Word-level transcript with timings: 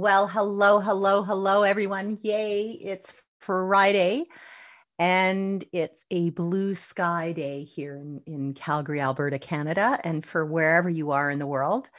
Well, 0.00 0.28
hello, 0.28 0.78
hello, 0.80 1.22
hello, 1.22 1.62
everyone. 1.62 2.16
Yay, 2.22 2.70
it's 2.70 3.12
Friday 3.40 4.24
and 4.98 5.62
it's 5.74 6.02
a 6.10 6.30
blue 6.30 6.74
sky 6.74 7.32
day 7.32 7.64
here 7.64 7.96
in, 7.96 8.22
in 8.24 8.54
Calgary, 8.54 9.02
Alberta, 9.02 9.38
Canada, 9.38 10.00
and 10.02 10.24
for 10.24 10.46
wherever 10.46 10.88
you 10.88 11.10
are 11.10 11.30
in 11.30 11.38
the 11.38 11.46
world. 11.46 11.90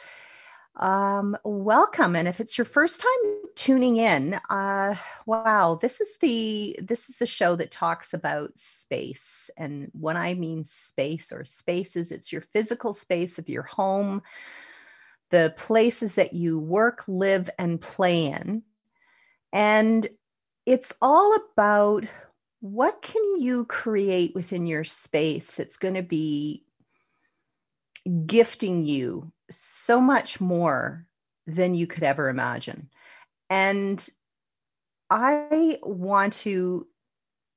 Um, 0.77 1.37
welcome, 1.43 2.15
and 2.15 2.27
if 2.27 2.39
it's 2.39 2.57
your 2.57 2.65
first 2.65 3.01
time 3.01 3.33
tuning 3.53 3.97
in, 3.97 4.39
uh, 4.49 4.95
wow, 5.27 5.77
this 5.79 6.01
is 6.01 6.17
the 6.21 6.79
this 6.81 7.07
is 7.07 7.17
the 7.17 7.27
show 7.27 7.55
that 7.57 7.69
talks 7.69 8.15
about 8.15 8.57
space, 8.57 9.51
and 9.57 9.91
when 9.93 10.17
I 10.17 10.33
mean 10.33 10.65
space 10.65 11.31
or 11.31 11.45
spaces, 11.45 12.11
it's 12.11 12.31
your 12.31 12.41
physical 12.41 12.95
space 12.95 13.37
of 13.37 13.47
your 13.47 13.63
home, 13.63 14.23
the 15.31 15.53
places 15.57 16.15
that 16.15 16.33
you 16.33 16.59
work, 16.59 17.03
live, 17.07 17.49
and 17.57 17.81
play 17.81 18.25
in. 18.25 18.63
And 19.51 20.07
it's 20.65 20.93
all 21.01 21.35
about 21.35 22.05
what 22.59 23.01
can 23.01 23.41
you 23.41 23.65
create 23.65 24.35
within 24.35 24.67
your 24.67 24.83
space 24.83 25.51
that's 25.51 25.77
going 25.77 25.95
to 25.95 26.03
be 26.03 26.63
gifting 28.25 28.85
you 28.85 29.31
so 29.49 29.99
much 29.99 30.39
more 30.39 31.07
than 31.47 31.73
you 31.73 31.87
could 31.87 32.03
ever 32.03 32.29
imagine. 32.29 32.89
And 33.49 34.07
I 35.09 35.79
want 35.83 36.33
to 36.33 36.87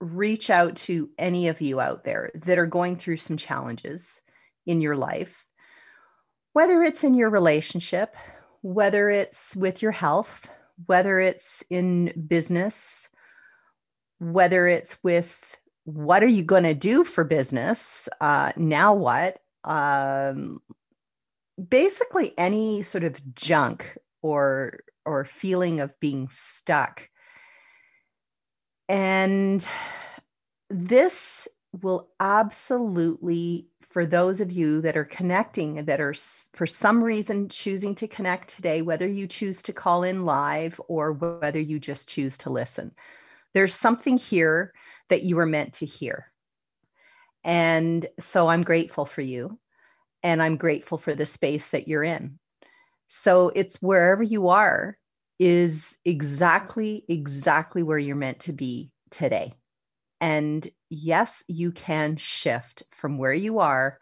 reach 0.01 0.51
out 0.51 0.77
to 0.77 1.09
any 1.19 1.49
of 1.49 1.61
you 1.61 1.81
out 1.81 2.05
there 2.05 2.31
that 2.35 2.59
are 2.59 2.67
going 2.67 2.97
through 2.97 3.19
some 3.19 3.37
challenges 3.37 4.21
in 4.67 4.81
your 4.81 4.97
life 4.97 5.47
whether 6.55 6.83
it's 6.83 7.05
in 7.05 7.15
your 7.15 7.29
relationship, 7.29 8.15
whether 8.63 9.11
it's 9.11 9.55
with 9.55 9.83
your 9.83 9.93
health, 9.93 10.49
whether 10.87 11.21
it's 11.21 11.63
in 11.69 12.13
business, 12.27 13.11
whether 14.21 14.67
it's 14.67 14.97
with 15.03 15.57
what 15.85 16.23
are 16.23 16.29
you 16.29 16.43
going 16.43 16.63
to 16.63 16.73
do 16.73 17.05
for 17.05 17.25
business? 17.25 18.09
Uh, 18.21 18.53
now 18.57 18.95
what? 18.95 19.39
Um, 19.65 20.61
basically, 21.69 22.33
any 22.39 22.83
sort 22.83 23.05
of 23.05 23.35
junk 23.35 23.99
or 24.23 24.81
or 25.05 25.25
feeling 25.25 25.81
of 25.81 25.99
being 26.01 26.29
stuck. 26.31 27.09
And 28.89 29.67
this 30.71 31.49
will 31.83 32.09
absolutely 32.21 33.67
for 33.95 34.05
those 34.05 34.41
of 34.41 34.51
you 34.51 34.81
that 34.81 34.97
are 34.97 35.05
connecting, 35.05 35.85
that 35.85 36.01
are 36.01 36.15
for 36.53 36.67
some 36.67 37.01
reason 37.01 37.49
choosing 37.49 37.95
to 37.95 38.09
connect 38.09 38.49
today, 38.49 38.83
whether 38.83 39.07
you 39.07 39.29
choose 39.29 39.63
to 39.63 39.73
call 39.73 40.03
in 40.03 40.25
live 40.25 40.81
or 40.89 41.13
whether 41.13 41.61
you 41.61 41.79
just 41.79 42.09
choose 42.09 42.37
to 42.39 42.51
listen, 42.51 42.91
there's 43.53 43.73
something 43.73 44.19
here 44.19 44.75
that 45.11 45.23
you 45.23 45.37
were 45.37 45.47
meant 45.47 45.75
to 45.75 45.87
hear. 45.87 46.33
And 47.45 48.05
so 48.19 48.49
I'm 48.49 48.63
grateful 48.63 49.07
for 49.07 49.21
you. 49.23 49.61
And 50.25 50.43
I'm 50.43 50.57
grateful 50.57 50.99
for 50.99 51.15
the 51.15 51.25
space 51.25 51.69
that 51.69 51.87
you're 51.87 52.03
in. 52.03 52.41
So 53.07 53.53
it's 53.55 53.81
wherever 53.81 54.25
you 54.25 54.49
are 54.49 54.99
is 55.39 55.99
exactly, 56.05 57.05
exactly 57.09 57.85
where 57.85 57.99
you're 57.99 58.17
meant 58.17 58.41
to 58.41 58.53
be 58.53 58.91
today. 59.11 59.55
And 60.21 60.67
yes, 60.91 61.45
you 61.49 61.73
can 61.73 62.17
shift 62.17 62.83
from 62.91 63.19
where 63.19 63.33
you 63.33 63.59
are 63.59 63.99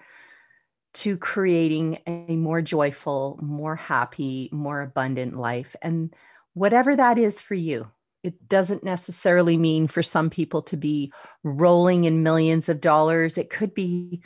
to 0.95 1.17
creating 1.17 1.99
a 2.07 2.37
more 2.37 2.61
joyful, 2.61 3.39
more 3.43 3.77
happy, 3.77 4.49
more 4.53 4.83
abundant 4.83 5.37
life. 5.37 5.75
And 5.81 6.15
whatever 6.55 6.95
that 6.95 7.19
is 7.19 7.41
for 7.41 7.55
you, 7.55 7.89
it 8.23 8.49
doesn't 8.49 8.85
necessarily 8.85 9.57
mean 9.57 9.89
for 9.89 10.03
some 10.03 10.31
people 10.31 10.63
to 10.63 10.77
be 10.77 11.13
rolling 11.43 12.05
in 12.05 12.23
millions 12.23 12.69
of 12.69 12.81
dollars. 12.81 13.37
It 13.37 13.51
could 13.51 13.75
be, 13.75 14.23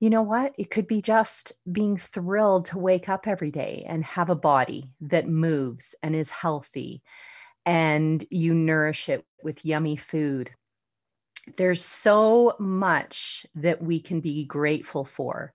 you 0.00 0.10
know 0.10 0.22
what? 0.22 0.54
It 0.58 0.70
could 0.70 0.86
be 0.86 1.00
just 1.00 1.52
being 1.70 1.96
thrilled 1.96 2.64
to 2.66 2.78
wake 2.78 3.08
up 3.08 3.28
every 3.28 3.50
day 3.50 3.84
and 3.86 4.02
have 4.04 4.30
a 4.30 4.34
body 4.34 4.90
that 5.02 5.28
moves 5.28 5.94
and 6.02 6.16
is 6.16 6.30
healthy 6.30 7.02
and 7.64 8.24
you 8.30 8.54
nourish 8.54 9.08
it 9.08 9.24
with 9.42 9.64
yummy 9.64 9.96
food 9.96 10.50
there's 11.56 11.84
so 11.84 12.56
much 12.58 13.46
that 13.54 13.82
we 13.82 14.00
can 14.00 14.20
be 14.20 14.44
grateful 14.44 15.04
for 15.04 15.52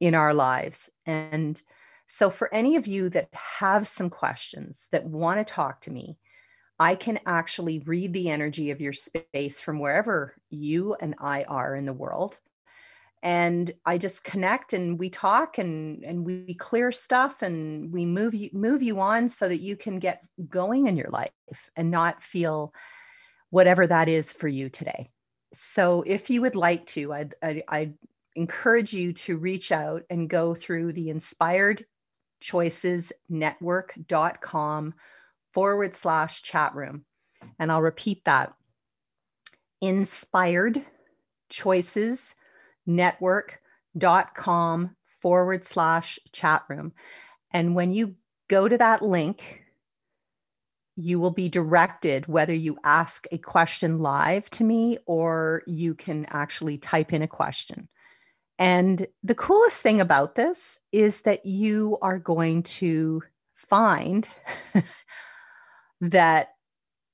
in 0.00 0.14
our 0.14 0.34
lives. 0.34 0.90
And 1.06 1.60
so, 2.08 2.30
for 2.30 2.52
any 2.52 2.76
of 2.76 2.86
you 2.86 3.08
that 3.10 3.28
have 3.32 3.86
some 3.86 4.10
questions 4.10 4.88
that 4.92 5.04
want 5.04 5.46
to 5.46 5.52
talk 5.52 5.82
to 5.82 5.90
me, 5.90 6.18
I 6.78 6.94
can 6.94 7.20
actually 7.26 7.80
read 7.80 8.12
the 8.12 8.30
energy 8.30 8.70
of 8.70 8.80
your 8.80 8.92
space 8.92 9.60
from 9.60 9.78
wherever 9.78 10.34
you 10.50 10.94
and 10.94 11.14
I 11.18 11.42
are 11.44 11.74
in 11.74 11.86
the 11.86 11.92
world. 11.92 12.38
And 13.20 13.72
I 13.84 13.98
just 13.98 14.22
connect 14.22 14.72
and 14.72 14.96
we 14.96 15.10
talk 15.10 15.58
and, 15.58 16.04
and 16.04 16.24
we 16.24 16.54
clear 16.54 16.92
stuff 16.92 17.42
and 17.42 17.92
we 17.92 18.06
move 18.06 18.32
you 18.32 18.48
move 18.52 18.80
you 18.80 19.00
on 19.00 19.28
so 19.28 19.48
that 19.48 19.60
you 19.60 19.76
can 19.76 19.98
get 19.98 20.22
going 20.48 20.86
in 20.86 20.96
your 20.96 21.10
life 21.10 21.32
and 21.74 21.90
not 21.90 22.22
feel 22.22 22.72
whatever 23.50 23.88
that 23.88 24.08
is 24.08 24.32
for 24.32 24.46
you 24.46 24.68
today 24.68 25.10
so 25.52 26.02
if 26.06 26.30
you 26.30 26.42
would 26.42 26.56
like 26.56 26.86
to, 26.88 27.12
I'd, 27.12 27.34
I'd, 27.42 27.62
I'd 27.68 27.94
encourage 28.34 28.92
you 28.92 29.12
to 29.12 29.36
reach 29.36 29.72
out 29.72 30.02
and 30.10 30.28
go 30.28 30.54
through 30.54 30.92
the 30.92 31.10
inspired 31.10 31.84
choices 32.40 33.12
network.com 33.28 34.94
forward 35.52 35.94
slash 35.94 36.42
chat 36.42 36.74
room. 36.74 37.04
And 37.58 37.72
I'll 37.72 37.82
repeat 37.82 38.24
that 38.24 38.52
inspired 39.80 40.82
choices 41.48 42.34
network.com 42.86 44.96
forward 45.20 45.64
slash 45.64 46.18
chat 46.32 46.62
room. 46.68 46.92
And 47.52 47.74
when 47.74 47.92
you 47.92 48.14
go 48.48 48.68
to 48.68 48.78
that 48.78 49.02
link, 49.02 49.62
you 50.98 51.20
will 51.20 51.30
be 51.30 51.48
directed 51.48 52.26
whether 52.26 52.52
you 52.52 52.76
ask 52.82 53.28
a 53.30 53.38
question 53.38 54.00
live 54.00 54.50
to 54.50 54.64
me 54.64 54.98
or 55.06 55.62
you 55.64 55.94
can 55.94 56.26
actually 56.28 56.76
type 56.76 57.12
in 57.12 57.22
a 57.22 57.28
question. 57.28 57.88
And 58.58 59.06
the 59.22 59.36
coolest 59.36 59.80
thing 59.80 60.00
about 60.00 60.34
this 60.34 60.80
is 60.90 61.20
that 61.20 61.46
you 61.46 61.98
are 62.02 62.18
going 62.18 62.64
to 62.64 63.22
find 63.54 64.28
that 66.00 66.48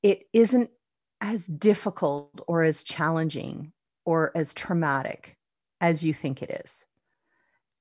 it 0.03 0.29
isn't 0.33 0.71
as 1.21 1.47
difficult 1.47 2.41
or 2.49 2.63
as 2.63 2.85
challenging 2.85 3.73
or 4.07 4.33
as 4.35 4.55
traumatic 4.55 5.37
as 5.83 6.03
you 6.03 6.15
think 6.15 6.43
it 6.43 6.63
is. 6.65 6.79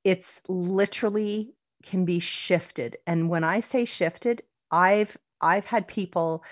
It's 0.03 0.41
literally 0.50 1.53
can 1.82 2.03
be 2.03 2.20
shifted. 2.20 2.97
And 3.08 3.29
when 3.29 3.46
I 3.46 3.61
say 3.61 3.85
shifted, 3.85 4.44
I've 4.70 5.17
I've 5.43 5.66
had 5.66 5.87
people 5.87 6.43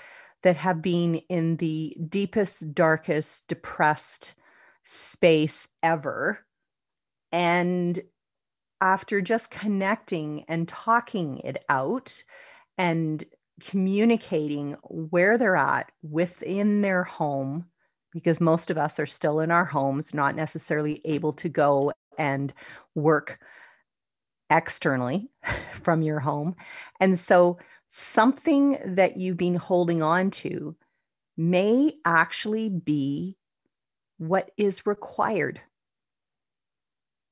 that 0.44 0.58
have 0.58 0.82
been 0.82 1.16
in 1.30 1.58
the 1.58 1.96
deepest, 2.10 2.74
darkest, 2.74 3.48
depressed 3.48 4.34
space 4.84 5.70
ever. 5.84 6.40
And 7.32 8.02
after 8.82 9.22
just 9.22 9.52
connecting 9.52 10.44
and 10.48 10.68
talking 10.68 11.40
it 11.40 11.64
out 11.70 12.24
and 12.78 13.24
communicating 13.62 14.76
where 14.84 15.38
they're 15.38 15.56
at 15.56 15.92
within 16.02 16.82
their 16.82 17.04
home, 17.04 17.66
because 18.12 18.42
most 18.42 18.72
of 18.72 18.78
us 18.78 19.00
are 19.00 19.06
still 19.06 19.40
in 19.40 19.52
our 19.52 19.66
homes, 19.66 20.14
not 20.14 20.36
necessarily 20.36 21.00
able 21.06 21.34
to 21.34 21.48
go 21.48 21.94
and 22.18 22.54
work 22.96 23.40
externally 24.50 25.30
from 25.84 26.02
your 26.02 26.20
home. 26.20 26.56
And 27.00 27.18
so 27.18 27.58
something 27.94 28.78
that 28.86 29.18
you've 29.18 29.36
been 29.36 29.56
holding 29.56 30.02
on 30.02 30.32
to 30.32 30.74
may 31.36 31.92
actually 32.06 32.70
be 32.70 33.36
what 34.18 34.50
is 34.56 34.86
required. 34.86 35.60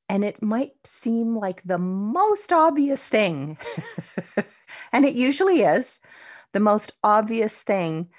And 0.10 0.26
it 0.26 0.42
might 0.42 0.74
seem 0.84 1.38
like 1.38 1.62
the 1.64 1.78
most 1.78 2.52
obvious 2.52 3.08
thing, 3.08 3.58
and 4.92 5.06
it 5.06 5.14
usually 5.14 5.62
is 5.62 6.00
the 6.52 6.60
most 6.60 6.92
obvious 7.04 7.62
thing 7.62 8.10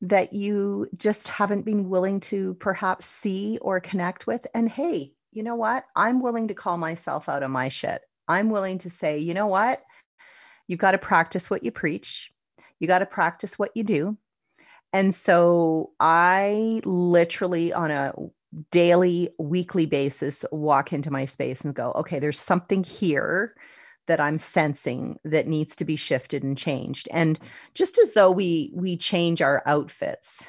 that 0.00 0.32
you 0.32 0.86
just 0.96 1.26
haven't 1.26 1.64
been 1.64 1.88
willing 1.88 2.20
to 2.20 2.54
perhaps 2.54 3.06
see 3.06 3.58
or 3.62 3.80
connect 3.80 4.28
with. 4.28 4.46
And 4.54 4.68
hey, 4.68 5.12
you 5.32 5.42
know 5.42 5.56
what? 5.56 5.86
I'm 5.96 6.22
willing 6.22 6.48
to 6.48 6.54
call 6.54 6.76
myself 6.76 7.28
out 7.28 7.42
of 7.42 7.50
my 7.50 7.68
shit. 7.68 8.02
I'm 8.28 8.50
willing 8.50 8.78
to 8.78 8.90
say, 8.90 9.18
you 9.18 9.34
know 9.34 9.48
what? 9.48 9.82
You've 10.70 10.78
got 10.78 10.92
to 10.92 10.98
practice 10.98 11.50
what 11.50 11.64
you 11.64 11.72
preach. 11.72 12.30
You 12.78 12.86
got 12.86 13.00
to 13.00 13.06
practice 13.06 13.58
what 13.58 13.72
you 13.74 13.82
do. 13.82 14.16
And 14.92 15.12
so 15.12 15.90
I 15.98 16.80
literally 16.84 17.72
on 17.72 17.90
a 17.90 18.12
daily, 18.70 19.30
weekly 19.40 19.86
basis 19.86 20.44
walk 20.52 20.92
into 20.92 21.10
my 21.10 21.24
space 21.24 21.62
and 21.62 21.74
go, 21.74 21.90
okay, 21.96 22.20
there's 22.20 22.38
something 22.38 22.84
here 22.84 23.56
that 24.06 24.20
I'm 24.20 24.38
sensing 24.38 25.18
that 25.24 25.48
needs 25.48 25.74
to 25.74 25.84
be 25.84 25.96
shifted 25.96 26.44
and 26.44 26.56
changed. 26.56 27.08
And 27.10 27.36
just 27.74 27.98
as 27.98 28.12
though 28.12 28.30
we 28.30 28.70
we 28.72 28.96
change 28.96 29.42
our 29.42 29.64
outfits 29.66 30.44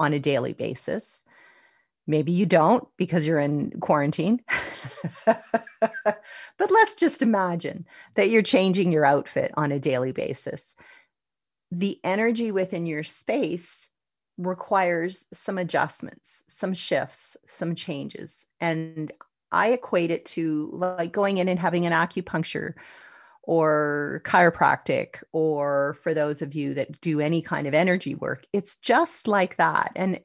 on 0.00 0.14
a 0.14 0.18
daily 0.18 0.52
basis, 0.52 1.22
maybe 2.08 2.32
you 2.32 2.46
don't 2.46 2.88
because 2.96 3.26
you're 3.26 3.38
in 3.38 3.70
quarantine. 3.80 4.42
but 5.26 6.70
let's 6.70 6.94
just 6.94 7.22
imagine 7.22 7.86
that 8.14 8.30
you're 8.30 8.42
changing 8.42 8.90
your 8.90 9.04
outfit 9.04 9.52
on 9.56 9.70
a 9.70 9.78
daily 9.78 10.10
basis. 10.10 10.74
The 11.70 12.00
energy 12.02 12.50
within 12.50 12.86
your 12.86 13.04
space 13.04 13.88
requires 14.38 15.26
some 15.32 15.58
adjustments, 15.58 16.44
some 16.48 16.72
shifts, 16.72 17.36
some 17.46 17.74
changes. 17.74 18.46
And 18.60 19.12
I 19.52 19.68
equate 19.72 20.10
it 20.10 20.24
to 20.26 20.70
like 20.72 21.12
going 21.12 21.36
in 21.36 21.48
and 21.48 21.58
having 21.58 21.84
an 21.84 21.92
acupuncture 21.92 22.72
or 23.42 24.22
chiropractic, 24.24 25.22
or 25.32 25.96
for 26.02 26.12
those 26.12 26.42
of 26.42 26.54
you 26.54 26.74
that 26.74 27.00
do 27.00 27.20
any 27.20 27.40
kind 27.40 27.66
of 27.66 27.72
energy 27.72 28.14
work, 28.14 28.46
it's 28.52 28.76
just 28.76 29.26
like 29.26 29.56
that. 29.56 29.90
And 29.96 30.20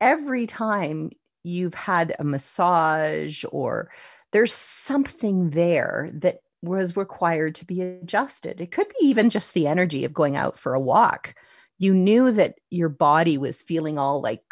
every 0.00 0.46
time 0.46 1.10
you've 1.44 1.74
had 1.74 2.14
a 2.18 2.24
massage 2.24 3.44
or 3.50 3.90
there's 4.32 4.52
something 4.52 5.50
there 5.50 6.10
that 6.12 6.40
was 6.62 6.96
required 6.96 7.54
to 7.54 7.64
be 7.64 7.80
adjusted. 7.82 8.60
It 8.60 8.72
could 8.72 8.88
be 8.88 9.06
even 9.06 9.30
just 9.30 9.54
the 9.54 9.66
energy 9.66 10.04
of 10.04 10.12
going 10.12 10.36
out 10.36 10.58
for 10.58 10.74
a 10.74 10.80
walk. 10.80 11.34
You 11.78 11.94
knew 11.94 12.32
that 12.32 12.56
your 12.70 12.88
body 12.88 13.38
was 13.38 13.62
feeling 13.62 13.98
all 13.98 14.20
like 14.20 14.42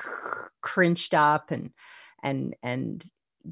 crinched 0.62 1.14
up 1.14 1.50
and 1.50 1.70
and 2.22 2.54
and 2.62 3.04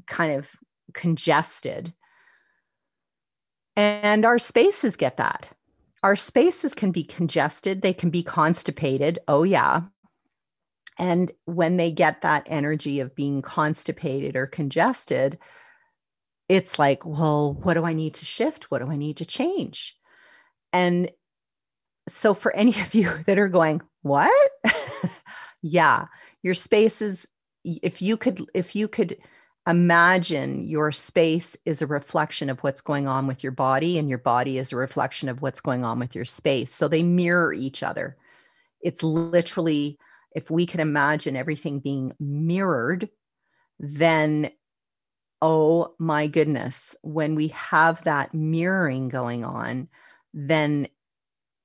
kind 0.07 0.33
of 0.33 0.51
congested. 0.93 1.93
And 3.75 4.25
our 4.25 4.39
spaces 4.39 4.95
get 4.95 5.17
that. 5.17 5.49
Our 6.03 6.15
spaces 6.15 6.73
can 6.73 6.91
be 6.91 7.03
congested, 7.03 7.81
they 7.81 7.93
can 7.93 8.09
be 8.09 8.23
constipated. 8.23 9.19
Oh, 9.27 9.43
yeah. 9.43 9.81
And 10.97 11.31
when 11.45 11.77
they 11.77 11.91
get 11.91 12.21
that 12.21 12.47
energy 12.47 12.99
of 12.99 13.15
being 13.15 13.41
constipated 13.41 14.35
or 14.35 14.47
congested, 14.47 15.37
it's 16.47 16.79
like, 16.79 17.05
well, 17.05 17.53
what 17.53 17.73
do 17.73 17.83
I 17.83 17.93
need 17.93 18.13
to 18.15 18.25
shift? 18.25 18.71
What 18.71 18.79
do 18.79 18.89
I 18.89 18.95
need 18.95 19.17
to 19.17 19.25
change? 19.25 19.95
And 20.71 21.11
so, 22.07 22.33
for 22.33 22.55
any 22.55 22.79
of 22.81 22.93
you 22.93 23.11
that 23.27 23.39
are 23.39 23.49
going, 23.49 23.81
what? 24.03 24.51
yeah, 25.61 26.05
your 26.43 26.53
spaces, 26.53 27.27
if 27.63 28.01
you 28.01 28.15
could, 28.15 28.45
if 28.53 28.75
you 28.75 28.87
could 28.87 29.17
imagine 29.67 30.67
your 30.67 30.91
space 30.91 31.57
is 31.65 31.81
a 31.81 31.87
reflection 31.87 32.49
of 32.49 32.59
what's 32.59 32.81
going 32.81 33.07
on 33.07 33.25
with 33.25 33.41
your 33.41 33.51
body 33.51 33.97
and 33.97 34.09
your 34.09 34.19
body 34.19 34.59
is 34.59 34.71
a 34.71 34.75
reflection 34.75 35.27
of 35.27 35.41
what's 35.41 35.59
going 35.59 35.83
on 35.83 35.97
with 35.97 36.13
your 36.13 36.23
space 36.23 36.71
so 36.71 36.87
they 36.87 37.01
mirror 37.01 37.51
each 37.51 37.81
other 37.81 38.15
it's 38.81 39.01
literally 39.01 39.97
if 40.35 40.51
we 40.51 40.65
can 40.65 40.79
imagine 40.79 41.35
everything 41.35 41.79
being 41.79 42.13
mirrored 42.19 43.09
then 43.79 44.51
oh 45.41 45.93
my 45.97 46.27
goodness 46.27 46.95
when 47.01 47.33
we 47.35 47.47
have 47.49 48.03
that 48.03 48.33
mirroring 48.33 49.09
going 49.09 49.43
on 49.43 49.87
then 50.33 50.87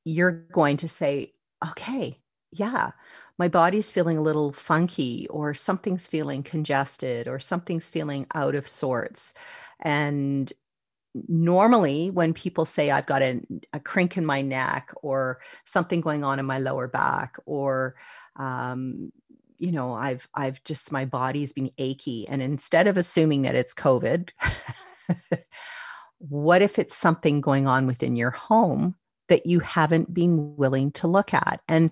you're 0.04 0.32
going 0.32 0.76
to 0.78 0.88
say 0.88 1.32
okay 1.64 2.18
yeah 2.52 2.92
my 3.40 3.48
body's 3.48 3.90
feeling 3.90 4.18
a 4.18 4.22
little 4.22 4.52
funky 4.52 5.26
or 5.30 5.54
something's 5.54 6.06
feeling 6.06 6.42
congested 6.42 7.26
or 7.26 7.40
something's 7.40 7.88
feeling 7.88 8.26
out 8.34 8.54
of 8.54 8.68
sorts. 8.68 9.32
And 9.80 10.52
normally 11.26 12.10
when 12.10 12.32
people 12.32 12.64
say 12.64 12.90
i've 12.92 13.06
got 13.06 13.20
a, 13.20 13.40
a 13.72 13.80
crink 13.80 14.16
in 14.16 14.24
my 14.24 14.42
neck 14.42 14.92
or 15.02 15.40
something 15.64 16.00
going 16.00 16.22
on 16.22 16.38
in 16.38 16.46
my 16.46 16.60
lower 16.60 16.86
back 16.86 17.36
or 17.46 17.96
um, 18.40 19.12
you 19.58 19.72
know 19.72 19.92
i've 19.92 20.26
i've 20.34 20.62
just 20.64 20.90
my 20.90 21.04
body's 21.04 21.52
been 21.52 21.70
achy 21.78 22.26
and 22.28 22.42
instead 22.42 22.86
of 22.86 22.96
assuming 22.96 23.42
that 23.42 23.54
it's 23.54 23.74
covid 23.74 24.30
what 26.18 26.62
if 26.62 26.78
it's 26.78 26.94
something 26.94 27.40
going 27.40 27.66
on 27.66 27.86
within 27.86 28.14
your 28.14 28.30
home 28.30 28.94
that 29.28 29.46
you 29.46 29.60
haven't 29.60 30.12
been 30.12 30.56
willing 30.56 30.92
to 30.92 31.08
look 31.08 31.32
at? 31.32 31.60
And 31.66 31.90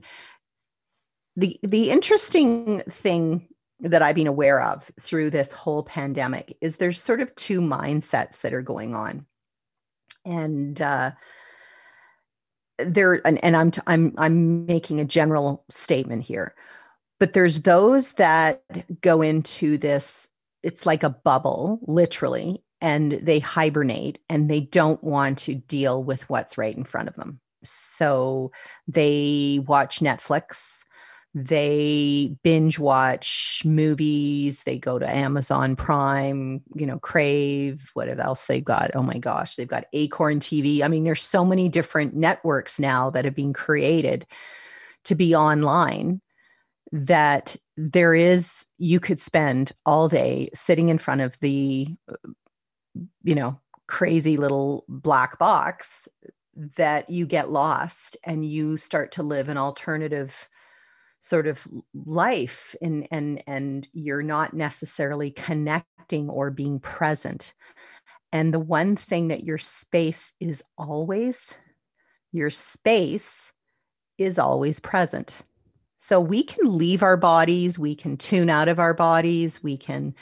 the 1.36 1.58
the 1.62 1.90
interesting 1.90 2.80
thing 2.90 3.48
that 3.80 4.02
I've 4.02 4.16
been 4.16 4.26
aware 4.26 4.60
of 4.60 4.90
through 5.00 5.30
this 5.30 5.52
whole 5.52 5.84
pandemic 5.84 6.56
is 6.60 6.76
there's 6.76 7.00
sort 7.00 7.20
of 7.20 7.34
two 7.36 7.60
mindsets 7.60 8.42
that 8.42 8.52
are 8.52 8.62
going 8.62 8.94
on, 8.94 9.24
and 10.26 10.80
uh, 10.82 11.12
there 12.78 13.26
and, 13.26 13.42
and 13.44 13.56
I'm 13.56 13.70
t- 13.70 13.82
I'm 13.86 14.14
I'm 14.18 14.66
making 14.66 15.00
a 15.00 15.04
general 15.04 15.64
statement 15.68 16.22
here, 16.22 16.54
but 17.18 17.32
there's 17.32 17.62
those 17.62 18.12
that 18.14 18.62
go 19.00 19.22
into 19.22 19.78
this. 19.78 20.28
It's 20.62 20.86
like 20.86 21.02
a 21.02 21.10
bubble, 21.10 21.80
literally, 21.82 22.62
and 22.80 23.12
they 23.12 23.38
hibernate 23.38 24.18
and 24.28 24.50
they 24.50 24.60
don't 24.60 25.02
want 25.02 25.38
to 25.38 25.54
deal 25.54 26.02
with 26.02 26.28
what's 26.28 26.58
right 26.58 26.76
in 26.76 26.84
front 26.84 27.08
of 27.08 27.14
them. 27.14 27.40
So 27.64 28.52
they 28.86 29.60
watch 29.66 30.00
Netflix 30.00 30.77
they 31.44 32.34
binge 32.42 32.78
watch 32.78 33.62
movies 33.64 34.62
they 34.64 34.78
go 34.78 34.98
to 34.98 35.08
amazon 35.08 35.76
prime 35.76 36.60
you 36.74 36.86
know 36.86 36.98
crave 36.98 37.90
what 37.94 38.08
else 38.18 38.46
they've 38.46 38.64
got? 38.64 38.90
Oh 38.94 39.02
my 39.02 39.18
gosh 39.18 39.56
they've 39.56 39.68
got 39.68 39.86
acorn 39.92 40.40
tv 40.40 40.82
i 40.82 40.88
mean 40.88 41.04
there's 41.04 41.22
so 41.22 41.44
many 41.44 41.68
different 41.68 42.14
networks 42.14 42.78
now 42.78 43.10
that 43.10 43.24
have 43.24 43.34
been 43.34 43.52
created 43.52 44.26
to 45.04 45.14
be 45.14 45.34
online 45.34 46.20
that 46.90 47.56
there 47.76 48.14
is 48.14 48.66
you 48.78 48.98
could 48.98 49.20
spend 49.20 49.72
all 49.86 50.08
day 50.08 50.48
sitting 50.54 50.88
in 50.88 50.98
front 50.98 51.20
of 51.20 51.38
the 51.40 51.88
you 53.22 53.34
know 53.34 53.60
crazy 53.86 54.36
little 54.36 54.84
black 54.88 55.38
box 55.38 56.08
that 56.76 57.08
you 57.08 57.24
get 57.24 57.50
lost 57.50 58.16
and 58.24 58.44
you 58.44 58.76
start 58.76 59.12
to 59.12 59.22
live 59.22 59.48
an 59.48 59.56
alternative 59.56 60.48
sort 61.20 61.46
of 61.46 61.66
life 62.06 62.76
and 62.80 63.08
and 63.10 63.42
and 63.46 63.88
you're 63.92 64.22
not 64.22 64.54
necessarily 64.54 65.30
connecting 65.30 66.30
or 66.30 66.50
being 66.50 66.78
present. 66.78 67.54
And 68.32 68.52
the 68.52 68.60
one 68.60 68.94
thing 68.94 69.28
that 69.28 69.44
your 69.44 69.58
space 69.58 70.32
is 70.40 70.62
always 70.76 71.54
your 72.32 72.50
space 72.50 73.52
is 74.18 74.38
always 74.38 74.80
present. 74.80 75.32
So 75.96 76.20
we 76.20 76.44
can 76.44 76.76
leave 76.76 77.02
our 77.02 77.16
bodies 77.16 77.78
we 77.78 77.94
can 77.94 78.16
tune 78.16 78.48
out 78.50 78.68
of 78.68 78.78
our 78.78 78.94
bodies 78.94 79.62
we 79.62 79.76
can 79.76 80.14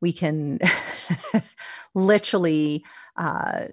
we 0.00 0.12
can 0.12 0.58
literally 1.94 2.84
uh, 3.16 3.66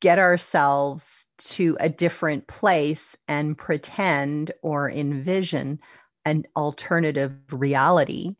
get 0.00 0.18
ourselves 0.18 1.27
to 1.38 1.76
a 1.80 1.88
different 1.88 2.46
place 2.46 3.16
and 3.26 3.56
pretend 3.56 4.52
or 4.62 4.90
envision 4.90 5.80
an 6.24 6.44
alternative 6.56 7.34
reality 7.52 8.36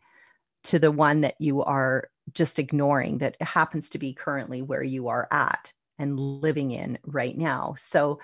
to 0.64 0.78
the 0.78 0.90
one 0.90 1.23
that 1.23 1.37
you 1.38 1.62
are 1.62 2.11
just 2.33 2.59
ignoring 2.59 3.19
that 3.19 3.40
happens 3.40 3.88
to 3.90 3.99
be 3.99 4.12
currently 4.12 4.61
where 4.61 4.83
you 4.83 5.09
are 5.09 5.28
at 5.31 5.73
and 5.99 6.19
living 6.19 6.73
in 6.73 6.99
right 7.07 7.37
now. 7.37 7.75
So 7.78 8.21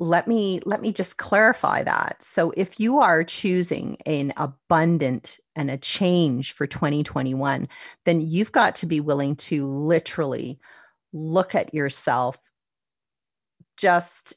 let 0.00 0.28
me 0.28 0.60
let 0.64 0.80
me 0.80 0.92
just 0.92 1.16
clarify 1.16 1.82
that. 1.82 2.22
So 2.22 2.52
if 2.56 2.78
you 2.78 2.98
are 3.00 3.24
choosing 3.24 3.96
an 4.06 4.32
abundant 4.36 5.38
and 5.56 5.70
a 5.70 5.76
change 5.76 6.52
for 6.52 6.66
2021 6.66 7.68
then 8.04 8.20
you've 8.20 8.52
got 8.52 8.76
to 8.76 8.86
be 8.86 9.00
willing 9.00 9.34
to 9.36 9.66
literally 9.66 10.58
look 11.12 11.54
at 11.54 11.74
yourself 11.74 12.38
just 13.78 14.34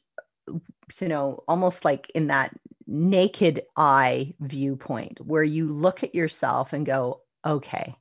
you 1.00 1.08
know 1.08 1.42
almost 1.48 1.84
like 1.84 2.10
in 2.14 2.28
that 2.28 2.54
naked 2.86 3.62
eye 3.76 4.34
viewpoint 4.40 5.18
where 5.24 5.44
you 5.44 5.68
look 5.68 6.02
at 6.02 6.14
yourself 6.14 6.72
and 6.72 6.84
go 6.86 7.20
okay 7.44 7.96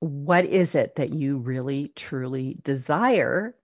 what 0.00 0.44
is 0.44 0.74
it 0.74 0.96
that 0.96 1.12
you 1.12 1.38
really 1.38 1.92
truly 1.96 2.58
desire 2.62 3.54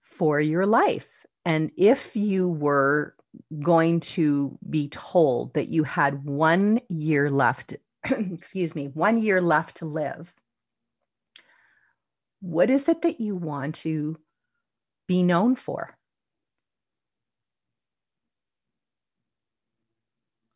for 0.00 0.40
your 0.40 0.66
life? 0.66 1.26
And 1.44 1.70
if 1.76 2.14
you 2.14 2.48
were 2.48 3.14
going 3.60 4.00
to 4.00 4.58
be 4.68 4.88
told 4.88 5.54
that 5.54 5.68
you 5.68 5.84
had 5.84 6.24
one 6.24 6.80
year 6.88 7.30
left, 7.30 7.74
excuse 8.04 8.74
me, 8.74 8.88
one 8.88 9.18
year 9.18 9.40
left 9.40 9.78
to 9.78 9.84
live, 9.84 10.34
what 12.40 12.70
is 12.70 12.88
it 12.88 13.02
that 13.02 13.20
you 13.20 13.34
want 13.34 13.76
to 13.76 14.18
be 15.10 15.24
known 15.24 15.56
for? 15.56 15.98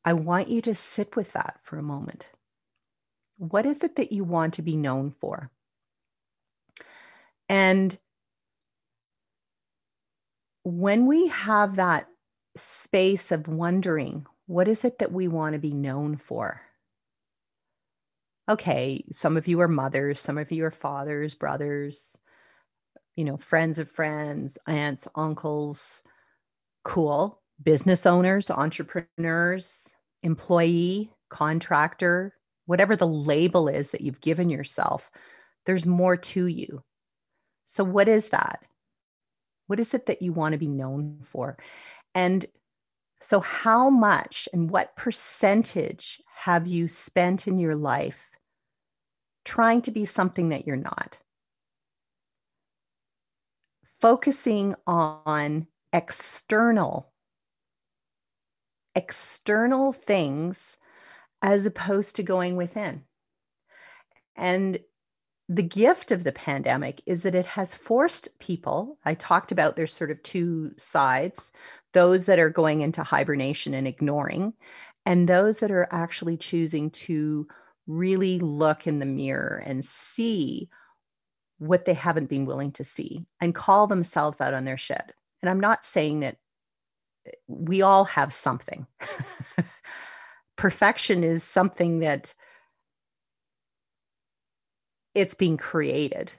I 0.04 0.12
want 0.12 0.46
you 0.48 0.62
to 0.62 0.76
sit 0.76 1.16
with 1.16 1.32
that 1.32 1.56
for 1.60 1.76
a 1.76 1.82
moment. 1.82 2.28
What 3.36 3.66
is 3.66 3.82
it 3.82 3.96
that 3.96 4.12
you 4.12 4.22
want 4.22 4.54
to 4.54 4.62
be 4.62 4.76
known 4.76 5.10
for? 5.10 5.50
And 7.48 7.98
when 10.62 11.06
we 11.06 11.26
have 11.26 11.74
that 11.74 12.06
space 12.56 13.32
of 13.32 13.48
wondering, 13.48 14.24
what 14.46 14.68
is 14.68 14.84
it 14.84 15.00
that 15.00 15.10
we 15.10 15.26
want 15.26 15.54
to 15.54 15.58
be 15.58 15.74
known 15.74 16.16
for? 16.16 16.60
Okay, 18.48 19.04
some 19.10 19.36
of 19.36 19.48
you 19.48 19.58
are 19.62 19.66
mothers, 19.66 20.20
some 20.20 20.38
of 20.38 20.52
you 20.52 20.64
are 20.64 20.70
fathers, 20.70 21.34
brothers, 21.34 22.16
you 23.16 23.24
know, 23.24 23.36
friends 23.36 23.78
of 23.78 23.90
friends, 23.90 24.58
aunts, 24.66 25.08
uncles. 25.14 26.02
Cool. 26.84 27.40
Business 27.62 28.06
owners, 28.06 28.50
entrepreneurs, 28.50 29.96
employee, 30.22 31.10
contractor, 31.30 32.34
whatever 32.66 32.96
the 32.96 33.06
label 33.06 33.68
is 33.68 33.90
that 33.90 34.00
you've 34.00 34.20
given 34.20 34.50
yourself, 34.50 35.10
there's 35.66 35.86
more 35.86 36.16
to 36.16 36.46
you. 36.46 36.82
So, 37.64 37.84
what 37.84 38.08
is 38.08 38.28
that? 38.30 38.60
What 39.66 39.80
is 39.80 39.94
it 39.94 40.06
that 40.06 40.22
you 40.22 40.32
want 40.32 40.52
to 40.52 40.58
be 40.58 40.68
known 40.68 41.20
for? 41.22 41.56
And 42.14 42.46
so, 43.20 43.40
how 43.40 43.88
much 43.88 44.48
and 44.52 44.70
what 44.70 44.96
percentage 44.96 46.20
have 46.42 46.66
you 46.66 46.88
spent 46.88 47.46
in 47.46 47.58
your 47.58 47.76
life 47.76 48.30
trying 49.44 49.82
to 49.82 49.90
be 49.90 50.04
something 50.04 50.50
that 50.50 50.66
you're 50.66 50.76
not? 50.76 51.18
Focusing 54.04 54.74
on 54.86 55.66
external 55.90 57.10
external 58.94 59.94
things 59.94 60.76
as 61.40 61.64
opposed 61.64 62.14
to 62.16 62.22
going 62.22 62.54
within. 62.54 63.04
And 64.36 64.80
the 65.48 65.62
gift 65.62 66.12
of 66.12 66.22
the 66.22 66.32
pandemic 66.32 67.00
is 67.06 67.22
that 67.22 67.34
it 67.34 67.46
has 67.46 67.74
forced 67.74 68.38
people. 68.40 68.98
I 69.06 69.14
talked 69.14 69.52
about 69.52 69.74
there's 69.74 69.94
sort 69.94 70.10
of 70.10 70.22
two 70.22 70.72
sides 70.76 71.50
those 71.94 72.26
that 72.26 72.38
are 72.38 72.50
going 72.50 72.82
into 72.82 73.02
hibernation 73.02 73.72
and 73.72 73.88
ignoring, 73.88 74.52
and 75.06 75.26
those 75.26 75.60
that 75.60 75.70
are 75.70 75.88
actually 75.90 76.36
choosing 76.36 76.90
to 76.90 77.48
really 77.86 78.38
look 78.38 78.86
in 78.86 78.98
the 78.98 79.06
mirror 79.06 79.62
and 79.64 79.82
see 79.82 80.68
what 81.66 81.84
they 81.84 81.94
haven't 81.94 82.28
been 82.28 82.46
willing 82.46 82.72
to 82.72 82.84
see 82.84 83.26
and 83.40 83.54
call 83.54 83.86
themselves 83.86 84.40
out 84.40 84.54
on 84.54 84.64
their 84.64 84.76
shit. 84.76 85.12
And 85.42 85.50
I'm 85.50 85.60
not 85.60 85.84
saying 85.84 86.20
that 86.20 86.36
we 87.48 87.82
all 87.82 88.04
have 88.04 88.32
something. 88.32 88.86
Perfection 90.56 91.24
is 91.24 91.42
something 91.42 92.00
that 92.00 92.34
it's 95.14 95.34
being 95.34 95.56
created 95.56 96.32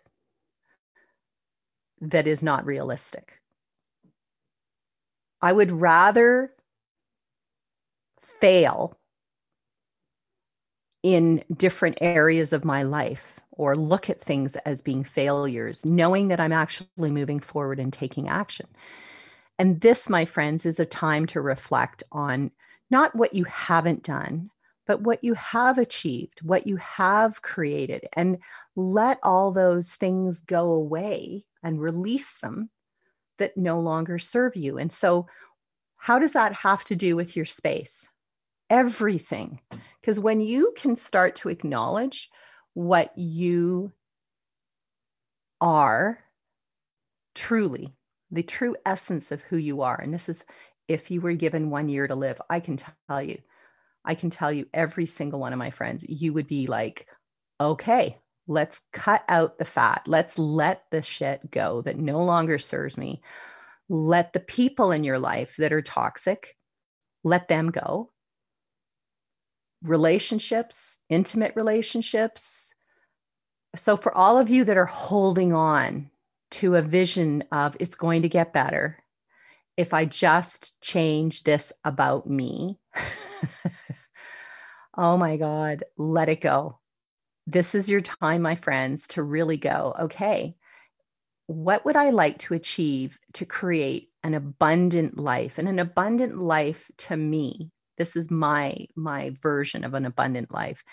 that 2.01 2.27
is 2.27 2.43
not 2.43 2.65
realistic. 2.65 3.39
I 5.41 5.53
would 5.53 5.71
rather 5.71 6.53
fail 8.41 8.97
in 11.03 11.43
different 11.55 11.97
areas 12.01 12.51
of 12.51 12.65
my 12.65 12.83
life 12.83 13.39
or 13.57 13.75
look 13.75 14.09
at 14.09 14.21
things 14.21 14.55
as 14.57 14.81
being 14.81 15.03
failures, 15.03 15.85
knowing 15.85 16.27
that 16.29 16.39
I'm 16.39 16.53
actually 16.53 17.11
moving 17.11 17.39
forward 17.39 17.79
and 17.79 17.91
taking 17.91 18.27
action. 18.27 18.67
And 19.57 19.81
this, 19.81 20.09
my 20.09 20.25
friends, 20.25 20.65
is 20.65 20.79
a 20.79 20.85
time 20.85 21.25
to 21.27 21.41
reflect 21.41 22.03
on 22.11 22.51
not 22.91 23.15
what 23.15 23.33
you 23.33 23.45
haven't 23.45 24.03
done, 24.03 24.49
but 24.85 25.01
what 25.01 25.23
you 25.23 25.33
have 25.33 25.77
achieved, 25.77 26.41
what 26.41 26.67
you 26.67 26.77
have 26.77 27.41
created, 27.41 28.07
and 28.13 28.37
let 28.75 29.19
all 29.23 29.51
those 29.51 29.93
things 29.93 30.41
go 30.41 30.71
away 30.71 31.45
and 31.63 31.81
release 31.81 32.35
them 32.35 32.69
that 33.37 33.57
no 33.57 33.79
longer 33.79 34.19
serve 34.19 34.55
you. 34.55 34.77
And 34.77 34.91
so, 34.91 35.27
how 35.97 36.19
does 36.19 36.33
that 36.33 36.53
have 36.53 36.83
to 36.85 36.95
do 36.95 37.15
with 37.15 37.35
your 37.35 37.45
space? 37.45 38.07
Everything. 38.69 39.59
Because 39.99 40.19
when 40.19 40.39
you 40.39 40.73
can 40.75 40.95
start 40.95 41.35
to 41.37 41.49
acknowledge 41.49 42.29
what 42.75 43.17
you 43.17 43.91
are 45.59 46.19
truly, 47.33 47.95
the 48.29 48.43
true 48.43 48.75
essence 48.85 49.31
of 49.31 49.41
who 49.41 49.57
you 49.57 49.81
are. 49.81 49.99
And 49.99 50.13
this 50.13 50.29
is 50.29 50.45
if 50.87 51.09
you 51.09 51.21
were 51.21 51.33
given 51.33 51.71
one 51.71 51.89
year 51.89 52.07
to 52.07 52.15
live, 52.15 52.39
I 52.49 52.59
can 52.59 52.77
tell 52.77 53.21
you, 53.21 53.39
I 54.03 54.13
can 54.13 54.29
tell 54.29 54.51
you 54.51 54.67
every 54.73 55.07
single 55.07 55.39
one 55.39 55.53
of 55.53 55.59
my 55.59 55.71
friends, 55.71 56.05
you 56.07 56.33
would 56.33 56.47
be 56.47 56.67
like, 56.67 57.07
okay, 57.59 58.19
let's 58.47 58.81
cut 58.93 59.23
out 59.27 59.57
the 59.57 59.65
fat. 59.65 60.03
Let's 60.05 60.37
let 60.37 60.83
the 60.91 61.01
shit 61.01 61.49
go 61.49 61.81
that 61.81 61.97
no 61.97 62.19
longer 62.19 62.59
serves 62.59 62.97
me. 62.97 63.21
Let 63.89 64.33
the 64.33 64.39
people 64.39 64.91
in 64.91 65.03
your 65.03 65.19
life 65.19 65.55
that 65.57 65.73
are 65.73 65.81
toxic, 65.81 66.55
let 67.23 67.47
them 67.47 67.71
go. 67.71 68.11
Relationships, 69.81 70.99
intimate 71.09 71.53
relationships. 71.55 72.64
So, 73.75 73.97
for 73.97 74.15
all 74.15 74.37
of 74.37 74.49
you 74.49 74.65
that 74.65 74.77
are 74.77 74.85
holding 74.85 75.53
on 75.53 76.09
to 76.51 76.75
a 76.75 76.81
vision 76.81 77.43
of 77.51 77.75
it's 77.79 77.95
going 77.95 78.21
to 78.21 78.29
get 78.29 78.53
better 78.53 79.03
if 79.77 79.93
I 79.93 80.05
just 80.05 80.79
change 80.81 81.43
this 81.43 81.73
about 81.83 82.29
me. 82.29 82.79
oh 84.97 85.17
my 85.17 85.37
God, 85.37 85.83
let 85.97 86.29
it 86.29 86.41
go. 86.41 86.79
This 87.47 87.75
is 87.75 87.89
your 87.89 88.01
time, 88.01 88.41
my 88.41 88.55
friends, 88.55 89.07
to 89.09 89.23
really 89.23 89.57
go, 89.57 89.95
okay, 89.99 90.55
what 91.47 91.85
would 91.85 91.95
I 91.95 92.09
like 92.09 92.39
to 92.39 92.53
achieve 92.53 93.19
to 93.33 93.45
create 93.45 94.09
an 94.23 94.33
abundant 94.33 95.17
life? 95.17 95.57
And 95.57 95.67
an 95.67 95.79
abundant 95.79 96.39
life 96.39 96.89
to 96.99 97.17
me, 97.17 97.71
this 97.97 98.15
is 98.15 98.31
my 98.31 98.87
my 98.95 99.31
version 99.41 99.83
of 99.83 99.93
an 99.93 100.05
abundant 100.05 100.51
life, 100.51 100.83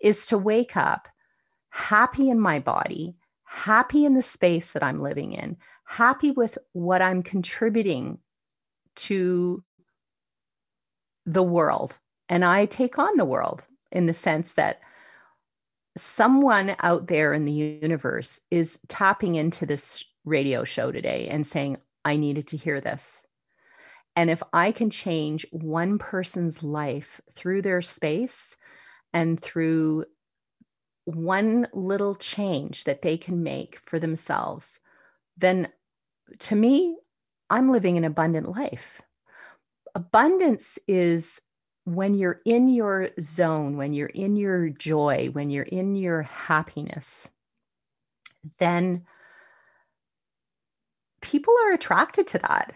is 0.00 0.26
to 0.26 0.38
wake 0.38 0.76
up 0.76 1.08
happy 1.72 2.28
in 2.28 2.38
my 2.38 2.58
body, 2.58 3.16
happy 3.44 4.04
in 4.04 4.14
the 4.14 4.22
space 4.22 4.72
that 4.72 4.82
I'm 4.82 5.00
living 5.00 5.32
in, 5.32 5.56
happy 5.84 6.30
with 6.30 6.58
what 6.72 7.00
I'm 7.00 7.22
contributing 7.22 8.18
to 8.96 9.64
the 11.24 11.42
world. 11.42 11.98
And 12.28 12.44
I 12.44 12.66
take 12.66 12.98
on 12.98 13.16
the 13.16 13.24
world 13.24 13.64
in 13.90 14.04
the 14.04 14.12
sense 14.12 14.52
that 14.54 14.80
someone 15.96 16.76
out 16.80 17.06
there 17.06 17.32
in 17.32 17.46
the 17.46 17.52
universe 17.52 18.40
is 18.50 18.78
tapping 18.88 19.34
into 19.36 19.64
this 19.64 20.04
radio 20.26 20.64
show 20.64 20.92
today 20.92 21.28
and 21.28 21.46
saying, 21.46 21.78
I 22.04 22.16
needed 22.16 22.48
to 22.48 22.58
hear 22.58 22.82
this. 22.82 23.22
And 24.14 24.28
if 24.28 24.42
I 24.52 24.72
can 24.72 24.90
change 24.90 25.46
one 25.50 25.98
person's 25.98 26.62
life 26.62 27.22
through 27.34 27.62
their 27.62 27.80
space 27.80 28.56
and 29.14 29.40
through 29.40 30.04
one 31.04 31.68
little 31.72 32.14
change 32.14 32.84
that 32.84 33.02
they 33.02 33.16
can 33.16 33.42
make 33.42 33.80
for 33.84 33.98
themselves, 33.98 34.80
then 35.36 35.68
to 36.38 36.54
me, 36.54 36.96
I'm 37.50 37.70
living 37.70 37.98
an 37.98 38.04
abundant 38.04 38.48
life. 38.48 39.02
Abundance 39.94 40.78
is 40.88 41.40
when 41.84 42.14
you're 42.14 42.40
in 42.46 42.68
your 42.68 43.10
zone, 43.20 43.76
when 43.76 43.92
you're 43.92 44.06
in 44.06 44.36
your 44.36 44.68
joy, 44.68 45.28
when 45.32 45.50
you're 45.50 45.64
in 45.64 45.94
your 45.94 46.22
happiness, 46.22 47.28
then 48.58 49.04
people 51.20 51.54
are 51.64 51.72
attracted 51.72 52.26
to 52.28 52.38
that. 52.38 52.74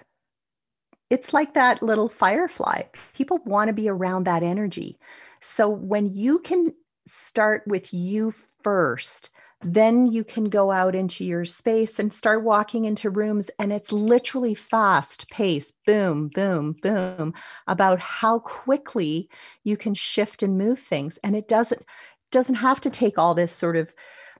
It's 1.08 1.32
like 1.32 1.54
that 1.54 1.82
little 1.82 2.08
firefly. 2.08 2.82
People 3.14 3.38
want 3.44 3.68
to 3.68 3.72
be 3.72 3.88
around 3.88 4.24
that 4.24 4.42
energy. 4.42 4.98
So 5.40 5.68
when 5.68 6.06
you 6.06 6.40
can 6.40 6.74
start 7.06 7.62
with 7.66 7.92
you 7.92 8.32
first. 8.62 9.30
Then 9.62 10.06
you 10.06 10.22
can 10.22 10.44
go 10.44 10.70
out 10.70 10.94
into 10.94 11.24
your 11.24 11.44
space 11.44 11.98
and 11.98 12.12
start 12.12 12.44
walking 12.44 12.84
into 12.84 13.08
rooms, 13.08 13.50
and 13.58 13.72
it's 13.72 13.90
literally 13.90 14.54
fast 14.54 15.28
pace 15.30 15.72
boom, 15.86 16.28
boom, 16.28 16.76
boom 16.82 17.32
about 17.66 17.98
how 17.98 18.40
quickly 18.40 19.30
you 19.64 19.76
can 19.76 19.94
shift 19.94 20.42
and 20.42 20.58
move 20.58 20.78
things. 20.78 21.18
And 21.24 21.34
it 21.34 21.48
doesn't 21.48 21.82
doesn't 22.30 22.56
have 22.56 22.80
to 22.80 22.90
take 22.90 23.18
all 23.18 23.34
this 23.34 23.52
sort 23.52 23.76
of 23.76 23.94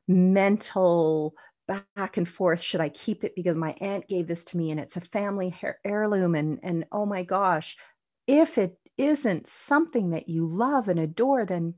mental 0.09 1.35
back 1.67 2.17
and 2.17 2.29
forth 2.29 2.61
should 2.61 2.81
i 2.81 2.89
keep 2.89 3.25
it 3.25 3.35
because 3.35 3.57
my 3.57 3.75
aunt 3.81 4.07
gave 4.07 4.29
this 4.29 4.45
to 4.45 4.57
me 4.57 4.71
and 4.71 4.79
it's 4.79 4.97
a 4.97 5.01
family 5.01 5.53
heirloom 5.85 6.35
and 6.35 6.61
and 6.63 6.85
oh 6.93 7.05
my 7.05 7.23
gosh 7.23 7.77
if 8.27 8.57
it 8.57 8.79
isn't 8.97 9.49
something 9.49 10.11
that 10.11 10.29
you 10.29 10.47
love 10.47 10.89
and 10.89 11.01
adore 11.01 11.45
then 11.45 11.75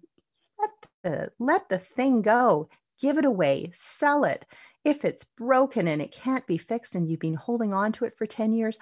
the 1.03 1.33
let 1.39 1.69
the 1.69 1.79
thing 1.79 2.23
go. 2.23 2.69
Give 3.01 3.19
it 3.19 3.25
away. 3.25 3.71
Sell 3.75 4.25
it. 4.25 4.45
If 4.85 5.05
it's 5.05 5.25
broken 5.37 5.87
and 5.87 6.03
it 6.03 6.13
can't 6.13 6.47
be 6.47 6.59
fixed 6.59 6.95
and 6.95 7.07
you've 7.07 7.21
been 7.21 7.35
holding 7.35 7.73
on 7.73 7.93
to 7.93 8.05
it 8.05 8.17
for 8.17 8.27
10 8.27 8.53
years 8.53 8.79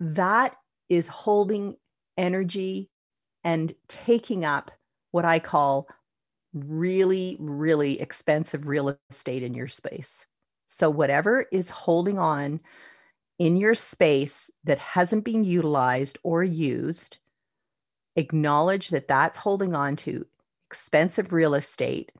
that 0.00 0.54
is 0.88 1.08
holding 1.08 1.76
energy 2.16 2.88
and 3.44 3.72
taking 3.88 4.44
up 4.44 4.70
what 5.10 5.24
i 5.24 5.38
call 5.38 5.88
really, 6.54 7.36
really 7.38 8.00
expensive 8.00 8.66
real 8.66 8.96
estate 9.10 9.42
in 9.42 9.54
your 9.54 9.68
space. 9.68 10.26
So, 10.66 10.90
whatever 10.90 11.46
is 11.52 11.70
holding 11.70 12.18
on 12.18 12.60
in 13.38 13.56
your 13.56 13.74
space 13.74 14.50
that 14.64 14.78
hasn't 14.78 15.24
been 15.24 15.44
utilized 15.44 16.18
or 16.22 16.42
used, 16.42 17.18
acknowledge 18.16 18.88
that 18.88 19.08
that's 19.08 19.38
holding 19.38 19.74
on 19.74 19.96
to 19.96 20.26
expensive 20.68 21.32
real 21.32 21.54
estate 21.54 22.12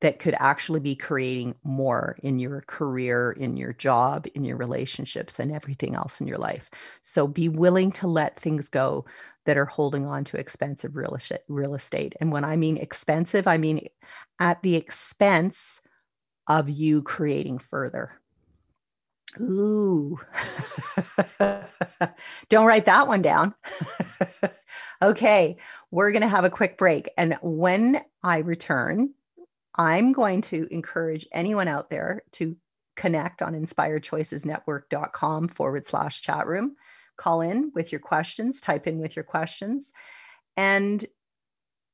that 0.00 0.18
could 0.18 0.34
actually 0.38 0.80
be 0.80 0.96
creating 0.96 1.54
more 1.62 2.16
in 2.22 2.38
your 2.40 2.62
career, 2.62 3.30
in 3.32 3.56
your 3.56 3.72
job, 3.72 4.26
in 4.34 4.42
your 4.42 4.56
relationships, 4.56 5.38
and 5.38 5.52
everything 5.52 5.94
else 5.94 6.20
in 6.20 6.26
your 6.26 6.38
life. 6.38 6.68
So 7.02 7.28
be 7.28 7.48
willing 7.48 7.92
to 7.92 8.08
let 8.08 8.40
things 8.40 8.68
go 8.68 9.04
that 9.44 9.56
are 9.56 9.66
holding 9.66 10.04
on 10.06 10.24
to 10.24 10.38
expensive 10.38 10.96
real 10.96 11.14
estate, 11.14 11.42
real 11.48 11.74
estate. 11.74 12.14
And 12.20 12.32
when 12.32 12.44
I 12.44 12.56
mean 12.56 12.78
expensive, 12.78 13.46
I 13.46 13.58
mean 13.58 13.86
at 14.40 14.62
the 14.62 14.74
expense 14.74 15.80
of 16.48 16.68
you 16.68 17.02
creating 17.02 17.58
further. 17.58 18.12
Ooh, 19.40 20.18
don't 22.48 22.66
write 22.66 22.86
that 22.86 23.06
one 23.06 23.22
down. 23.22 23.54
okay, 25.02 25.56
we're 25.90 26.12
going 26.12 26.22
to 26.22 26.28
have 26.28 26.44
a 26.44 26.50
quick 26.50 26.78
break. 26.78 27.10
And 27.16 27.36
when 27.42 28.02
I 28.22 28.38
return, 28.38 29.14
I'm 29.74 30.12
going 30.12 30.42
to 30.42 30.68
encourage 30.70 31.26
anyone 31.32 31.68
out 31.68 31.90
there 31.90 32.22
to 32.32 32.56
connect 32.96 33.42
on 33.42 33.54
inspiredchoicesnetwork.com 33.54 35.48
forward 35.48 35.86
slash 35.86 36.22
chat 36.22 36.46
room 36.46 36.76
call 37.16 37.40
in 37.40 37.70
with 37.74 37.92
your 37.92 38.00
questions, 38.00 38.60
type 38.60 38.86
in 38.86 38.98
with 38.98 39.16
your 39.16 39.24
questions. 39.24 39.92
And 40.56 41.06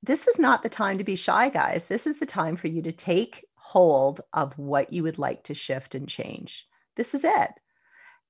this 0.03 0.27
is 0.27 0.39
not 0.39 0.63
the 0.63 0.69
time 0.69 0.99
to 0.99 1.05
be 1.05 1.17
shy, 1.17 1.49
guys. 1.49 1.87
This 1.87 2.07
is 2.07 2.19
the 2.19 2.27
time 2.27 2.57
for 2.57 2.69
you 2.69 2.83
to 2.83 2.93
take 2.93 3.45
hold 3.55 4.21
of 4.33 4.57
what 4.57 4.93
you 4.93 5.03
would 5.03 5.19
like 5.19 5.45
to 5.45 5.55
shift 5.55 5.95
and 5.95 6.09
change. 6.09 6.67
This 6.97 7.15
is 7.15 7.25
it. 7.25 7.51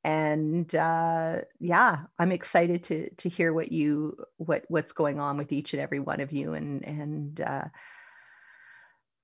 And 0.09 0.75
uh, 0.75 1.41
yeah, 1.61 2.05
I'm 2.19 2.33
excited 2.33 2.83
to 2.85 3.11
to 3.11 3.29
hear 3.29 3.53
what 3.53 3.71
you 3.71 4.17
what 4.39 4.65
what's 4.69 4.93
going 4.93 5.21
on 5.21 5.37
with 5.37 5.53
each 5.53 5.75
and 5.75 5.83
every 5.83 6.01
one 6.01 6.21
of 6.21 6.33
you. 6.33 6.55
And 6.55 6.83
and 6.83 7.39
uh, 7.43 7.65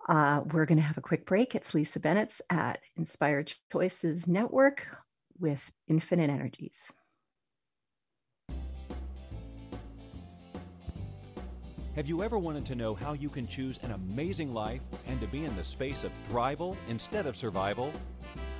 uh, 0.06 0.42
we're 0.52 0.66
going 0.66 0.76
to 0.76 0.84
have 0.84 0.98
a 0.98 1.00
quick 1.00 1.24
break. 1.24 1.54
It's 1.54 1.72
Lisa 1.72 2.00
Bennett's 2.00 2.42
at 2.50 2.80
Inspired 2.98 3.54
Choices 3.72 4.28
Network 4.28 4.86
with 5.38 5.72
Infinite 5.88 6.28
Energies. 6.28 6.92
Have 11.96 12.06
you 12.06 12.22
ever 12.22 12.38
wanted 12.38 12.66
to 12.66 12.74
know 12.74 12.94
how 12.94 13.14
you 13.14 13.30
can 13.30 13.46
choose 13.46 13.78
an 13.84 13.92
amazing 13.92 14.52
life 14.52 14.82
and 15.06 15.18
to 15.22 15.26
be 15.28 15.46
in 15.46 15.56
the 15.56 15.64
space 15.64 16.04
of 16.04 16.12
thrival 16.28 16.76
instead 16.90 17.24
of 17.24 17.38
survival? 17.38 17.90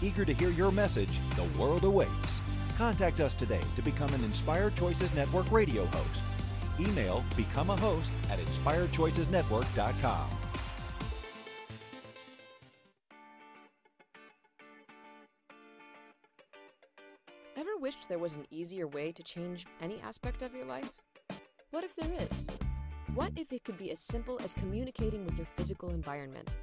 Eager 0.00 0.24
to 0.24 0.32
hear 0.32 0.50
your 0.50 0.70
message, 0.70 1.18
the 1.34 1.60
world 1.60 1.84
awaits. 1.84 2.40
Contact 2.76 3.20
us 3.20 3.34
today 3.34 3.60
to 3.74 3.82
become 3.82 4.12
an 4.14 4.22
Inspired 4.22 4.76
Choices 4.76 5.12
Network 5.14 5.50
radio 5.50 5.84
host. 5.86 6.22
Email 6.78 7.24
become 7.36 7.70
a 7.70 7.76
host 7.76 8.12
at 8.30 8.38
inspiredchoicesnetwork.com. 8.38 10.28
Ever 17.56 17.76
wished 17.80 18.08
there 18.08 18.20
was 18.20 18.36
an 18.36 18.46
easier 18.52 18.86
way 18.86 19.10
to 19.10 19.22
change 19.24 19.66
any 19.82 20.00
aspect 20.02 20.42
of 20.42 20.54
your 20.54 20.64
life? 20.64 20.92
What 21.72 21.82
if 21.82 21.96
there 21.96 22.12
is? 22.20 22.46
What 23.14 23.32
if 23.34 23.52
it 23.52 23.64
could 23.64 23.76
be 23.76 23.90
as 23.90 23.98
simple 23.98 24.38
as 24.44 24.54
communicating 24.54 25.24
with 25.24 25.36
your 25.36 25.46
physical 25.56 25.90
environment? 25.90 26.54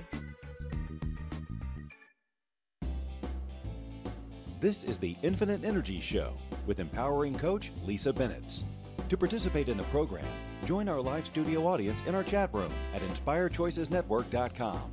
This 4.60 4.84
is 4.84 5.00
the 5.00 5.16
Infinite 5.24 5.64
Energy 5.64 6.02
Show 6.02 6.34
with 6.68 6.82
empowering 6.82 7.40
coach 7.40 7.72
Lisa 7.86 8.12
Bennett. 8.12 8.62
To 9.08 9.16
participate 9.16 9.70
in 9.70 9.78
the 9.78 9.84
program, 9.84 10.28
join 10.66 10.90
our 10.90 11.00
live 11.00 11.26
studio 11.26 11.66
audience 11.66 12.02
in 12.06 12.14
our 12.14 12.26
chat 12.26 12.54
room 12.54 12.74
at 12.94 13.02
inspirechoicesnetwork.com. 13.04 14.92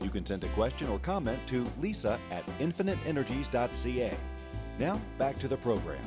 You 0.00 0.08
can 0.08 0.24
send 0.24 0.42
a 0.44 0.48
question 0.50 0.88
or 0.88 0.98
comment 1.00 1.46
to 1.48 1.66
lisa 1.78 2.18
at 2.30 2.46
infiniteenergies.ca. 2.60 4.16
Now, 4.78 4.98
back 5.18 5.38
to 5.40 5.48
the 5.48 5.58
program. 5.58 6.00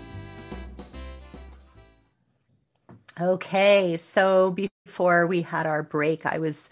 Okay, 3.20 3.98
so 3.98 4.56
before 4.86 5.28
we 5.28 5.42
had 5.44 5.68
our 5.68 5.84
break, 5.84 6.26
I 6.26 6.40
was 6.40 6.70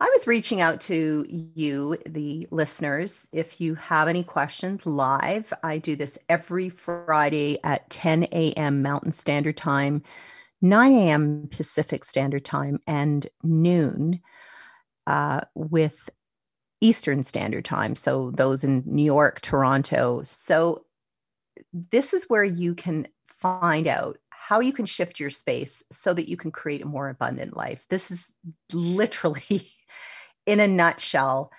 I 0.00 0.06
was 0.06 0.26
reaching 0.26 0.60
out 0.60 0.80
to 0.82 1.24
you, 1.28 1.96
the 2.06 2.48
listeners. 2.50 3.28
If 3.32 3.60
you 3.60 3.74
have 3.76 4.08
any 4.08 4.24
questions 4.24 4.86
live, 4.86 5.52
I 5.62 5.78
do 5.78 5.94
this 5.94 6.18
every 6.28 6.68
Friday 6.68 7.58
at 7.64 7.88
10 7.90 8.24
a.m. 8.32 8.82
Mountain 8.82 9.12
Standard 9.12 9.56
Time, 9.56 10.02
9 10.62 10.92
a.m. 10.94 11.48
Pacific 11.50 12.04
Standard 12.04 12.44
Time, 12.44 12.80
and 12.86 13.26
noon 13.42 14.20
uh, 15.06 15.42
with 15.54 16.10
Eastern 16.80 17.22
Standard 17.22 17.64
Time. 17.64 17.94
So 17.94 18.30
those 18.32 18.64
in 18.64 18.82
New 18.86 19.04
York, 19.04 19.42
Toronto. 19.42 20.22
So 20.24 20.84
this 21.72 22.12
is 22.12 22.24
where 22.24 22.44
you 22.44 22.74
can 22.74 23.06
find 23.28 23.86
out 23.86 24.18
how 24.46 24.60
you 24.60 24.74
can 24.74 24.84
shift 24.84 25.18
your 25.18 25.30
space 25.30 25.82
so 25.90 26.12
that 26.12 26.28
you 26.28 26.36
can 26.36 26.50
create 26.50 26.82
a 26.82 26.86
more 26.86 27.08
abundant 27.08 27.56
life. 27.56 27.82
This 27.88 28.10
is 28.10 28.34
literally, 28.74 29.72
in 30.46 30.60
a 30.60 30.68
nutshell, 30.68 31.50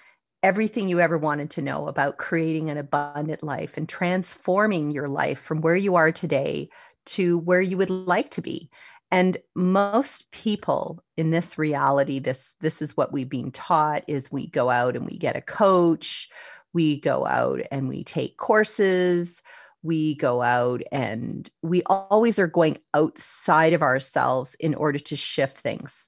everything 0.43 0.87
you 0.87 0.99
ever 0.99 1.17
wanted 1.17 1.49
to 1.49 1.63
know 1.63 1.87
about 1.87 2.19
creating 2.19 2.69
an 2.69 2.77
abundant 2.77 3.41
life 3.41 3.73
and 3.75 3.89
transforming 3.89 4.91
your 4.91 5.07
life 5.07 5.39
from 5.39 5.61
where 5.61 5.75
you 5.75 5.95
are 5.95 6.11
today 6.11 6.69
to 7.07 7.39
where 7.39 7.59
you 7.59 7.75
would 7.75 7.89
like 7.89 8.29
to 8.29 8.41
be. 8.43 8.69
And 9.09 9.39
most 9.55 10.29
people 10.29 11.03
in 11.17 11.31
this 11.31 11.57
reality, 11.57 12.19
this 12.19 12.53
this 12.61 12.83
is 12.83 12.95
what 12.95 13.11
we've 13.11 13.27
been 13.27 13.51
taught 13.51 14.03
is 14.07 14.31
we 14.31 14.45
go 14.45 14.69
out 14.69 14.95
and 14.95 15.07
we 15.07 15.17
get 15.17 15.35
a 15.35 15.41
coach, 15.41 16.29
we 16.71 16.99
go 16.99 17.25
out 17.25 17.61
and 17.71 17.89
we 17.89 18.03
take 18.03 18.37
courses, 18.37 19.41
we 19.85 20.15
go 20.15 20.41
out 20.41 20.81
and 20.91 21.49
we 21.61 21.83
always 21.83 22.39
are 22.39 22.47
going 22.47 22.77
outside 22.93 23.73
of 23.73 23.83
ourselves 23.83 24.55
in 24.59 24.73
order 24.73 24.99
to 24.99 25.15
shift 25.15 25.59
things. 25.59 26.07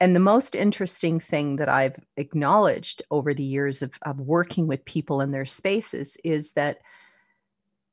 And 0.00 0.14
the 0.14 0.20
most 0.20 0.54
interesting 0.54 1.18
thing 1.18 1.56
that 1.56 1.70
I've 1.70 1.98
acknowledged 2.18 3.02
over 3.10 3.32
the 3.32 3.42
years 3.42 3.80
of, 3.80 3.92
of 4.02 4.20
working 4.20 4.66
with 4.66 4.84
people 4.84 5.22
in 5.22 5.30
their 5.30 5.46
spaces 5.46 6.18
is 6.22 6.52
that 6.52 6.78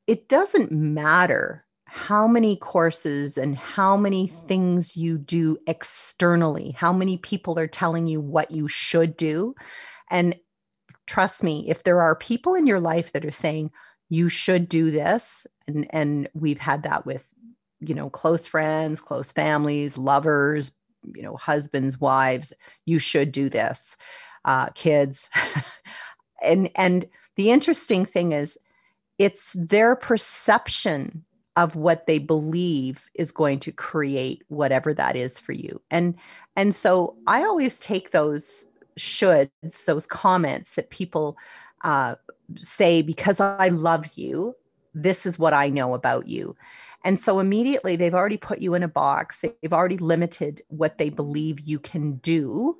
it 0.05 0.27
doesn't 0.27 0.71
matter 0.71 1.65
how 1.85 2.27
many 2.27 2.57
courses 2.57 3.37
and 3.37 3.55
how 3.55 3.95
many 3.95 4.27
things 4.27 4.97
you 4.97 5.17
do 5.17 5.57
externally, 5.67 6.71
how 6.71 6.91
many 6.91 7.17
people 7.17 7.57
are 7.57 7.67
telling 7.67 8.07
you 8.07 8.19
what 8.19 8.51
you 8.51 8.67
should 8.67 9.15
do. 9.15 9.55
And 10.09 10.35
trust 11.07 11.43
me, 11.43 11.69
if 11.69 11.83
there 11.83 12.01
are 12.01 12.15
people 12.15 12.55
in 12.55 12.65
your 12.65 12.79
life 12.81 13.13
that 13.13 13.23
are 13.23 13.31
saying, 13.31 13.71
you 14.09 14.29
should 14.29 14.69
do 14.69 14.91
this, 14.91 15.47
and, 15.67 15.87
and 15.91 16.29
we've 16.33 16.59
had 16.59 16.83
that 16.83 17.05
with, 17.05 17.25
you 17.79 17.95
know, 17.95 18.09
close 18.09 18.45
friends, 18.45 19.01
close 19.01 19.31
families, 19.31 19.97
lovers, 19.97 20.71
you 21.15 21.21
know, 21.21 21.35
husbands, 21.35 21.99
wives, 21.99 22.53
you 22.85 22.99
should 22.99 23.31
do 23.31 23.49
this, 23.49 23.97
uh, 24.45 24.67
kids. 24.69 25.29
and 26.43 26.69
and 26.75 27.05
the 27.35 27.51
interesting 27.51 28.05
thing 28.05 28.31
is 28.31 28.57
it's 29.17 29.51
their 29.53 29.95
perception 29.95 31.23
of 31.55 31.75
what 31.75 32.07
they 32.07 32.17
believe 32.17 33.07
is 33.13 33.31
going 33.31 33.59
to 33.59 33.71
create 33.71 34.43
whatever 34.47 34.93
that 34.93 35.15
is 35.15 35.37
for 35.37 35.51
you. 35.51 35.81
And 35.91 36.15
and 36.55 36.73
so 36.73 37.15
i 37.27 37.43
always 37.43 37.79
take 37.79 38.11
those 38.11 38.65
shoulds 38.97 39.49
those 39.85 40.05
comments 40.05 40.75
that 40.75 40.89
people 40.89 41.37
uh, 41.83 42.15
say 42.59 43.01
because 43.01 43.39
i 43.39 43.69
love 43.69 44.05
you 44.15 44.55
this 44.93 45.25
is 45.25 45.39
what 45.39 45.53
i 45.53 45.69
know 45.69 45.93
about 45.93 46.27
you 46.27 46.55
and 47.05 47.19
so 47.19 47.39
immediately 47.39 47.95
they've 47.95 48.13
already 48.13 48.37
put 48.37 48.59
you 48.59 48.73
in 48.73 48.83
a 48.83 48.87
box 48.87 49.41
they've 49.41 49.73
already 49.73 49.97
limited 49.97 50.61
what 50.67 50.97
they 50.97 51.09
believe 51.09 51.59
you 51.59 51.79
can 51.79 52.13
do 52.17 52.77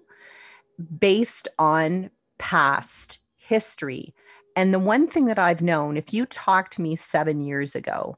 based 0.99 1.47
on 1.59 2.09
past 2.37 3.19
history 3.37 4.13
and 4.55 4.73
the 4.73 4.79
one 4.79 5.07
thing 5.07 5.25
that 5.25 5.39
i've 5.39 5.61
known 5.61 5.97
if 5.97 6.13
you 6.13 6.25
talked 6.25 6.73
to 6.73 6.81
me 6.81 6.95
7 6.95 7.39
years 7.39 7.75
ago 7.75 8.17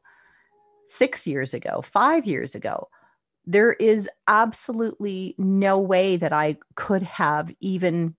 six 0.86 1.26
years 1.28 1.54
ago, 1.54 1.82
five 1.82 2.26
years 2.26 2.56
ago. 2.56 2.88
There 3.46 3.74
is 3.74 4.10
absolutely 4.28 5.36
no 5.38 5.78
way 5.78 6.18
that 6.18 6.34
I 6.34 6.58
could 6.76 7.04
have 7.04 7.52
even 7.60 8.16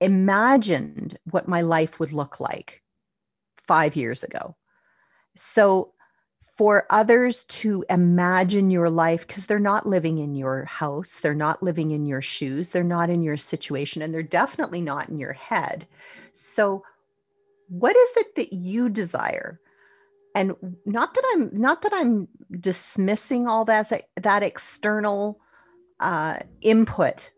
imagined 0.00 1.18
what 1.30 1.48
my 1.48 1.60
life 1.62 1.98
would 1.98 2.12
look 2.12 2.40
like 2.40 2.82
five 3.66 3.96
years 3.96 4.22
ago. 4.22 4.56
So, 5.36 5.92
for 6.56 6.86
others 6.90 7.44
to 7.44 7.84
imagine 7.88 8.68
your 8.68 8.90
life, 8.90 9.24
because 9.24 9.46
they're 9.46 9.60
not 9.60 9.86
living 9.86 10.18
in 10.18 10.34
your 10.34 10.64
house, 10.64 11.20
they're 11.20 11.32
not 11.32 11.62
living 11.62 11.92
in 11.92 12.04
your 12.04 12.20
shoes, 12.20 12.70
they're 12.70 12.82
not 12.82 13.10
in 13.10 13.22
your 13.22 13.36
situation, 13.36 14.02
and 14.02 14.12
they're 14.12 14.24
definitely 14.24 14.80
not 14.80 15.08
in 15.08 15.18
your 15.18 15.34
head. 15.34 15.86
So, 16.32 16.82
what 17.68 17.96
is 17.96 18.16
it 18.16 18.34
that 18.36 18.52
you 18.52 18.88
desire? 18.88 19.60
and 20.34 20.54
not 20.84 21.14
that 21.14 21.24
i'm 21.32 21.50
not 21.52 21.82
that 21.82 21.92
i'm 21.92 22.28
dismissing 22.60 23.48
all 23.48 23.64
that 23.64 23.90
that 24.16 24.42
external 24.42 25.40
uh, 26.00 26.38
input 26.60 27.30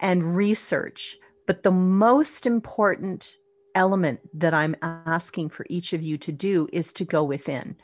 and 0.00 0.34
research 0.34 1.18
but 1.50 1.64
the 1.64 1.70
most 1.72 2.46
important 2.46 3.34
element 3.74 4.20
that 4.32 4.54
i'm 4.54 4.76
asking 4.84 5.48
for 5.48 5.66
each 5.68 5.92
of 5.92 6.00
you 6.00 6.16
to 6.16 6.30
do 6.30 6.68
is 6.72 6.92
to 6.92 7.04
go 7.04 7.24
within 7.24 7.74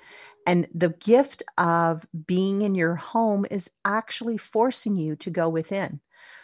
and 0.46 0.68
the 0.72 0.90
gift 1.00 1.42
of 1.58 2.06
being 2.28 2.62
in 2.62 2.76
your 2.76 2.94
home 2.94 3.44
is 3.50 3.68
actually 3.84 4.38
forcing 4.38 4.94
you 4.94 5.16
to 5.16 5.30
go 5.30 5.48
within 5.48 5.98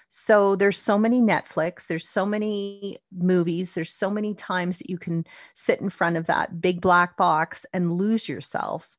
so 0.09 0.57
there's 0.57 0.77
so 0.77 0.99
many 0.99 1.23
Netflix, 1.23 1.87
there's 1.87 2.07
so 2.07 2.27
many 2.27 2.99
movies, 3.17 3.73
there's 3.73 3.95
so 3.95 4.11
many 4.11 4.35
times 4.35 4.79
that 4.79 4.91
you 4.91 4.99
can 4.99 5.25
sit 5.55 5.81
in 5.81 5.89
front 5.89 6.19
of 6.19 6.27
that 6.27 6.61
big 6.61 6.83
black 6.83 7.17
box 7.17 7.65
and 7.73 7.91
lose 7.91 8.29
yourself. 8.29 8.95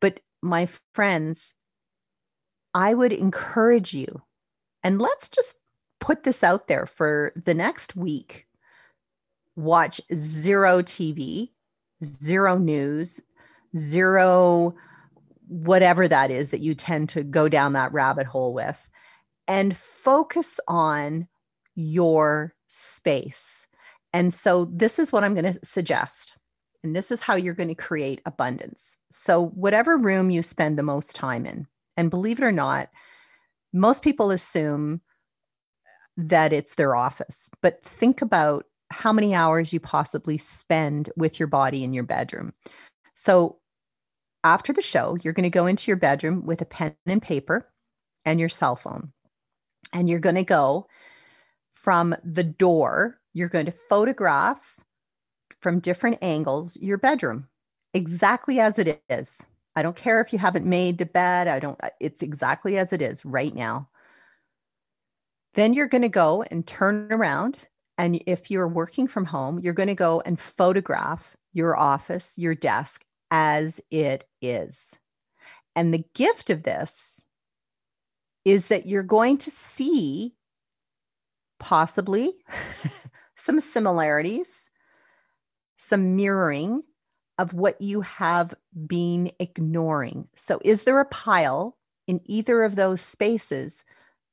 But 0.00 0.20
my 0.40 0.66
friends, 0.94 1.54
I 2.72 2.94
would 2.94 3.12
encourage 3.12 3.92
you, 3.92 4.22
and 4.82 4.98
let's 4.98 5.28
just 5.28 5.58
put 6.04 6.22
this 6.22 6.44
out 6.44 6.68
there 6.68 6.84
for 6.84 7.32
the 7.46 7.54
next 7.54 7.96
week. 7.96 8.46
Watch 9.56 10.02
zero 10.14 10.82
TV, 10.82 11.52
zero 12.04 12.58
news, 12.58 13.22
zero 13.74 14.74
whatever 15.48 16.06
that 16.06 16.30
is 16.30 16.50
that 16.50 16.60
you 16.60 16.74
tend 16.74 17.08
to 17.08 17.22
go 17.22 17.48
down 17.48 17.72
that 17.72 17.92
rabbit 17.92 18.26
hole 18.26 18.52
with 18.52 18.90
and 19.48 19.76
focus 19.76 20.60
on 20.68 21.26
your 21.74 22.54
space. 22.68 23.66
And 24.12 24.32
so, 24.32 24.66
this 24.66 24.98
is 24.98 25.10
what 25.10 25.24
I'm 25.24 25.34
going 25.34 25.54
to 25.54 25.58
suggest. 25.64 26.36
And 26.82 26.94
this 26.94 27.10
is 27.10 27.22
how 27.22 27.34
you're 27.34 27.54
going 27.54 27.70
to 27.70 27.74
create 27.74 28.20
abundance. 28.26 28.98
So, 29.10 29.46
whatever 29.46 29.96
room 29.96 30.28
you 30.28 30.42
spend 30.42 30.76
the 30.76 30.82
most 30.82 31.16
time 31.16 31.46
in, 31.46 31.66
and 31.96 32.10
believe 32.10 32.40
it 32.40 32.44
or 32.44 32.52
not, 32.52 32.90
most 33.72 34.02
people 34.02 34.30
assume 34.30 35.00
that 36.16 36.52
it's 36.52 36.74
their 36.74 36.94
office, 36.94 37.48
but 37.60 37.82
think 37.82 38.22
about 38.22 38.66
how 38.90 39.12
many 39.12 39.34
hours 39.34 39.72
you 39.72 39.80
possibly 39.80 40.38
spend 40.38 41.10
with 41.16 41.38
your 41.38 41.48
body 41.48 41.82
in 41.82 41.92
your 41.92 42.04
bedroom. 42.04 42.52
So, 43.14 43.58
after 44.44 44.72
the 44.72 44.82
show, 44.82 45.16
you're 45.22 45.32
going 45.32 45.44
to 45.44 45.50
go 45.50 45.66
into 45.66 45.90
your 45.90 45.96
bedroom 45.96 46.44
with 46.44 46.60
a 46.60 46.66
pen 46.66 46.94
and 47.06 47.22
paper 47.22 47.66
and 48.26 48.38
your 48.38 48.50
cell 48.50 48.76
phone 48.76 49.12
and 49.94 50.08
you're 50.08 50.18
going 50.18 50.34
to 50.34 50.44
go 50.44 50.86
from 51.72 52.14
the 52.22 52.44
door, 52.44 53.20
you're 53.32 53.48
going 53.48 53.66
to 53.66 53.72
photograph 53.72 54.78
from 55.60 55.80
different 55.80 56.18
angles 56.20 56.76
your 56.80 56.98
bedroom 56.98 57.48
exactly 57.94 58.60
as 58.60 58.78
it 58.78 59.02
is. 59.08 59.40
I 59.76 59.82
don't 59.82 59.96
care 59.96 60.20
if 60.20 60.32
you 60.32 60.38
haven't 60.38 60.66
made 60.66 60.98
the 60.98 61.06
bed, 61.06 61.48
I 61.48 61.58
don't, 61.58 61.80
it's 62.00 62.22
exactly 62.22 62.76
as 62.76 62.92
it 62.92 63.00
is 63.00 63.24
right 63.24 63.54
now. 63.54 63.88
Then 65.54 65.72
you're 65.72 65.88
going 65.88 66.02
to 66.02 66.08
go 66.08 66.42
and 66.50 66.66
turn 66.66 67.08
around. 67.10 67.58
And 67.96 68.22
if 68.26 68.50
you're 68.50 68.68
working 68.68 69.06
from 69.06 69.24
home, 69.24 69.60
you're 69.60 69.72
going 69.72 69.88
to 69.88 69.94
go 69.94 70.20
and 70.24 70.38
photograph 70.38 71.36
your 71.52 71.76
office, 71.76 72.32
your 72.36 72.54
desk 72.54 73.04
as 73.30 73.80
it 73.90 74.24
is. 74.42 74.96
And 75.76 75.94
the 75.94 76.04
gift 76.14 76.50
of 76.50 76.64
this 76.64 77.22
is 78.44 78.66
that 78.66 78.86
you're 78.86 79.02
going 79.02 79.38
to 79.38 79.50
see 79.50 80.34
possibly 81.58 82.32
some 83.36 83.60
similarities, 83.60 84.68
some 85.78 86.16
mirroring 86.16 86.82
of 87.38 87.52
what 87.52 87.80
you 87.80 88.02
have 88.02 88.54
been 88.86 89.32
ignoring. 89.40 90.28
So, 90.34 90.60
is 90.64 90.84
there 90.84 91.00
a 91.00 91.06
pile 91.06 91.76
in 92.06 92.20
either 92.26 92.62
of 92.62 92.76
those 92.76 93.00
spaces 93.00 93.84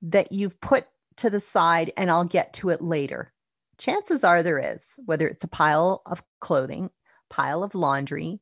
that 0.02 0.32
you've 0.32 0.60
put 0.62 0.86
to 1.22 1.30
the 1.30 1.40
side 1.40 1.92
and 1.98 2.12
I'll 2.12 2.24
get 2.26 2.54
to 2.56 2.70
it 2.70 2.82
later? 2.82 3.34
Chances 3.78 4.24
are 4.24 4.44
there 4.44 4.60
is, 4.60 4.86
whether 5.06 5.28
it's 5.28 5.44
a 5.44 5.48
pile 5.48 6.02
of 6.06 6.22
clothing, 6.40 6.92
pile 7.30 7.64
of 7.64 7.74
laundry, 7.74 8.42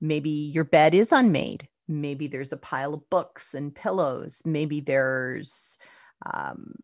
maybe 0.00 0.30
your 0.30 0.64
bed 0.64 0.94
is 0.94 1.12
unmade, 1.12 1.68
maybe 1.88 2.26
there's 2.26 2.52
a 2.52 2.56
pile 2.56 2.94
of 2.94 3.08
books 3.10 3.54
and 3.54 3.74
pillows 3.74 4.40
maybe 4.44 4.80
there's 4.80 5.78
um, 6.32 6.74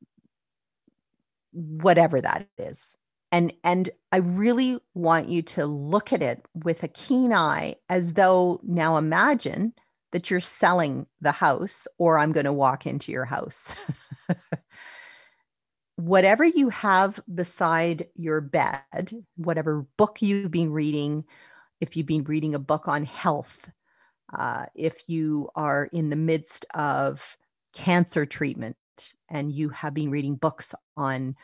whatever 1.53 2.21
that 2.21 2.47
is 2.59 2.95
and 3.33 3.53
and 3.65 3.91
i 4.13 4.19
really 4.19 4.79
want 4.95 5.29
you 5.29 5.43
to 5.43 5.67
look 5.67 6.13
at 6.13 6.23
it 6.23 6.45
with 6.65 6.83
a 6.83 6.89
keen 6.89 7.33
eye 7.33 7.75
as 7.89 8.13
though 8.15 8.61
now 8.63 8.97
imagine 8.97 9.73
that 10.13 10.31
you're 10.31 10.41
selling 10.41 11.07
the 11.21 11.33
house 11.33 11.89
or 11.99 12.19
i'm 12.19 12.33
going 12.33 12.45
to 12.45 12.53
walk 12.53 12.87
into 12.87 13.11
your 13.11 13.25
house 13.25 13.73
whatever 16.01 16.45
you 16.45 16.69
have 16.69 17.21
beside 17.35 18.07
your 18.15 18.41
bed 18.41 19.13
whatever 19.37 19.87
book 19.97 20.23
you've 20.23 20.51
been 20.51 20.73
reading 20.73 21.25
if 21.81 21.97
you've 21.97 22.07
been 22.07 22.25
reading 22.25 22.55
a 22.55 22.59
book 22.59 22.89
on 22.89 23.05
health 23.05 23.71
uh, 24.35 24.67
if 24.75 25.09
you 25.09 25.49
are 25.57 25.87
in 25.93 26.09
the 26.09 26.17
midst 26.17 26.65
of 26.75 27.37
cancer 27.75 28.25
treatment 28.25 28.77
and 29.29 29.53
you 29.53 29.69
have 29.71 29.95
been 29.95 30.11
reading 30.11 30.35
books 30.35 30.75
on 30.97 31.35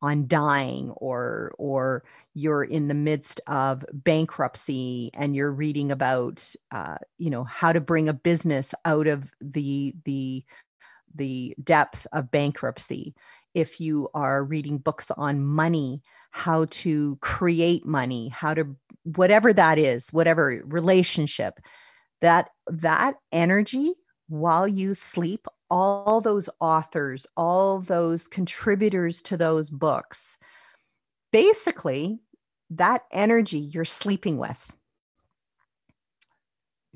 on 0.00 0.26
dying 0.26 0.90
or 0.96 1.54
or 1.58 2.02
you're 2.34 2.64
in 2.64 2.88
the 2.88 2.94
midst 2.94 3.40
of 3.46 3.84
bankruptcy 3.92 5.10
and 5.14 5.36
you're 5.36 5.52
reading 5.52 5.92
about 5.92 6.54
uh, 6.72 6.96
you 7.18 7.30
know 7.30 7.44
how 7.44 7.72
to 7.72 7.80
bring 7.80 8.08
a 8.08 8.14
business 8.14 8.74
out 8.84 9.06
of 9.06 9.32
the 9.40 9.94
the 10.04 10.44
the 11.14 11.54
depth 11.62 12.06
of 12.12 12.30
bankruptcy 12.30 13.14
if 13.54 13.80
you 13.80 14.08
are 14.14 14.44
reading 14.44 14.78
books 14.78 15.10
on 15.16 15.44
money 15.44 16.02
how 16.30 16.64
to 16.70 17.18
create 17.20 17.84
money 17.84 18.28
how 18.28 18.54
to 18.54 18.76
whatever 19.04 19.52
that 19.52 19.78
is 19.78 20.08
whatever 20.10 20.62
relationship 20.64 21.60
that 22.20 22.48
that 22.66 23.14
energy 23.32 23.94
while 24.28 24.66
you 24.66 24.94
sleep 24.94 25.46
all 25.72 26.20
those 26.20 26.50
authors, 26.60 27.26
all 27.34 27.78
those 27.78 28.28
contributors 28.28 29.22
to 29.22 29.38
those 29.38 29.70
books, 29.70 30.36
basically, 31.32 32.20
that 32.68 33.04
energy 33.10 33.58
you're 33.58 33.86
sleeping 33.86 34.36
with. 34.36 34.70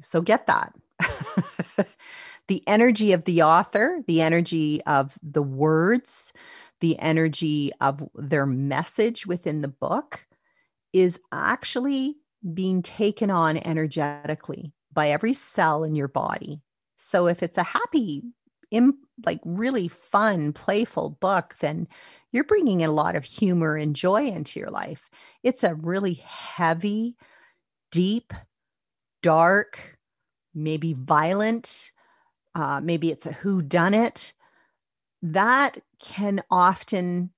So 0.03 0.21
get 0.21 0.47
that. 0.47 0.75
the 2.49 2.63
energy 2.67 3.13
of 3.13 3.25
the 3.25 3.43
author, 3.43 4.03
the 4.07 4.21
energy 4.23 4.83
of 4.85 5.15
the 5.23 5.43
words, 5.43 6.33
the 6.81 6.99
energy 6.99 7.73
of 7.81 8.03
their 8.15 8.47
message 8.47 9.27
within 9.27 9.63
the 9.63 9.69
book 9.69 10.27
is 10.93 11.19
actually 11.33 12.17
being 12.55 12.83
taken 12.83 13.31
on 13.31 13.57
energetically 13.59 14.73
by 14.93 15.11
every 15.11 15.35
cell 15.35 15.85
in 15.85 15.95
your 15.95 16.09
body. 16.09 16.61
So 16.95 17.27
if 17.27 17.43
it's 17.43 17.59
a 17.59 17.63
happy 17.63 18.23
like 19.25 19.41
really 19.45 19.89
fun, 19.89 20.53
playful 20.53 21.11
book, 21.21 21.55
then 21.61 21.87
you're 22.33 22.45
bringing 22.45 22.85
a 22.85 22.91
lot 22.91 23.17
of 23.17 23.25
humor 23.25 23.77
and 23.77 23.95
joy 23.95 24.27
into 24.27 24.59
your 24.59 24.71
life. 24.71 25.09
It's 25.43 25.65
a 25.65 25.75
really 25.75 26.15
heavy, 26.15 27.17
deep, 27.93 28.33
dark, 29.23 29.99
maybe 30.55 30.95
violent, 30.95 31.93
uh, 32.57 32.81
maybe 32.83 33.11
it's 33.11 33.27
a 33.27 33.33
who 33.33 33.61
done 33.61 33.93
it. 33.93 34.33
That 35.23 35.79
can 36.01 36.43
often 36.51 37.31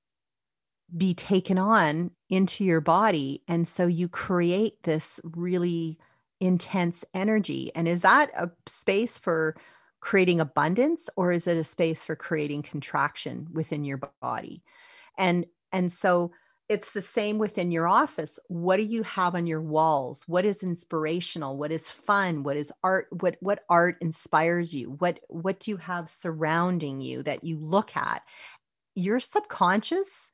be 0.97 1.13
taken 1.13 1.59
on 1.59 2.13
into 2.31 2.65
your 2.65 2.81
body. 2.81 3.43
And 3.49 3.67
so 3.67 3.87
you 3.87 4.09
create 4.09 4.83
this 4.85 5.21
really 5.25 5.99
intense 6.41 7.05
energy. 7.13 7.73
And 7.75 7.89
is 7.89 8.03
that 8.03 8.31
a 8.37 8.51
space 8.67 9.19
for 9.19 9.57
creating 10.01 10.41
abundance 10.41 11.11
or 11.17 11.33
is 11.33 11.49
it 11.49 11.57
a 11.57 11.65
space 11.65 12.05
for 12.05 12.15
creating 12.15 12.63
contraction 12.63 13.49
within 13.53 13.83
your 13.83 14.01
body 14.23 14.63
and 15.19 15.45
and 15.73 15.91
so 15.93 16.31
it's 16.69 16.91
the 16.93 17.03
same 17.03 17.39
within 17.39 17.71
your 17.71 17.89
office. 17.89 18.39
What 18.49 18.77
do 18.77 18.83
you 18.83 19.03
have 19.03 19.35
on 19.35 19.47
your 19.47 19.63
walls? 19.63 20.25
What 20.27 20.45
is 20.45 20.63
inspirational? 20.63 21.57
What 21.57 21.73
is 21.73 21.89
fun? 21.91 22.43
What 22.43 22.57
is 22.57 22.73
art? 22.85 23.09
What 23.21 23.37
what 23.41 23.65
art 23.71 23.97
inspires 24.01 24.75
you? 24.75 24.91
What 24.99 25.21
what 25.29 25.61
do 25.61 25.71
you 25.71 25.77
have 25.79 26.11
surrounding 26.11 27.01
you 27.01 27.23
that 27.23 27.45
you 27.45 27.59
look 27.59 27.97
at? 27.97 28.23
Your 28.95 29.21
subconscious 29.21 30.31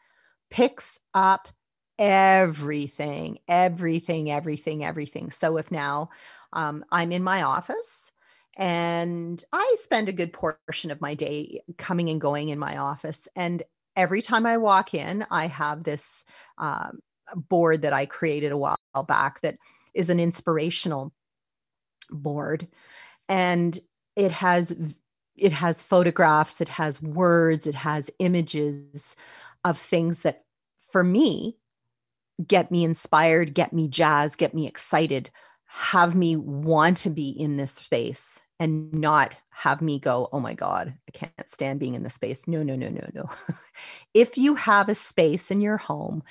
picks 0.50 0.98
up 1.14 1.48
everything 1.98 3.38
everything 3.48 4.30
everything 4.30 4.84
everything. 4.84 5.30
So 5.30 5.56
if 5.58 5.70
now 5.70 6.10
um, 6.52 6.84
i'm 6.90 7.12
in 7.12 7.22
my 7.22 7.42
office 7.42 8.10
and 8.56 9.42
I 9.52 9.76
spend 9.78 10.08
a 10.08 10.12
good 10.12 10.32
portion 10.32 10.90
of 10.90 11.00
my 11.00 11.14
day 11.14 11.60
coming 11.78 12.08
and 12.08 12.20
going 12.20 12.50
in 12.50 12.58
my 12.58 12.76
office. 12.76 13.26
And 13.34 13.62
every 13.96 14.22
time 14.22 14.46
I 14.46 14.56
walk 14.56 14.94
in, 14.94 15.26
I 15.30 15.46
have 15.46 15.84
this 15.84 16.24
um, 16.58 17.00
board 17.34 17.82
that 17.82 17.92
I 17.92 18.06
created 18.06 18.52
a 18.52 18.56
while 18.56 18.78
back 19.06 19.40
that 19.40 19.56
is 19.94 20.10
an 20.10 20.20
inspirational 20.20 21.12
board. 22.10 22.68
And 23.28 23.78
it 24.16 24.30
has 24.30 24.76
it 25.36 25.52
has 25.52 25.82
photographs, 25.82 26.60
it 26.60 26.68
has 26.68 27.02
words, 27.02 27.66
it 27.66 27.74
has 27.74 28.10
images 28.20 29.16
of 29.64 29.76
things 29.76 30.20
that 30.20 30.44
for 30.78 31.02
me 31.02 31.56
get 32.46 32.70
me 32.70 32.84
inspired, 32.84 33.54
get 33.54 33.72
me 33.72 33.88
jazzed, 33.88 34.38
get 34.38 34.54
me 34.54 34.66
excited, 34.66 35.30
have 35.66 36.14
me 36.14 36.36
want 36.36 36.96
to 36.98 37.10
be 37.10 37.30
in 37.30 37.56
this 37.56 37.72
space 37.72 38.40
and 38.60 38.92
not 38.92 39.36
have 39.50 39.82
me 39.82 39.98
go, 39.98 40.28
oh 40.32 40.40
my 40.40 40.54
God, 40.54 40.94
I 41.08 41.10
can't 41.12 41.48
stand 41.48 41.80
being 41.80 41.94
in 41.94 42.02
the 42.02 42.10
space. 42.10 42.46
No, 42.46 42.62
no, 42.62 42.76
no, 42.76 42.88
no, 42.88 43.06
no. 43.12 43.30
if 44.14 44.36
you 44.36 44.54
have 44.54 44.88
a 44.88 44.94
space 44.94 45.50
in 45.50 45.60
your 45.60 45.76
home 45.76 46.22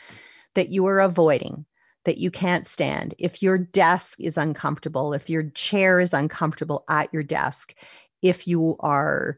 that 0.55 0.69
you 0.69 0.85
are 0.87 0.99
avoiding, 0.99 1.65
that 2.05 2.17
you 2.17 2.29
can't 2.29 2.67
stand, 2.67 3.15
if 3.17 3.41
your 3.41 3.57
desk 3.57 4.19
is 4.19 4.37
uncomfortable, 4.37 5.13
if 5.13 5.29
your 5.29 5.43
chair 5.51 5.99
is 5.99 6.13
uncomfortable 6.13 6.83
at 6.89 7.13
your 7.13 7.23
desk, 7.23 7.73
if 8.21 8.47
you 8.47 8.75
are 8.79 9.37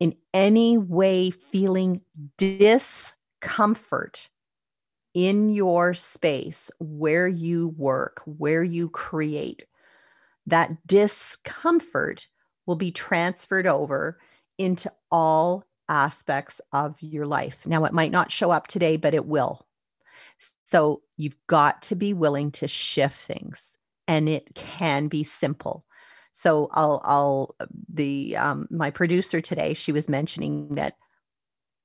in 0.00 0.14
any 0.34 0.76
way 0.78 1.30
feeling 1.30 2.00
discomfort 2.36 4.28
in 5.14 5.50
your 5.50 5.94
space 5.94 6.70
where 6.78 7.26
you 7.26 7.68
work, 7.68 8.22
where 8.26 8.62
you 8.62 8.88
create, 8.90 9.64
that 10.46 10.86
discomfort 10.86 12.26
will 12.66 12.76
be 12.76 12.90
transferred 12.90 13.66
over 13.66 14.18
into 14.58 14.92
all 15.10 15.64
aspects 15.88 16.60
of 16.72 17.00
your 17.00 17.26
life. 17.26 17.64
Now, 17.66 17.84
it 17.84 17.92
might 17.92 18.12
not 18.12 18.30
show 18.30 18.50
up 18.50 18.66
today, 18.66 18.96
but 18.96 19.14
it 19.14 19.26
will. 19.26 19.66
So 20.64 21.02
you've 21.16 21.38
got 21.46 21.82
to 21.82 21.94
be 21.94 22.12
willing 22.12 22.50
to 22.52 22.68
shift 22.68 23.16
things, 23.16 23.72
and 24.08 24.28
it 24.28 24.54
can 24.54 25.08
be 25.08 25.24
simple. 25.24 25.84
So 26.32 26.68
I'll, 26.72 27.00
I'll, 27.04 27.54
the, 27.88 28.36
um, 28.36 28.66
my 28.70 28.90
producer 28.90 29.40
today, 29.40 29.74
she 29.74 29.92
was 29.92 30.08
mentioning 30.08 30.74
that 30.74 30.96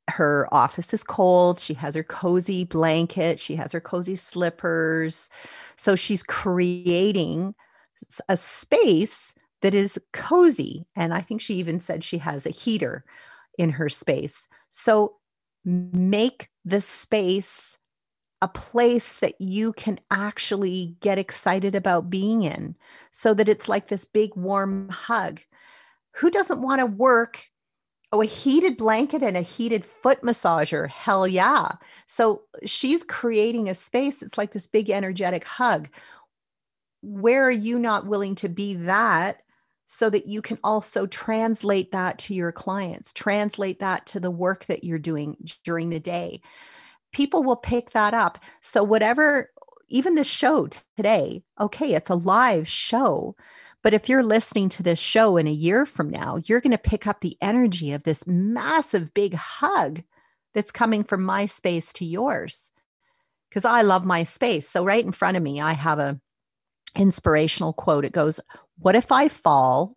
her 0.10 0.48
office 0.52 0.94
is 0.94 1.04
cold. 1.04 1.60
She 1.60 1.74
has 1.76 1.96
her 1.96 2.04
cozy 2.04 2.66
blanket. 2.66 3.40
She 3.40 3.56
has 3.56 3.72
her 3.72 3.80
cozy 3.80 4.16
slippers. 4.16 5.30
So 5.78 5.96
she's 5.96 6.24
creating 6.24 7.56
a 8.28 8.38
space 8.38 9.34
that 9.62 9.74
is 9.74 10.00
cozy. 10.14 10.86
And 10.96 11.14
I 11.14 11.22
think 11.22 11.42
she 11.42 11.56
even 11.56 11.80
said 11.80 12.04
she 12.04 12.18
has 12.18 12.46
a 12.46 12.52
heater 12.52 13.06
in 13.58 13.70
her 13.72 13.90
space. 13.90 14.48
So 14.70 15.16
make 15.66 16.50
the 16.66 16.82
space 16.82 17.78
a 18.42 18.48
place 18.48 19.14
that 19.14 19.40
you 19.40 19.74
can 19.74 20.00
actually 20.10 20.96
get 21.00 21.20
excited 21.20 21.76
about 21.76 22.10
being 22.10 22.42
in 22.42 22.76
so 23.12 23.34
that 23.36 23.48
it's 23.48 23.70
like 23.70 23.88
this 23.88 24.06
big 24.06 24.36
warm 24.36 24.90
hug. 24.90 25.42
Who 26.14 26.32
doesn't 26.32 26.62
want 26.62 26.80
to 26.80 26.88
work? 26.88 27.44
Oh, 28.12 28.22
a 28.22 28.26
heated 28.26 28.78
blanket 28.78 29.22
and 29.22 29.38
a 29.38 29.42
heated 29.42 29.86
foot 29.86 30.22
massager. 30.24 30.90
Hell 30.90 31.28
yeah. 31.28 31.74
So 32.08 32.42
she's 32.66 33.04
creating 33.04 33.70
a 33.70 33.76
space. 33.76 34.22
It's 34.22 34.38
like 34.38 34.52
this 34.52 34.68
big 34.68 34.90
energetic 34.90 35.46
hug 35.46 35.88
where 37.02 37.46
are 37.46 37.52
you 37.52 37.80
not 37.80 38.06
willing 38.06 38.36
to 38.36 38.50
be 38.50 38.76
that 38.76 39.42
so 39.86 40.10
that 40.10 40.28
you 40.28 40.42
can 40.42 40.58
also 40.64 41.06
translate 41.06 41.92
that 41.92 42.18
to 42.20 42.34
your 42.34 42.52
clients, 42.52 43.12
translate 43.14 43.80
that 43.80 44.06
to 44.08 44.20
the 44.20 44.32
work 44.32 44.66
that 44.66 44.84
you're 44.84 45.00
doing 45.00 45.36
during 45.64 45.90
the 45.90 46.00
day? 46.00 46.42
People 47.12 47.44
will 47.44 47.58
pick 47.58 47.92
that 47.92 48.14
up. 48.14 48.38
So, 48.62 48.84
whatever, 48.84 49.50
even 49.90 50.16
the 50.16 50.24
show 50.24 50.68
today, 50.96 51.44
okay, 51.60 51.94
it's 51.94 52.10
a 52.10 52.16
live 52.16 52.68
show. 52.68 53.36
But 53.84 53.94
if 53.94 54.08
you're 54.08 54.24
listening 54.24 54.70
to 54.70 54.84
this 54.84 55.00
show 55.00 55.38
in 55.38 55.48
a 55.48 55.52
year 55.52 55.86
from 55.86 56.10
now, 56.10 56.40
you're 56.46 56.62
going 56.62 56.72
to 56.72 56.78
pick 56.78 57.08
up 57.08 57.22
the 57.22 57.36
energy 57.42 57.94
of 57.94 58.04
this 58.04 58.28
massive 58.28 59.14
big 59.14 59.34
hug 59.34 60.04
that's 60.54 60.72
coming 60.72 61.04
from 61.04 61.24
my 61.24 61.48
space 61.48 61.92
to 61.94 62.06
yours. 62.06 62.70
Because 63.50 63.66
I 63.66 63.82
love 63.82 64.06
my 64.06 64.24
space. 64.24 64.70
So, 64.70 64.86
right 64.86 65.04
in 65.04 65.12
front 65.12 65.36
of 65.36 65.44
me, 65.44 65.60
I 65.60 65.74
have 65.74 66.00
a 66.00 66.20
inspirational 66.96 67.74
quote. 67.74 68.06
It 68.06 68.14
goes, 68.14 68.40
What 68.78 68.96
if 68.96 69.12
I 69.12 69.28
fall? 69.28 69.96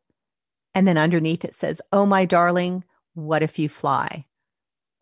And 0.74 0.88
then 0.88 0.98
underneath 0.98 1.44
it 1.44 1.54
says, 1.54 1.80
Oh, 1.92 2.07
my 2.07 2.24
darling, 2.24 2.85
what 3.14 3.42
if 3.42 3.59
you 3.59 3.68
fly? 3.68 4.26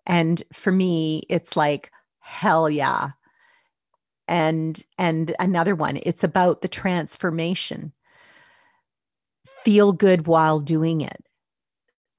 And 0.06 0.42
for 0.52 0.72
me, 0.72 1.22
it's 1.28 1.56
like, 1.56 1.90
hell 2.18 2.68
yeah. 2.68 3.10
And 4.28 4.82
and 4.98 5.34
another 5.38 5.74
one, 5.74 5.98
it's 6.02 6.24
about 6.24 6.62
the 6.62 6.68
transformation. 6.68 7.92
Feel 9.44 9.92
good 9.92 10.26
while 10.26 10.60
doing 10.60 11.00
it. 11.00 11.24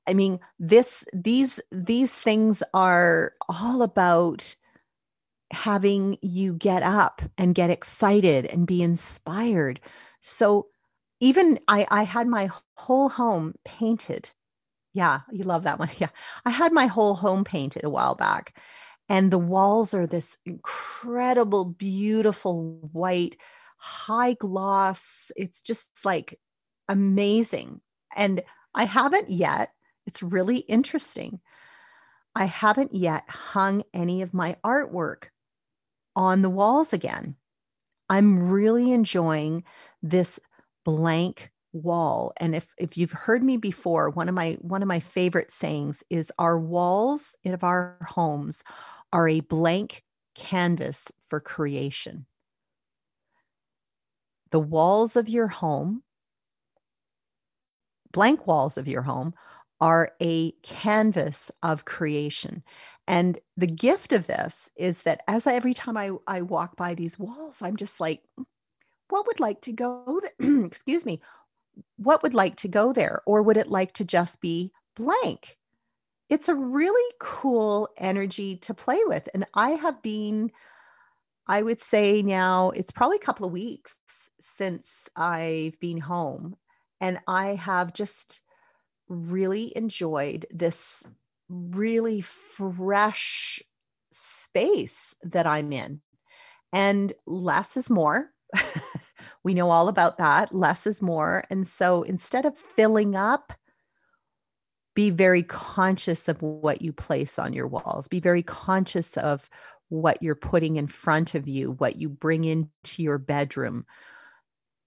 I 0.07 0.13
mean, 0.13 0.39
this 0.59 1.05
these 1.13 1.59
these 1.71 2.15
things 2.15 2.61
are 2.73 3.33
all 3.47 3.81
about 3.81 4.55
having 5.53 6.17
you 6.21 6.53
get 6.53 6.83
up 6.83 7.21
and 7.37 7.55
get 7.55 7.69
excited 7.69 8.45
and 8.47 8.67
be 8.67 8.81
inspired. 8.81 9.79
So 10.21 10.67
even 11.19 11.59
I, 11.67 11.87
I 11.89 12.03
had 12.03 12.27
my 12.27 12.49
whole 12.77 13.09
home 13.09 13.55
painted. 13.65 14.31
Yeah, 14.93 15.21
you 15.31 15.43
love 15.43 15.63
that 15.63 15.79
one. 15.79 15.89
Yeah. 15.97 16.09
I 16.45 16.49
had 16.49 16.73
my 16.73 16.87
whole 16.87 17.15
home 17.15 17.43
painted 17.43 17.83
a 17.83 17.89
while 17.89 18.15
back. 18.15 18.57
And 19.09 19.31
the 19.31 19.39
walls 19.39 19.93
are 19.93 20.07
this 20.07 20.37
incredible, 20.45 21.65
beautiful 21.65 22.79
white, 22.91 23.37
high 23.77 24.33
gloss. 24.33 25.31
It's 25.35 25.61
just 25.61 25.89
like 26.05 26.39
amazing. 26.87 27.81
And 28.15 28.43
I 28.73 28.85
haven't 28.85 29.29
yet, 29.29 29.71
it's 30.05 30.23
really 30.23 30.59
interesting. 30.59 31.39
I 32.35 32.45
haven't 32.45 32.95
yet 32.95 33.23
hung 33.29 33.83
any 33.93 34.21
of 34.21 34.33
my 34.33 34.57
artwork 34.63 35.25
on 36.15 36.41
the 36.41 36.49
walls 36.49 36.93
again. 36.93 37.35
I'm 38.09 38.49
really 38.49 38.91
enjoying 38.91 39.63
this 40.01 40.39
blank 40.83 41.51
wall. 41.71 42.33
And 42.37 42.55
if 42.55 42.67
if 42.77 42.97
you've 42.97 43.11
heard 43.11 43.43
me 43.43 43.57
before 43.57 44.09
one 44.09 44.29
of 44.29 44.35
my 44.35 44.57
one 44.61 44.81
of 44.81 44.87
my 44.87 44.99
favorite 44.99 45.51
sayings 45.51 46.03
is 46.09 46.31
our 46.37 46.59
walls 46.59 47.35
of 47.45 47.63
our 47.63 47.97
homes 48.07 48.63
are 49.11 49.27
a 49.27 49.39
blank 49.41 50.03
canvas 50.35 51.11
for 51.23 51.39
creation. 51.39 52.25
The 54.51 54.59
walls 54.59 55.15
of 55.15 55.29
your 55.29 55.47
home 55.47 56.03
blank 58.11 58.47
walls 58.47 58.77
of 58.77 58.87
your 58.87 59.01
home 59.01 59.33
are 59.81 60.13
a 60.21 60.51
canvas 60.61 61.51
of 61.61 61.83
creation 61.83 62.63
and 63.07 63.39
the 63.57 63.67
gift 63.67 64.13
of 64.13 64.27
this 64.27 64.69
is 64.75 65.01
that 65.03 65.21
as 65.27 65.45
I, 65.47 65.53
every 65.53 65.73
time 65.73 65.97
I, 65.97 66.11
I 66.27 66.41
walk 66.41 66.75
by 66.75 66.93
these 66.93 67.19
walls 67.19 67.61
i'm 67.61 67.75
just 67.75 67.99
like 67.99 68.21
mm, 68.39 68.45
what 69.09 69.27
would 69.27 69.39
like 69.39 69.61
to 69.61 69.71
go 69.71 70.21
there? 70.21 70.65
excuse 70.65 71.05
me 71.05 71.21
what 71.97 72.21
would 72.23 72.33
like 72.33 72.55
to 72.57 72.67
go 72.67 72.93
there 72.93 73.21
or 73.25 73.41
would 73.41 73.57
it 73.57 73.69
like 73.69 73.93
to 73.93 74.05
just 74.05 74.41
be 74.41 74.71
blank 74.95 75.57
it's 76.29 76.49
a 76.49 76.55
really 76.55 77.13
cool 77.19 77.89
energy 77.97 78.55
to 78.57 78.73
play 78.73 78.99
with 79.05 79.27
and 79.33 79.45
i 79.53 79.71
have 79.71 80.01
been 80.01 80.51
i 81.47 81.61
would 81.61 81.81
say 81.81 82.21
now 82.21 82.69
it's 82.71 82.91
probably 82.91 83.17
a 83.17 83.25
couple 83.25 83.45
of 83.45 83.51
weeks 83.51 83.97
since 84.39 85.09
i've 85.15 85.79
been 85.79 85.97
home 85.97 86.55
and 87.01 87.19
i 87.27 87.55
have 87.55 87.93
just 87.93 88.41
really 89.09 89.75
enjoyed 89.75 90.45
this 90.51 91.07
really 91.49 92.21
fresh 92.21 93.61
space 94.11 95.15
that 95.23 95.47
i'm 95.47 95.71
in 95.71 96.01
and 96.71 97.13
less 97.25 97.77
is 97.77 97.89
more 97.89 98.29
we 99.43 99.53
know 99.53 99.69
all 99.69 99.87
about 99.87 100.17
that. 100.17 100.53
Less 100.53 100.87
is 100.87 101.01
more. 101.01 101.43
And 101.49 101.67
so 101.67 102.03
instead 102.03 102.45
of 102.45 102.57
filling 102.57 103.15
up, 103.15 103.53
be 104.95 105.09
very 105.09 105.43
conscious 105.43 106.27
of 106.27 106.41
what 106.41 106.81
you 106.81 106.93
place 106.93 107.39
on 107.39 107.53
your 107.53 107.67
walls. 107.67 108.07
Be 108.07 108.19
very 108.19 108.43
conscious 108.43 109.17
of 109.17 109.49
what 109.89 110.21
you're 110.21 110.35
putting 110.35 110.75
in 110.75 110.87
front 110.87 111.35
of 111.35 111.47
you, 111.47 111.71
what 111.71 111.97
you 111.97 112.09
bring 112.09 112.43
into 112.43 113.01
your 113.01 113.17
bedroom. 113.17 113.85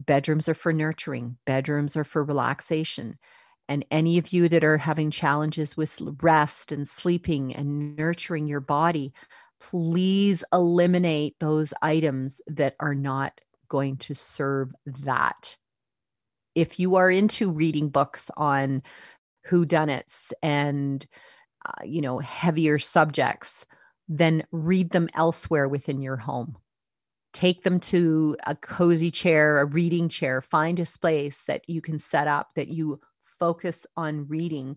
Bedrooms 0.04 0.48
are 0.48 0.54
for 0.54 0.72
nurturing, 0.72 1.38
bedrooms 1.46 1.96
are 1.96 2.04
for 2.04 2.22
relaxation. 2.22 3.18
And 3.68 3.84
any 3.90 4.18
of 4.18 4.32
you 4.32 4.48
that 4.48 4.64
are 4.64 4.78
having 4.78 5.10
challenges 5.10 5.76
with 5.76 6.00
rest 6.22 6.70
and 6.70 6.88
sleeping 6.88 7.54
and 7.54 7.96
nurturing 7.96 8.46
your 8.46 8.60
body, 8.60 9.12
please 9.60 10.44
eliminate 10.52 11.36
those 11.40 11.74
items 11.82 12.40
that 12.46 12.76
are 12.78 12.94
not 12.94 13.40
going 13.68 13.96
to 13.96 14.14
serve 14.14 14.72
that. 14.86 15.56
If 16.54 16.78
you 16.78 16.96
are 16.96 17.10
into 17.10 17.50
reading 17.50 17.88
books 17.88 18.30
on 18.36 18.82
whodunits 19.48 20.32
and 20.42 21.04
uh, 21.64 21.84
you 21.84 22.00
know 22.00 22.18
heavier 22.18 22.78
subjects, 22.78 23.66
then 24.08 24.44
read 24.52 24.90
them 24.90 25.08
elsewhere 25.14 25.68
within 25.68 26.00
your 26.00 26.16
home. 26.16 26.56
Take 27.32 27.62
them 27.62 27.80
to 27.80 28.36
a 28.46 28.54
cozy 28.54 29.10
chair, 29.10 29.58
a 29.58 29.66
reading 29.66 30.08
chair. 30.08 30.40
Find 30.40 30.80
a 30.80 30.86
space 30.86 31.42
that 31.42 31.68
you 31.68 31.82
can 31.82 31.98
set 31.98 32.28
up 32.28 32.54
that 32.54 32.68
you 32.68 33.00
focus 33.38 33.86
on 33.96 34.28
reading. 34.28 34.76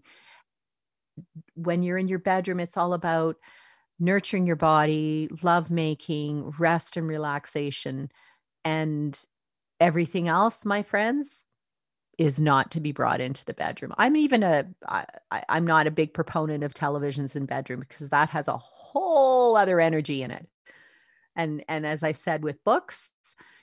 When 1.55 1.83
you're 1.83 1.97
in 1.97 2.07
your 2.07 2.19
bedroom, 2.19 2.59
it's 2.59 2.77
all 2.77 2.93
about 2.93 3.37
nurturing 3.99 4.47
your 4.47 4.55
body, 4.55 5.29
love 5.43 5.69
making, 5.69 6.51
rest 6.57 6.97
and 6.97 7.07
relaxation. 7.07 8.09
And 8.63 9.19
everything 9.79 10.27
else 10.27 10.65
my 10.65 10.83
friends 10.83 11.43
is 12.17 12.39
not 12.39 12.71
to 12.71 12.81
be 12.81 12.91
brought 12.91 13.21
into 13.21 13.45
the 13.45 13.53
bedroom. 13.53 13.93
I'm 13.97 14.17
even 14.17 14.43
a 14.43 14.65
I, 14.87 15.05
i'm 15.47 15.65
not 15.65 15.87
a 15.87 15.91
big 15.91 16.13
proponent 16.13 16.65
of 16.65 16.73
televisions 16.73 17.35
in 17.35 17.45
bedroom 17.45 17.79
because 17.79 18.09
that 18.09 18.29
has 18.29 18.49
a 18.49 18.57
whole 18.57 19.55
other 19.55 19.79
energy 19.79 20.21
in 20.21 20.31
it. 20.31 20.45
And 21.35 21.63
and 21.69 21.85
as 21.85 22.03
i 22.03 22.11
said 22.11 22.43
with 22.43 22.63
books 22.65 23.11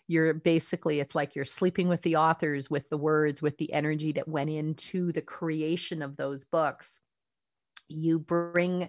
you're 0.08 0.34
basically 0.34 1.00
it's 1.00 1.14
like 1.14 1.34
you're 1.34 1.44
sleeping 1.44 1.88
with 1.88 2.02
the 2.02 2.16
authors 2.16 2.70
with 2.70 2.88
the 2.90 2.96
words 2.96 3.42
with 3.42 3.56
the 3.58 3.72
energy 3.72 4.12
that 4.12 4.28
went 4.28 4.50
into 4.50 5.12
the 5.12 5.22
creation 5.22 6.02
of 6.02 6.16
those 6.16 6.44
books 6.44 7.00
you 7.88 8.18
bring 8.18 8.88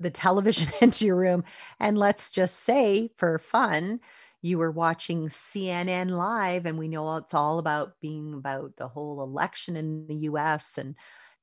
the 0.00 0.10
television 0.10 0.68
into 0.80 1.04
your 1.06 1.16
room 1.16 1.44
and 1.80 1.96
let's 1.96 2.30
just 2.30 2.60
say 2.60 3.10
for 3.16 3.38
fun 3.38 4.00
you 4.42 4.58
were 4.58 4.72
watching 4.72 5.28
CNN 5.28 6.10
live, 6.10 6.66
and 6.66 6.76
we 6.76 6.88
know 6.88 7.16
it's 7.16 7.32
all 7.32 7.60
about 7.60 7.94
being 8.00 8.34
about 8.34 8.76
the 8.76 8.88
whole 8.88 9.22
election 9.22 9.76
in 9.76 10.06
the 10.08 10.16
US. 10.26 10.72
And 10.76 10.96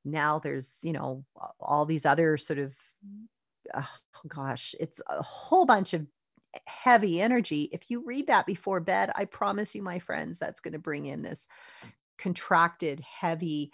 now 0.04 0.40
there's, 0.40 0.80
you 0.84 0.92
know, 0.92 1.24
all 1.62 1.86
these 1.86 2.06
other 2.06 2.38
sort 2.38 2.60
of, 2.60 2.74
uh, 3.74 3.84
oh 3.84 4.28
gosh, 4.28 4.76
it's 4.82 5.00
a 5.08 5.24
whole 5.24 5.66
bunch 5.66 5.94
of 5.94 6.06
heavy 6.66 7.22
energy. 7.22 7.70
If 7.72 7.90
you 7.90 8.04
read 8.06 8.28
that 8.28 8.46
before 8.46 8.80
bed, 8.80 9.12
I 9.16 9.26
promise 9.26 9.76
you, 9.76 9.82
my 9.82 10.00
friends, 10.00 10.40
that's 10.40 10.60
going 10.60 10.74
to 10.74 10.80
bring 10.80 11.06
in 11.06 11.22
this 11.22 11.48
contracted, 12.18 13.00
heavy, 13.00 13.72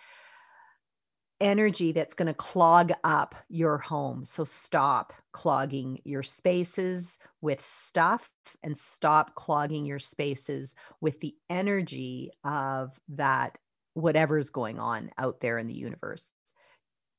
energy 1.42 1.92
that's 1.92 2.14
going 2.14 2.28
to 2.28 2.34
clog 2.34 2.92
up 3.04 3.36
your 3.50 3.78
home. 3.78 4.24
So 4.24 4.44
stop 4.46 5.14
clogging 5.34 6.00
your 6.04 6.24
spaces 6.24 7.18
with 7.42 7.62
stuff 7.62 8.30
and 8.64 8.78
stop 8.78 9.36
clogging 9.36 9.86
your 9.86 10.00
spaces 10.00 10.76
with 11.02 11.20
the 11.20 11.36
energy 11.50 12.32
of 12.44 12.98
that 13.10 13.58
whatever's 13.94 14.50
going 14.50 14.80
on 14.80 15.10
out 15.18 15.40
there 15.42 15.58
in 15.58 15.68
the 15.68 15.74
universe. 15.74 16.32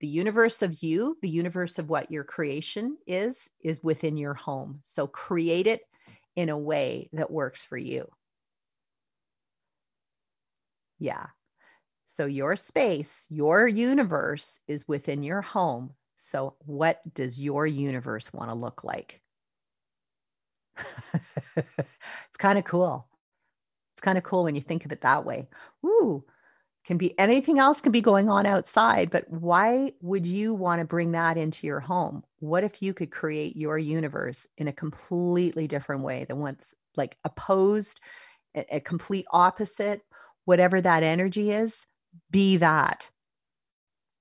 The 0.00 0.06
universe 0.06 0.62
of 0.62 0.82
you, 0.82 1.16
the 1.22 1.28
universe 1.28 1.78
of 1.78 1.88
what 1.88 2.10
your 2.10 2.24
creation 2.24 2.98
is, 3.06 3.48
is 3.62 3.82
within 3.82 4.16
your 4.16 4.34
home. 4.34 4.80
So 4.82 5.06
create 5.06 5.66
it 5.66 5.82
in 6.34 6.50
a 6.50 6.58
way 6.58 7.08
that 7.14 7.30
works 7.30 7.64
for 7.64 7.78
you. 7.78 8.08
Yeah. 10.98 11.26
So 12.04 12.26
your 12.26 12.56
space, 12.56 13.26
your 13.30 13.66
universe 13.66 14.60
is 14.68 14.86
within 14.86 15.22
your 15.22 15.42
home. 15.42 15.92
So 16.16 16.54
what 16.60 17.00
does 17.14 17.40
your 17.40 17.66
universe 17.66 18.32
want 18.32 18.50
to 18.50 18.54
look 18.54 18.84
like? 18.84 19.20
it's 21.56 22.36
kind 22.38 22.58
of 22.58 22.64
cool. 22.64 23.08
It's 23.94 24.02
kind 24.02 24.18
of 24.18 24.24
cool 24.24 24.44
when 24.44 24.54
you 24.54 24.60
think 24.60 24.84
of 24.84 24.92
it 24.92 25.00
that 25.00 25.24
way. 25.24 25.48
Ooh, 25.84 26.24
can 26.86 26.96
be 26.96 27.18
anything 27.18 27.58
else 27.58 27.80
can 27.80 27.92
be 27.92 28.00
going 28.00 28.30
on 28.30 28.46
outside, 28.46 29.10
but 29.10 29.28
why 29.28 29.92
would 30.00 30.24
you 30.24 30.54
want 30.54 30.80
to 30.80 30.86
bring 30.86 31.12
that 31.12 31.36
into 31.36 31.66
your 31.66 31.80
home? 31.80 32.22
What 32.38 32.64
if 32.64 32.80
you 32.80 32.94
could 32.94 33.10
create 33.10 33.56
your 33.56 33.76
universe 33.76 34.46
in 34.56 34.68
a 34.68 34.72
completely 34.72 35.66
different 35.66 36.02
way 36.02 36.24
than 36.24 36.38
what's 36.38 36.74
like 36.96 37.16
opposed, 37.24 38.00
a, 38.54 38.76
a 38.76 38.80
complete 38.80 39.26
opposite, 39.32 40.02
whatever 40.44 40.80
that 40.80 41.02
energy 41.02 41.50
is? 41.50 41.86
be 42.30 42.56
that. 42.58 43.08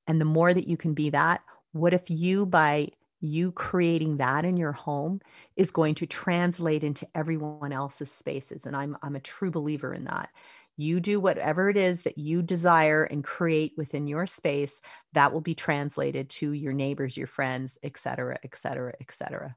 And 0.07 0.21
the 0.21 0.25
more 0.25 0.53
that 0.53 0.67
you 0.67 0.77
can 0.77 0.93
be 0.93 1.09
that, 1.11 1.41
what 1.71 1.93
if 1.93 2.09
you, 2.09 2.45
by 2.45 2.89
you 3.21 3.51
creating 3.51 4.17
that 4.17 4.45
in 4.45 4.57
your 4.57 4.71
home, 4.71 5.19
is 5.55 5.71
going 5.71 5.95
to 5.95 6.05
translate 6.05 6.83
into 6.83 7.07
everyone 7.15 7.71
else's 7.71 8.11
spaces? 8.11 8.65
And 8.65 8.75
I'm, 8.75 8.97
I'm 9.01 9.15
a 9.15 9.21
true 9.21 9.51
believer 9.51 9.93
in 9.93 10.05
that. 10.05 10.29
You 10.77 10.99
do 10.99 11.19
whatever 11.19 11.69
it 11.69 11.77
is 11.77 12.01
that 12.01 12.17
you 12.17 12.41
desire 12.41 13.03
and 13.03 13.23
create 13.23 13.73
within 13.77 14.07
your 14.07 14.27
space, 14.27 14.81
that 15.13 15.31
will 15.31 15.41
be 15.41 15.55
translated 15.55 16.29
to 16.31 16.51
your 16.51 16.73
neighbors, 16.73 17.15
your 17.15 17.27
friends, 17.27 17.77
et 17.83 17.97
cetera, 17.97 18.37
et 18.43 18.55
cetera, 18.55 18.93
et 18.99 19.11
cetera. 19.11 19.55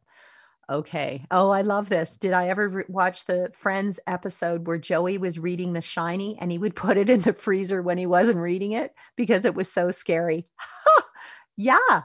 Okay. 0.70 1.24
Oh, 1.30 1.48
I 1.48 1.62
love 1.62 1.88
this. 1.88 2.18
Did 2.18 2.34
I 2.34 2.48
ever 2.48 2.68
re- 2.68 2.84
watch 2.88 3.24
the 3.24 3.50
Friends 3.54 3.98
episode 4.06 4.66
where 4.66 4.76
Joey 4.76 5.16
was 5.16 5.38
reading 5.38 5.72
The 5.72 5.80
Shining 5.80 6.38
and 6.38 6.52
he 6.52 6.58
would 6.58 6.76
put 6.76 6.98
it 6.98 7.08
in 7.08 7.22
the 7.22 7.32
freezer 7.32 7.80
when 7.80 7.96
he 7.96 8.04
wasn't 8.04 8.38
reading 8.38 8.72
it 8.72 8.94
because 9.16 9.46
it 9.46 9.54
was 9.54 9.72
so 9.72 9.90
scary? 9.90 10.44
yeah. 11.56 12.02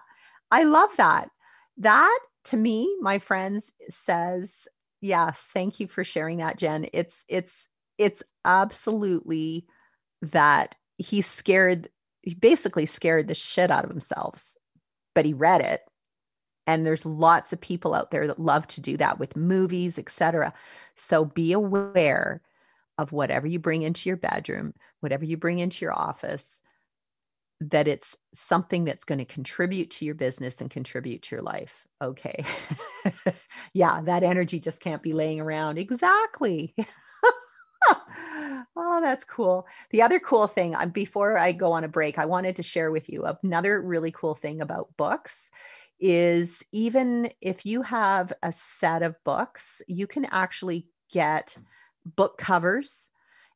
I 0.50 0.64
love 0.64 0.96
that. 0.98 1.30
That 1.78 2.20
to 2.46 2.58
me, 2.58 2.96
my 3.02 3.20
friends 3.20 3.74
says, 3.90 4.68
yes, 5.02 5.50
thank 5.54 5.82
you 5.82 5.88
for 5.88 6.06
sharing 6.06 6.38
that, 6.38 6.58
Jen. 6.58 6.88
It's 6.94 7.26
it's 7.28 7.68
it's 7.98 8.24
absolutely 8.46 9.66
that 10.22 10.76
he 10.98 11.22
scared, 11.22 11.90
he 12.22 12.36
basically 12.36 12.86
scared 12.86 13.28
the 13.28 13.36
shit 13.36 13.72
out 13.72 13.84
of 13.84 13.90
himself, 13.90 14.54
but 15.16 15.26
he 15.26 15.34
read 15.34 15.62
it. 15.62 15.82
And 16.66 16.86
there's 16.86 17.06
lots 17.06 17.52
of 17.52 17.60
people 17.60 17.94
out 17.94 18.12
there 18.12 18.26
that 18.28 18.40
love 18.40 18.68
to 18.68 18.82
do 18.82 18.96
that 18.98 19.20
with 19.20 19.36
movies, 19.36 20.00
etc. 20.00 20.54
So 20.96 21.26
be 21.26 21.52
aware 21.52 22.42
of 22.98 23.12
whatever 23.12 23.48
you 23.48 23.60
bring 23.60 23.82
into 23.82 24.08
your 24.10 24.18
bedroom, 24.18 24.74
whatever 25.02 25.26
you 25.26 25.36
bring 25.36 25.60
into 25.60 25.84
your 25.84 25.94
office, 25.94 26.62
that 27.60 27.88
it's 27.88 28.18
something 28.34 28.84
that's 28.86 29.06
going 29.06 29.20
to 29.20 29.26
contribute 29.26 29.90
to 29.92 30.06
your 30.06 30.16
business 30.16 30.62
and 30.62 30.70
contribute 30.70 31.22
to 31.24 31.36
your 31.36 31.42
life. 31.42 31.86
Okay. 32.02 32.46
yeah, 33.74 34.02
that 34.02 34.24
energy 34.24 34.60
just 34.60 34.80
can't 34.80 35.02
be 35.02 35.14
laying 35.14 35.40
around. 35.40 35.78
Exactly. 35.78 36.76
oh, 38.76 39.00
that's 39.02 39.24
cool. 39.24 39.66
The 39.92 40.02
other 40.02 40.20
cool 40.20 40.48
thing, 40.48 40.76
uh, 40.76 40.86
before 40.86 41.38
I 41.38 41.52
go 41.52 41.72
on 41.72 41.84
a 41.84 41.88
break, 41.88 42.18
I 42.18 42.26
wanted 42.26 42.56
to 42.58 42.64
share 42.64 42.92
with 42.92 43.10
you 43.10 43.26
another 43.44 43.82
really 43.82 44.12
cool 44.12 44.36
thing 44.36 44.62
about 44.62 44.96
books 44.98 45.52
is 46.00 46.62
even 46.72 47.32
if 47.42 47.66
you 47.66 47.82
have 47.82 48.34
a 48.44 48.52
set 48.52 49.04
of 49.04 49.22
books, 49.24 49.82
you 49.88 50.08
can 50.08 50.26
actually 50.26 50.86
get 51.12 51.58
book 52.06 52.38
covers 52.38 53.10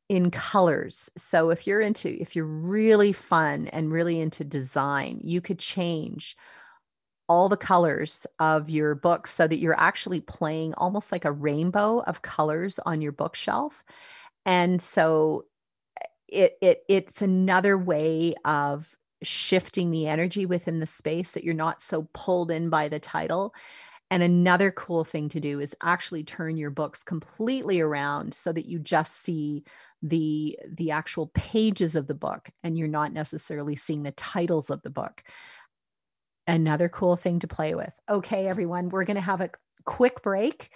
in 0.07 0.31
colors. 0.31 1.09
So 1.17 1.49
if 1.49 1.67
you're 1.67 1.81
into, 1.81 2.09
if 2.21 2.35
you're 2.35 2.45
really 2.45 3.11
fun 3.11 3.67
and 3.67 3.91
really 3.91 4.21
into 4.21 4.43
design, 4.43 5.19
you 5.23 5.41
could 5.41 5.59
change 5.59 6.37
all 7.27 7.49
the 7.49 7.57
colors 7.57 8.25
of 8.39 8.69
your 8.69 8.95
books 8.95 9.35
so 9.35 9.47
that 9.47 9.57
you're 9.57 9.77
actually 9.77 10.21
playing 10.21 10.73
almost 10.75 11.11
like 11.11 11.25
a 11.25 11.31
rainbow 11.31 11.99
of 12.03 12.21
colors 12.21 12.79
on 12.85 13.01
your 13.01 13.11
bookshelf. 13.11 13.83
And 14.47 14.81
so 14.81 15.45
eh, 16.01 16.05
it, 16.29 16.57
it 16.61 16.83
it's 16.87 17.21
another 17.21 17.77
way 17.77 18.33
of 18.45 18.95
shifting 19.21 19.91
the 19.91 20.07
energy 20.07 20.45
within 20.45 20.79
the 20.79 20.87
space 20.87 21.33
that 21.33 21.43
you're 21.43 21.53
not 21.53 21.81
so 21.81 22.07
pulled 22.13 22.49
in 22.49 22.69
by 22.69 22.87
the 22.87 22.99
title. 22.99 23.53
And 24.09 24.23
another 24.23 24.71
cool 24.71 25.03
thing 25.03 25.27
to 25.29 25.39
do 25.41 25.59
is 25.59 25.75
actually 25.83 26.23
turn 26.23 26.55
your 26.55 26.69
books 26.69 27.03
completely 27.03 27.81
around 27.81 28.33
so 28.33 28.53
that 28.53 28.65
you 28.65 28.79
just 28.79 29.21
see 29.21 29.63
the 30.01 30.57
the 30.75 30.91
actual 30.91 31.27
pages 31.33 31.95
of 31.95 32.07
the 32.07 32.13
book 32.13 32.49
and 32.63 32.77
you're 32.77 32.87
not 32.87 33.11
necessarily 33.11 33.75
seeing 33.75 34.03
the 34.03 34.11
titles 34.11 34.69
of 34.69 34.81
the 34.83 34.89
book. 34.89 35.23
Another 36.45 36.87
cool 36.87 37.17
thing 37.17 37.39
to 37.39 37.47
play 37.47 37.75
with. 37.75 37.91
Okay 38.07 38.47
everyone 38.47 38.89
we're 38.89 39.03
going 39.03 39.15
to 39.15 39.21
have 39.21 39.41
a 39.41 39.49
quick 39.83 40.21
break 40.21 40.69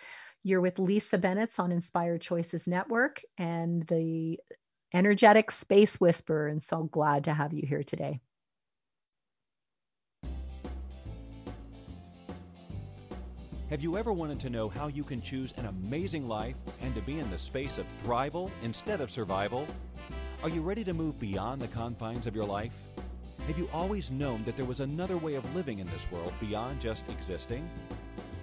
you're 0.43 0.61
with 0.61 0.79
lisa 0.79 1.17
bennett 1.17 1.59
on 1.59 1.71
inspired 1.71 2.21
choices 2.21 2.67
network 2.67 3.21
and 3.37 3.87
the 3.87 4.39
energetic 4.93 5.51
space 5.51 5.99
whisperer 5.99 6.47
and 6.47 6.61
so 6.61 6.83
glad 6.83 7.23
to 7.23 7.33
have 7.33 7.53
you 7.53 7.65
here 7.65 7.83
today 7.83 8.19
Have 13.71 13.81
you 13.81 13.95
ever 13.95 14.11
wanted 14.11 14.37
to 14.41 14.49
know 14.49 14.67
how 14.67 14.87
you 14.87 15.01
can 15.01 15.21
choose 15.21 15.53
an 15.55 15.67
amazing 15.67 16.27
life 16.27 16.57
and 16.81 16.93
to 16.93 17.01
be 17.01 17.19
in 17.19 17.31
the 17.31 17.39
space 17.39 17.77
of 17.77 17.85
thrival 18.03 18.51
instead 18.63 18.99
of 18.99 19.09
survival? 19.09 19.65
Are 20.43 20.49
you 20.49 20.61
ready 20.61 20.83
to 20.83 20.93
move 20.93 21.17
beyond 21.17 21.61
the 21.61 21.69
confines 21.69 22.27
of 22.27 22.35
your 22.35 22.43
life? 22.43 22.73
Have 23.47 23.57
you 23.57 23.69
always 23.71 24.11
known 24.11 24.43
that 24.43 24.57
there 24.57 24.65
was 24.65 24.81
another 24.81 25.15
way 25.15 25.35
of 25.35 25.55
living 25.55 25.79
in 25.79 25.87
this 25.87 26.05
world 26.11 26.33
beyond 26.41 26.81
just 26.81 27.07
existing? 27.07 27.69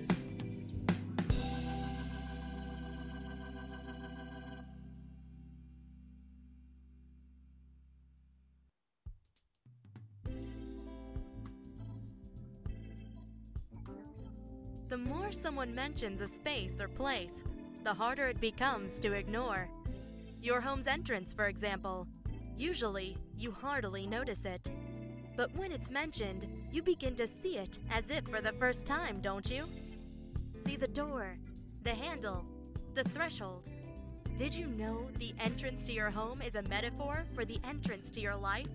someone 15.65 15.75
mentions 15.75 16.21
a 16.21 16.29
space 16.29 16.79
or 16.79 16.89
place, 16.89 17.43
the 17.85 17.95
harder 17.95 18.29
it 18.29 18.39
becomes 18.39 18.99
to 19.01 19.15
ignore. 19.15 19.67
Your 20.43 20.61
home's 20.61 20.87
entrance, 20.87 21.33
for 21.33 21.47
example. 21.47 22.07
Usually, 22.59 23.17
you 23.39 23.51
hardly 23.51 24.07
notice 24.07 24.45
it. 24.45 24.71
But 25.39 25.57
when 25.57 25.73
it's 25.73 25.91
mentioned, 25.91 26.47
you 26.71 26.83
begin 26.83 27.15
to 27.17 27.27
see 27.27 27.57
it 27.57 27.79
as 27.91 28.11
if 28.11 28.27
for 28.27 28.43
the 28.43 28.53
first 28.53 28.85
time, 28.85 29.23
don't 29.23 29.51
you? 29.51 29.65
See 30.67 30.77
the 30.77 30.89
door, 30.89 31.39
the 31.83 31.95
handle, 31.95 32.45
the 32.93 33.05
threshold. 33.05 33.67
Did 34.37 34.55
you 34.55 34.67
know 34.67 35.07
the 35.19 35.33
entrance 35.41 35.85
to 35.85 35.93
your 35.93 36.11
home 36.11 36.43
is 36.43 36.57
a 36.57 36.63
metaphor 36.69 37.25
for 37.35 37.47
the 37.47 37.59
entrance 37.65 38.11
to 38.11 38.21
your 38.21 38.37
life? 38.37 38.69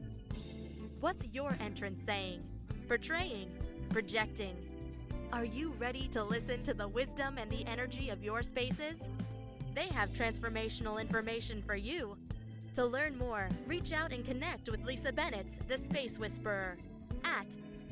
What's 1.01 1.27
your 1.27 1.55
entrance 1.61 2.01
saying, 2.03 2.41
portraying, 2.87 3.51
projecting? 3.89 4.68
Are 5.31 5.45
you 5.45 5.73
ready 5.77 6.07
to 6.09 6.23
listen 6.23 6.63
to 6.63 6.73
the 6.73 6.87
wisdom 6.87 7.37
and 7.37 7.51
the 7.51 7.63
energy 7.67 8.09
of 8.09 8.23
your 8.23 8.41
spaces? 8.41 9.07
They 9.75 9.85
have 9.89 10.09
transformational 10.09 10.99
information 10.99 11.61
for 11.61 11.75
you 11.75 12.17
to 12.73 12.83
learn 12.83 13.15
more, 13.15 13.47
reach 13.67 13.93
out 13.93 14.11
and 14.11 14.25
connect 14.25 14.69
with 14.69 14.83
Lisa 14.83 15.13
Bennett, 15.13 15.45
the 15.67 15.77
Space 15.77 16.17
Whisperer, 16.17 16.77
at 17.23 17.45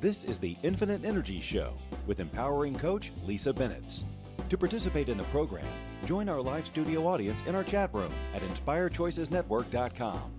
This 0.00 0.24
is 0.24 0.40
the 0.40 0.56
Infinite 0.62 1.04
Energy 1.04 1.42
Show 1.42 1.74
with 2.06 2.20
empowering 2.20 2.78
coach 2.78 3.12
Lisa 3.22 3.52
Bennett. 3.52 4.02
To 4.48 4.56
participate 4.56 5.10
in 5.10 5.18
the 5.18 5.24
program, 5.24 5.66
join 6.06 6.26
our 6.30 6.40
live 6.40 6.64
studio 6.64 7.06
audience 7.06 7.42
in 7.46 7.54
our 7.54 7.62
chat 7.62 7.92
room 7.92 8.10
at 8.34 8.40
inspiredchoicesnetwork.com. 8.40 10.32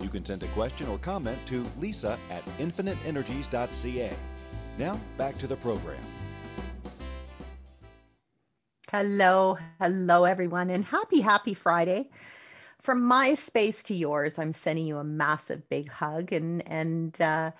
You 0.00 0.08
can 0.08 0.24
send 0.24 0.42
a 0.42 0.48
question 0.48 0.88
or 0.88 0.96
comment 0.96 1.38
to 1.48 1.66
lisa 1.78 2.18
at 2.30 2.46
infiniteenergies.ca. 2.56 4.16
Now, 4.78 4.98
back 5.18 5.36
to 5.36 5.46
the 5.46 5.56
program. 5.56 6.02
Hello, 8.90 9.58
hello, 9.80 10.24
everyone, 10.24 10.70
and 10.70 10.82
happy, 10.82 11.20
happy 11.20 11.52
Friday. 11.52 12.08
From 12.84 13.02
my 13.02 13.34
space 13.34 13.82
to 13.84 13.94
yours, 13.94 14.38
I'm 14.38 14.52
sending 14.52 14.86
you 14.86 14.98
a 14.98 15.04
massive 15.04 15.68
big 15.68 15.90
hug, 15.90 16.32
and 16.32 16.66
and 16.68 17.20
uh, 17.20 17.50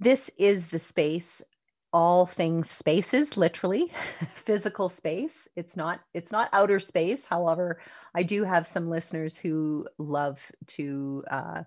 this 0.00 0.30
is 0.38 0.68
the 0.68 0.78
space 0.78 1.42
all 1.92 2.24
things 2.24 2.70
spaces 2.70 3.36
literally 3.36 3.92
physical 4.34 4.88
space. 4.88 5.48
It's 5.56 5.76
not 5.76 6.00
it's 6.14 6.32
not 6.32 6.48
outer 6.52 6.80
space. 6.80 7.26
However 7.26 7.80
i 8.14 8.22
do 8.22 8.44
have 8.44 8.66
some 8.66 8.88
listeners 8.88 9.36
who 9.36 9.86
love 9.98 10.38
to 10.66 11.24
uh, 11.30 11.62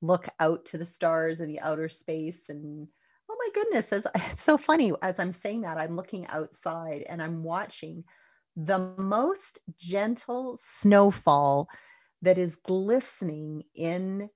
look 0.00 0.28
out 0.38 0.64
to 0.66 0.78
the 0.78 0.86
stars 0.86 1.40
and 1.40 1.50
the 1.50 1.60
outer 1.60 1.88
space 1.88 2.48
and 2.48 2.86
oh 3.30 3.36
my 3.38 3.48
goodness 3.54 3.92
as 3.92 4.06
it's 4.30 4.42
so 4.42 4.56
funny 4.56 4.92
as 5.02 5.18
i'm 5.18 5.32
saying 5.32 5.62
that 5.62 5.78
i'm 5.78 5.96
looking 5.96 6.26
outside 6.28 7.04
and 7.08 7.22
i'm 7.22 7.42
watching 7.42 8.04
the 8.56 8.78
most 8.96 9.60
gentle 9.76 10.56
snowfall 10.56 11.68
that 12.22 12.38
is 12.38 12.56
glistening 12.56 13.64
in 13.74 14.30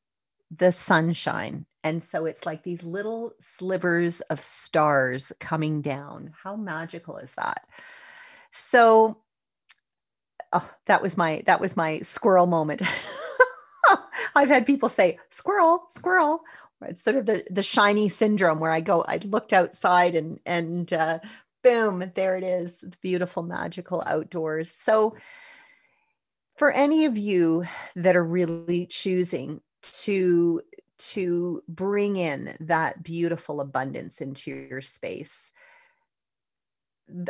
the 0.50 0.72
sunshine. 0.72 1.66
And 1.84 2.02
so 2.02 2.26
it's 2.26 2.46
like 2.46 2.62
these 2.62 2.82
little 2.82 3.32
slivers 3.40 4.20
of 4.22 4.40
stars 4.42 5.32
coming 5.40 5.82
down. 5.82 6.32
How 6.42 6.56
magical 6.56 7.16
is 7.16 7.34
that? 7.34 7.66
So 8.50 9.18
oh, 10.52 10.70
that 10.86 11.02
was 11.02 11.16
my 11.16 11.42
that 11.46 11.60
was 11.60 11.76
my 11.76 12.00
squirrel 12.00 12.46
moment. 12.46 12.82
I've 14.34 14.48
had 14.48 14.66
people 14.66 14.88
say 14.88 15.18
squirrel 15.30 15.84
squirrel. 15.88 16.42
It's 16.82 17.02
sort 17.02 17.16
of 17.16 17.26
the 17.26 17.44
the 17.50 17.62
shiny 17.62 18.08
syndrome 18.08 18.60
where 18.60 18.70
I 18.70 18.80
go, 18.80 19.04
I 19.08 19.18
looked 19.24 19.52
outside 19.52 20.14
and 20.14 20.38
and 20.46 20.92
uh, 20.92 21.18
boom, 21.62 22.10
there 22.14 22.36
it 22.36 22.44
is, 22.44 22.80
the 22.80 22.96
beautiful, 23.00 23.42
magical 23.42 24.02
outdoors. 24.06 24.70
So, 24.70 25.14
for 26.56 26.70
any 26.70 27.04
of 27.04 27.16
you 27.16 27.64
that 27.96 28.16
are 28.16 28.24
really 28.24 28.86
choosing 28.86 29.60
to 29.82 30.60
to 30.98 31.62
bring 31.66 32.16
in 32.16 32.56
that 32.60 33.02
beautiful 33.02 33.60
abundance 33.60 34.20
into 34.20 34.50
your 34.50 34.80
space, 34.80 35.52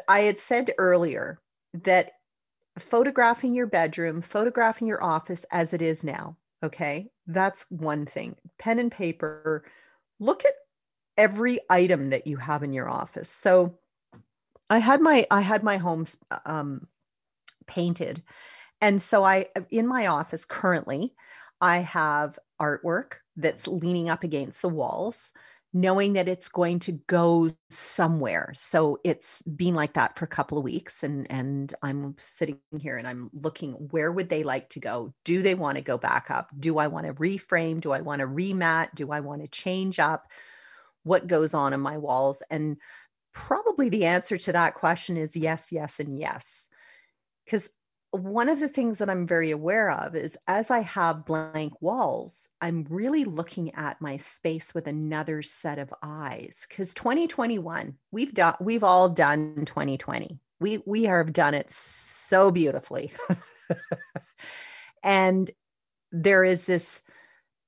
I 0.07 0.21
had 0.21 0.39
said 0.39 0.73
earlier 0.77 1.41
that 1.73 2.13
photographing 2.79 3.55
your 3.55 3.67
bedroom, 3.67 4.21
photographing 4.21 4.89
your 4.89 5.03
office 5.03 5.47
as 5.51 5.73
it 5.73 5.81
is 5.81 6.05
now, 6.05 6.37
Okay. 6.63 7.11
That's 7.27 7.67
one 7.71 8.07
thing. 8.07 8.37
Pen 8.59 8.79
and 8.79 8.91
paper, 8.91 9.65
look 10.21 10.45
at 10.45 10.55
every 11.19 11.59
item 11.69 12.11
that 12.11 12.27
you 12.27 12.37
have 12.37 12.63
in 12.63 12.73
your 12.73 12.89
office. 12.89 13.29
So 13.29 13.79
I 14.71 14.79
had 14.79 15.01
my 15.01 15.27
I 15.31 15.41
had 15.41 15.63
my 15.63 15.77
home 15.77 16.07
um, 16.47 16.87
painted. 17.67 18.23
And 18.83 19.03
so 19.03 19.25
I 19.25 19.49
in 19.71 19.89
my 19.89 20.09
office 20.09 20.47
currently 20.47 21.15
I 21.63 21.79
have 21.79 22.39
artwork 22.61 23.15
that's 23.37 23.69
leaning 23.69 24.11
up 24.11 24.25
against 24.25 24.63
the 24.63 24.71
walls 24.71 25.33
knowing 25.75 26.15
that 26.15 26.29
it's 26.29 26.51
going 26.51 26.79
to 26.79 26.93
go 27.09 27.51
somewhere. 27.71 28.53
So 28.55 28.99
it's 29.05 29.43
been 29.43 29.75
like 29.75 29.95
that 29.95 30.19
for 30.19 30.27
a 30.27 30.29
couple 30.29 30.59
of 30.59 30.65
weeks 30.65 31.03
and 31.05 31.27
and 31.31 31.75
I'm 31.83 32.17
sitting 32.19 32.61
here 32.79 32.99
and 32.99 33.09
I'm 33.09 33.31
looking 33.35 33.73
where 33.91 34.13
would 34.13 34.31
they 34.31 34.45
like 34.45 34.71
to 34.71 34.81
go? 34.81 35.15
Do 35.25 35.43
they 35.43 35.57
want 35.57 35.77
to 35.77 35.83
go 35.83 35.99
back 35.99 36.31
up? 36.31 36.51
Do 36.61 36.79
I 36.79 36.89
want 36.89 37.07
to 37.07 37.15
reframe? 37.15 37.81
Do 37.81 37.93
I 37.93 38.03
want 38.03 38.21
to 38.21 38.27
remat? 38.29 38.91
Do 38.97 39.13
I 39.13 39.21
want 39.21 39.43
to 39.43 39.49
change 39.49 40.01
up 40.01 40.27
what 41.05 41.27
goes 41.27 41.55
on 41.55 41.73
in 41.73 41.81
my 41.81 41.99
walls? 41.99 42.43
And 42.51 42.77
probably 43.35 43.89
the 43.91 44.07
answer 44.07 44.39
to 44.39 44.53
that 44.53 44.75
question 44.75 45.17
is 45.19 45.37
yes, 45.37 45.73
yes 45.73 46.01
and 46.01 46.19
yes. 46.19 46.69
Cuz 47.49 47.71
one 48.13 48.51
of 48.51 48.61
the 48.61 48.69
things 48.69 48.99
that 48.99 49.09
I'm 49.09 49.27
very 49.27 49.51
aware 49.51 49.91
of 49.91 50.15
is 50.15 50.37
as 50.47 50.71
I 50.71 50.81
have 50.81 51.25
blank 51.25 51.73
walls, 51.81 52.51
I'm 52.61 52.87
really 52.91 53.25
looking 53.25 53.75
at 53.75 54.03
my 54.03 54.19
space 54.19 54.75
with 54.75 54.87
another 54.87 55.43
set 55.43 55.79
of 55.79 55.93
eyes. 56.03 56.67
Because 56.69 56.93
2021, 56.93 57.95
we've 58.11 58.35
done, 58.35 58.55
we've 58.61 58.85
all 58.85 59.09
done 59.09 59.65
2020. 59.65 60.39
We 60.61 60.83
we 60.87 61.05
have 61.05 61.33
done 61.33 61.55
it 61.55 61.71
so 61.73 62.51
beautifully, 62.51 63.13
and 65.03 65.51
there 66.13 66.45
is 66.45 66.67
this 66.67 67.03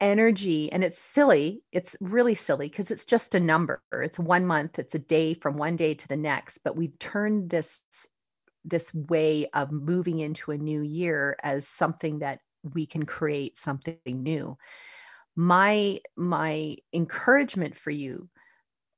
energy, 0.01 0.71
and 0.71 0.85
it's 0.85 0.99
silly. 0.99 1.63
It's 1.73 1.97
really 2.01 2.35
silly 2.35 2.69
because 2.69 2.91
it's 2.91 3.07
just 3.07 3.35
a 3.35 3.41
number. 3.41 3.83
It's 3.93 4.19
one 4.19 4.47
month. 4.47 4.79
It's 4.79 4.95
a 4.95 5.01
day 5.01 5.35
from 5.35 5.57
one 5.57 5.75
day 5.75 5.95
to 5.95 6.07
the 6.07 6.17
next. 6.17 6.59
But 6.59 6.77
we've 6.77 6.97
turned 7.01 7.51
this 7.51 7.81
this 8.65 8.93
way 8.95 9.49
of 9.53 9.73
moving 9.73 10.21
into 10.21 10.51
a 10.51 10.59
new 10.59 10.83
year 10.83 11.37
as 11.43 11.69
something 11.69 12.21
that 12.21 12.41
we 12.63 12.87
can 12.87 13.05
create 13.05 13.59
something 13.59 13.99
new. 14.07 14.57
My 15.37 16.01
my 16.17 16.77
encouragement 16.93 17.77
for 17.77 17.91
you 17.91 18.29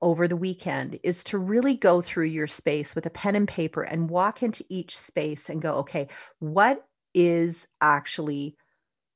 over 0.03 0.29
the 0.29 0.37
weekend 0.37 0.99
is 1.03 1.25
to 1.25 1.39
really 1.39 1.75
go 1.75 2.03
through 2.03 2.27
your 2.27 2.47
space 2.47 2.95
with 2.95 3.07
a 3.07 3.11
pen 3.11 3.35
and 3.35 3.49
paper 3.49 3.83
and 3.83 4.11
walk 4.11 4.43
into 4.43 4.65
each 4.69 4.97
space 4.97 5.49
and 5.49 5.63
go 5.63 5.77
okay 5.77 6.09
what 6.39 6.87
is 7.15 7.67
actually 7.81 8.55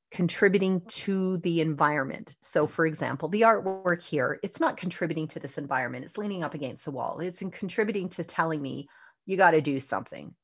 contributing 0.09 0.81
to 0.87 1.37
the 1.37 1.61
environment? 1.61 2.35
So 2.41 2.65
for 2.65 2.85
example 2.85 3.29
the 3.29 3.41
artwork 3.41 4.01
here 4.01 4.39
it's 4.41 4.59
not 4.59 4.75
contributing 4.75 5.27
to 5.29 5.39
this 5.39 5.57
environment. 5.57 6.05
It's 6.05 6.17
leaning 6.17 6.43
up 6.43 6.55
against 6.55 6.85
the 6.85 6.91
wall. 6.91 7.19
It's 7.19 7.41
in 7.43 7.51
contributing 7.51 8.09
to 8.09 8.23
telling 8.23 8.61
me 8.61 8.87
you 9.25 9.37
got 9.37 9.51
to 9.51 9.61
do 9.61 9.79
something. 9.79 10.35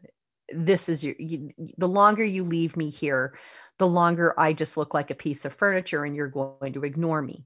This 0.49 0.89
is 0.89 1.03
your 1.03 1.15
you, 1.19 1.51
the 1.77 1.87
longer 1.87 2.23
you 2.23 2.43
leave 2.43 2.77
me 2.77 2.89
here 2.89 3.37
the 3.77 3.87
longer 3.87 4.33
i 4.39 4.53
just 4.53 4.77
look 4.77 4.93
like 4.93 5.11
a 5.11 5.15
piece 5.15 5.45
of 5.45 5.53
furniture 5.53 6.03
and 6.03 6.15
you're 6.15 6.27
going 6.27 6.73
to 6.73 6.83
ignore 6.83 7.21
me. 7.21 7.45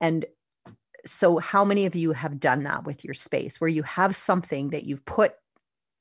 And 0.00 0.24
so 1.04 1.38
how 1.38 1.64
many 1.64 1.86
of 1.86 1.94
you 1.94 2.12
have 2.12 2.40
done 2.40 2.64
that 2.64 2.84
with 2.84 3.04
your 3.04 3.14
space 3.14 3.60
where 3.60 3.68
you 3.68 3.82
have 3.84 4.16
something 4.16 4.70
that 4.70 4.84
you've 4.84 5.04
put 5.04 5.34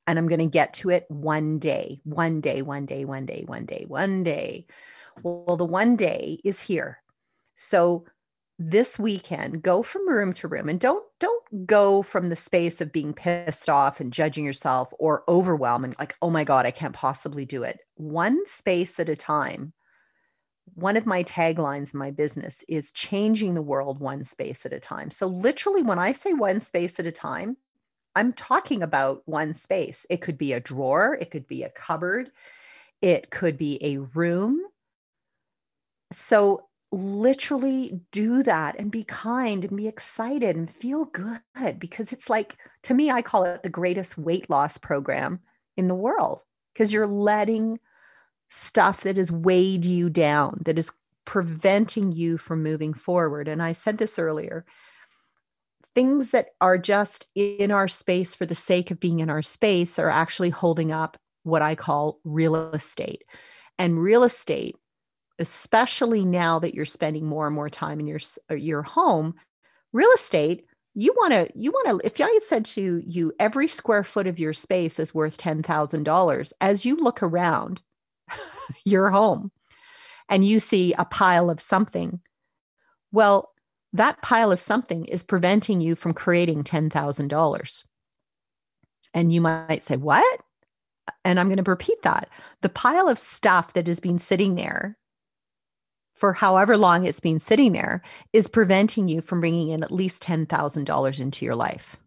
and 0.07 0.17
i'm 0.17 0.27
going 0.27 0.39
to 0.39 0.45
get 0.45 0.73
to 0.75 0.89
it 0.89 1.05
one 1.09 1.59
day 1.59 1.99
one 2.03 2.41
day 2.41 2.61
one 2.61 2.85
day 2.85 3.05
one 3.05 3.25
day 3.25 3.43
one 3.45 3.65
day 3.65 3.85
one 3.87 4.23
day? 4.23 4.65
Well 5.23 5.57
the 5.57 5.65
one 5.65 5.95
day 5.95 6.39
is 6.43 6.59
here. 6.59 7.01
So 7.55 8.05
this 8.57 8.97
weekend 8.97 9.61
go 9.61 9.83
from 9.83 10.07
room 10.07 10.31
to 10.31 10.47
room 10.47 10.69
and 10.69 10.79
don't 10.79 11.03
don't 11.19 11.67
go 11.67 12.01
from 12.01 12.29
the 12.29 12.35
space 12.35 12.79
of 12.79 12.91
being 12.91 13.13
pissed 13.13 13.69
off 13.69 13.99
and 13.99 14.13
judging 14.13 14.45
yourself 14.45 14.93
or 14.97 15.23
overwhelming 15.27 15.93
like 15.99 16.15
oh 16.21 16.29
my 16.29 16.43
god 16.45 16.65
i 16.65 16.71
can't 16.71 16.93
possibly 16.93 17.45
do 17.45 17.63
it. 17.63 17.79
One 17.95 18.45
space 18.45 18.99
at 18.99 19.09
a 19.09 19.15
time 19.15 19.73
one 20.73 20.97
of 20.97 21.05
my 21.05 21.23
taglines 21.23 21.93
in 21.93 21.99
my 21.99 22.11
business 22.11 22.63
is 22.67 22.91
changing 22.91 23.53
the 23.53 23.61
world 23.61 23.99
one 23.99 24.23
space 24.23 24.65
at 24.65 24.73
a 24.73 24.79
time. 24.79 25.11
So 25.11 25.27
literally 25.27 25.83
when 25.83 25.99
i 25.99 26.13
say 26.13 26.33
one 26.33 26.61
space 26.61 26.97
at 26.97 27.05
a 27.05 27.11
time 27.11 27.57
i'm 28.15 28.31
talking 28.31 28.83
about 28.83 29.21
one 29.25 29.53
space. 29.53 30.05
It 30.09 30.21
could 30.21 30.37
be 30.37 30.53
a 30.53 30.61
drawer 30.61 31.17
it 31.19 31.29
could 31.29 31.47
be 31.47 31.63
a 31.63 31.69
cupboard 31.69 32.31
it 33.01 33.29
could 33.29 33.57
be 33.57 33.83
a 33.83 33.97
room. 33.97 34.61
So 36.13 36.67
literally 36.91 37.99
do 38.11 38.43
that 38.43 38.75
and 38.79 38.91
be 38.91 39.03
kind 39.03 39.65
and 39.65 39.75
be 39.75 39.87
excited 39.87 40.55
and 40.55 40.69
feel 40.69 41.05
good 41.05 41.41
because 41.79 42.13
it's 42.13 42.29
like 42.29 42.57
to 42.83 42.93
me 42.93 43.11
I 43.11 43.21
call 43.21 43.43
it 43.43 43.63
the 43.63 43.69
greatest 43.69 44.17
weight 44.17 44.49
loss 44.49 44.77
program 44.77 45.39
in 45.75 45.87
the 45.87 45.95
world 45.95 46.43
because 46.73 46.93
you're 46.93 47.07
letting 47.07 47.79
stuff 48.49 49.01
that 49.01 49.17
has 49.17 49.31
weighed 49.31 49.83
you 49.83 50.09
down 50.09 50.61
that 50.65 50.79
is 50.79 50.91
preventing 51.25 52.11
you 52.11 52.37
from 52.37 52.63
moving 52.63 52.93
forward. 52.93 53.47
And 53.47 53.61
I 53.61 53.73
said 53.73 53.97
this 53.97 54.17
earlier 54.17 54.65
things 55.93 56.31
that 56.31 56.49
are 56.59 56.77
just 56.77 57.27
in 57.35 57.71
our 57.71 57.87
space 57.87 58.35
for 58.35 58.45
the 58.45 58.53
sake 58.53 58.91
of 58.91 58.99
being 58.99 59.21
in 59.21 59.29
our 59.29 59.41
space 59.41 59.97
are 59.97 60.09
actually 60.09 60.49
holding 60.49 60.91
up 60.91 61.17
what 61.43 61.61
I 61.61 61.73
call 61.73 62.19
real 62.25 62.55
estate. 62.71 63.23
And 63.79 64.01
real 64.01 64.23
estate 64.23 64.75
especially 65.39 66.23
now 66.23 66.59
that 66.59 66.73
you're 66.73 66.85
spending 66.85 67.25
more 67.25 67.47
and 67.47 67.55
more 67.55 67.69
time 67.69 67.99
in 67.99 68.07
your 68.07 68.19
uh, 68.49 68.55
your 68.55 68.81
home 68.81 69.35
real 69.93 70.09
estate 70.13 70.65
you 70.93 71.13
want 71.17 71.31
to 71.31 71.49
you 71.55 71.71
want 71.71 71.87
to 71.87 72.05
if 72.05 72.19
i 72.21 72.29
had 72.29 72.43
said 72.43 72.65
to 72.65 73.01
you 73.05 73.33
every 73.39 73.67
square 73.67 74.03
foot 74.03 74.27
of 74.27 74.39
your 74.39 74.53
space 74.53 74.99
is 74.99 75.13
worth 75.13 75.37
$10000 75.37 76.53
as 76.61 76.85
you 76.85 76.95
look 76.95 77.21
around 77.21 77.81
your 78.85 79.09
home 79.09 79.51
and 80.29 80.45
you 80.45 80.59
see 80.59 80.93
a 80.93 81.05
pile 81.05 81.49
of 81.49 81.59
something 81.59 82.19
well 83.11 83.51
that 83.93 84.21
pile 84.21 84.51
of 84.51 84.59
something 84.59 85.05
is 85.05 85.23
preventing 85.23 85.79
you 85.79 85.95
from 85.95 86.13
creating 86.13 86.63
$10000 86.63 87.83
and 89.13 89.31
you 89.31 89.39
might 89.39 89.83
say 89.83 89.95
what? 89.95 90.41
And 91.23 91.39
i'm 91.39 91.47
going 91.47 91.63
to 91.63 91.71
repeat 91.71 92.01
that. 92.03 92.29
The 92.61 92.69
pile 92.69 93.07
of 93.07 93.17
stuff 93.17 93.73
that 93.73 93.87
has 93.87 93.99
been 93.99 94.19
sitting 94.19 94.55
there 94.55 94.97
for 96.15 96.33
however 96.33 96.77
long 96.77 97.05
it's 97.05 97.19
been 97.19 97.39
sitting 97.39 97.73
there 97.73 98.01
is 98.33 98.47
preventing 98.47 99.07
you 99.07 99.21
from 99.21 99.41
bringing 99.41 99.69
in 99.69 99.83
at 99.83 99.91
least 99.91 100.23
$10,000 100.23 101.19
into 101.19 101.45
your 101.45 101.55
life. 101.55 101.97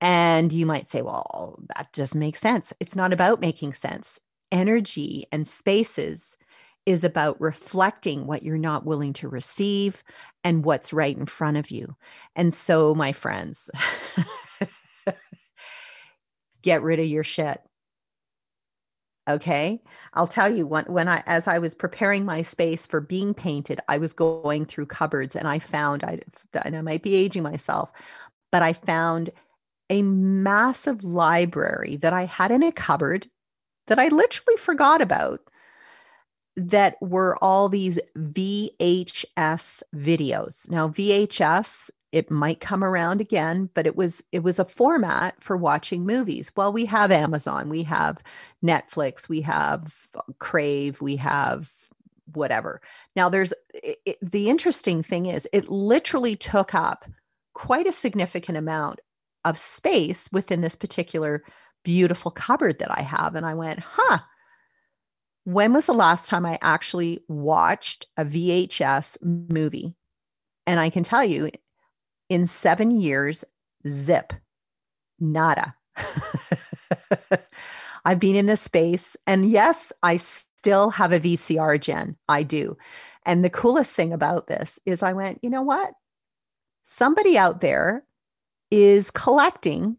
And 0.00 0.50
you 0.50 0.64
might 0.64 0.88
say, 0.88 1.02
well, 1.02 1.62
that 1.76 1.92
doesn't 1.92 2.18
make 2.18 2.36
sense. 2.36 2.72
It's 2.80 2.96
not 2.96 3.12
about 3.12 3.40
making 3.40 3.74
sense. 3.74 4.18
Energy 4.50 5.26
and 5.30 5.46
spaces 5.46 6.38
is 6.86 7.04
about 7.04 7.38
reflecting 7.38 8.26
what 8.26 8.42
you're 8.42 8.56
not 8.56 8.86
willing 8.86 9.12
to 9.12 9.28
receive 9.28 10.02
and 10.42 10.64
what's 10.64 10.92
right 10.92 11.16
in 11.16 11.26
front 11.26 11.58
of 11.58 11.70
you. 11.70 11.94
And 12.34 12.52
so, 12.52 12.94
my 12.94 13.12
friends, 13.12 13.68
get 16.62 16.82
rid 16.82 16.98
of 16.98 17.06
your 17.06 17.22
shit 17.22 17.60
Okay. 19.30 19.80
I'll 20.14 20.26
tell 20.26 20.52
you 20.52 20.66
when, 20.66 20.84
when 20.86 21.08
I, 21.08 21.22
as 21.26 21.46
I 21.46 21.58
was 21.58 21.74
preparing 21.74 22.24
my 22.24 22.42
space 22.42 22.84
for 22.84 23.00
being 23.00 23.32
painted, 23.32 23.80
I 23.88 23.98
was 23.98 24.12
going 24.12 24.66
through 24.66 24.86
cupboards 24.86 25.36
and 25.36 25.46
I 25.46 25.58
found, 25.58 26.04
I, 26.04 26.18
and 26.64 26.76
I 26.76 26.82
might 26.82 27.02
be 27.02 27.14
aging 27.14 27.42
myself, 27.42 27.92
but 28.50 28.62
I 28.62 28.72
found 28.72 29.30
a 29.88 30.02
massive 30.02 31.04
library 31.04 31.96
that 31.96 32.12
I 32.12 32.24
had 32.24 32.50
in 32.50 32.62
a 32.62 32.72
cupboard 32.72 33.28
that 33.86 33.98
I 33.98 34.08
literally 34.08 34.56
forgot 34.56 35.00
about 35.00 35.40
that 36.56 36.96
were 37.00 37.36
all 37.42 37.68
these 37.68 37.98
VHS 38.16 39.82
videos. 39.94 40.68
Now, 40.68 40.88
VHS 40.88 41.90
it 42.12 42.30
might 42.30 42.60
come 42.60 42.82
around 42.82 43.20
again 43.20 43.70
but 43.74 43.86
it 43.86 43.96
was 43.96 44.22
it 44.32 44.42
was 44.42 44.58
a 44.58 44.64
format 44.64 45.40
for 45.40 45.56
watching 45.56 46.04
movies. 46.04 46.50
Well 46.56 46.72
we 46.72 46.84
have 46.86 47.10
amazon 47.10 47.68
we 47.68 47.82
have 47.84 48.22
netflix 48.64 49.28
we 49.28 49.40
have 49.42 50.08
crave 50.38 51.00
we 51.00 51.16
have 51.16 51.70
whatever. 52.34 52.80
Now 53.16 53.28
there's 53.28 53.52
it, 53.74 54.18
the 54.22 54.48
interesting 54.48 55.02
thing 55.02 55.26
is 55.26 55.48
it 55.52 55.68
literally 55.68 56.36
took 56.36 56.74
up 56.74 57.04
quite 57.54 57.86
a 57.86 57.92
significant 57.92 58.56
amount 58.56 59.00
of 59.44 59.58
space 59.58 60.28
within 60.32 60.60
this 60.60 60.76
particular 60.76 61.42
beautiful 61.82 62.30
cupboard 62.30 62.78
that 62.78 62.90
i 62.90 63.00
have 63.00 63.34
and 63.34 63.46
i 63.46 63.54
went 63.54 63.80
huh. 63.80 64.18
When 65.44 65.72
was 65.72 65.86
the 65.86 65.94
last 65.94 66.26
time 66.26 66.44
i 66.44 66.58
actually 66.60 67.20
watched 67.28 68.06
a 68.16 68.24
vhs 68.24 69.16
movie? 69.22 69.94
And 70.66 70.78
i 70.78 70.90
can 70.90 71.02
tell 71.02 71.24
you 71.24 71.50
in 72.30 72.46
seven 72.46 72.92
years, 72.92 73.44
zip, 73.86 74.32
nada. 75.18 75.74
I've 78.06 78.20
been 78.20 78.36
in 78.36 78.46
this 78.46 78.62
space. 78.62 79.16
And 79.26 79.50
yes, 79.50 79.92
I 80.02 80.16
still 80.16 80.90
have 80.90 81.12
a 81.12 81.20
VCR 81.20 81.78
gen. 81.78 82.16
I 82.28 82.44
do. 82.44 82.78
And 83.26 83.44
the 83.44 83.50
coolest 83.50 83.94
thing 83.94 84.14
about 84.14 84.46
this 84.46 84.78
is 84.86 85.02
I 85.02 85.12
went, 85.12 85.40
you 85.42 85.50
know 85.50 85.60
what? 85.60 85.92
Somebody 86.84 87.36
out 87.36 87.60
there 87.60 88.04
is 88.70 89.10
collecting 89.10 89.96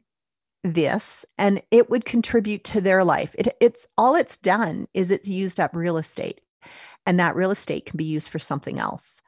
this 0.63 1.25
and 1.37 1.61
it 1.69 1.89
would 1.89 2.05
contribute 2.05 2.63
to 2.63 2.81
their 2.81 3.03
life. 3.03 3.35
It, 3.37 3.55
it's 3.59 3.87
all 3.97 4.15
it's 4.15 4.37
done 4.37 4.87
is 4.93 5.11
it's 5.11 5.27
used 5.27 5.59
up 5.59 5.75
real 5.75 5.97
estate. 5.97 6.39
And 7.05 7.19
that 7.19 7.35
real 7.35 7.51
estate 7.51 7.87
can 7.87 7.97
be 7.97 8.05
used 8.05 8.29
for 8.29 8.39
something 8.39 8.79
else 8.79 9.21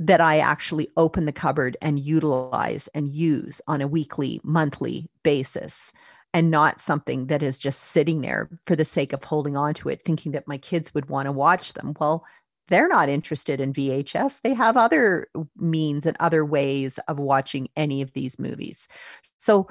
that 0.00 0.20
I 0.20 0.38
actually 0.38 0.88
open 0.96 1.26
the 1.26 1.32
cupboard 1.32 1.76
and 1.82 2.02
utilize 2.02 2.88
and 2.94 3.12
use 3.12 3.60
on 3.68 3.82
a 3.82 3.86
weekly, 3.86 4.40
monthly 4.42 5.10
basis, 5.22 5.92
and 6.32 6.50
not 6.50 6.80
something 6.80 7.26
that 7.26 7.42
is 7.42 7.58
just 7.58 7.82
sitting 7.82 8.22
there 8.22 8.48
for 8.64 8.74
the 8.74 8.84
sake 8.84 9.12
of 9.12 9.22
holding 9.22 9.58
on 9.58 9.74
to 9.74 9.90
it, 9.90 10.02
thinking 10.04 10.32
that 10.32 10.48
my 10.48 10.56
kids 10.56 10.94
would 10.94 11.10
want 11.10 11.26
to 11.26 11.32
watch 11.32 11.74
them. 11.74 11.94
Well, 12.00 12.24
they're 12.68 12.88
not 12.88 13.10
interested 13.10 13.60
in 13.60 13.74
VHS. 13.74 14.40
They 14.40 14.54
have 14.54 14.78
other 14.78 15.28
means 15.56 16.06
and 16.06 16.16
other 16.18 16.46
ways 16.46 16.98
of 17.06 17.18
watching 17.18 17.68
any 17.76 18.00
of 18.00 18.12
these 18.14 18.38
movies. 18.38 18.88
So 19.36 19.68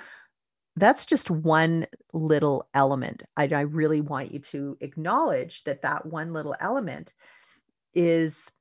that's 0.75 1.07
just 1.07 1.31
one 1.31 1.87
little 2.13 2.69
element. 2.75 3.23
I, 3.35 3.47
I 3.47 3.61
really 3.61 4.01
want 4.01 4.31
you 4.31 4.39
to 4.39 4.77
acknowledge 4.79 5.63
that 5.63 5.81
that 5.81 6.05
one 6.05 6.33
little 6.33 6.55
element 6.59 7.13
is 7.95 8.51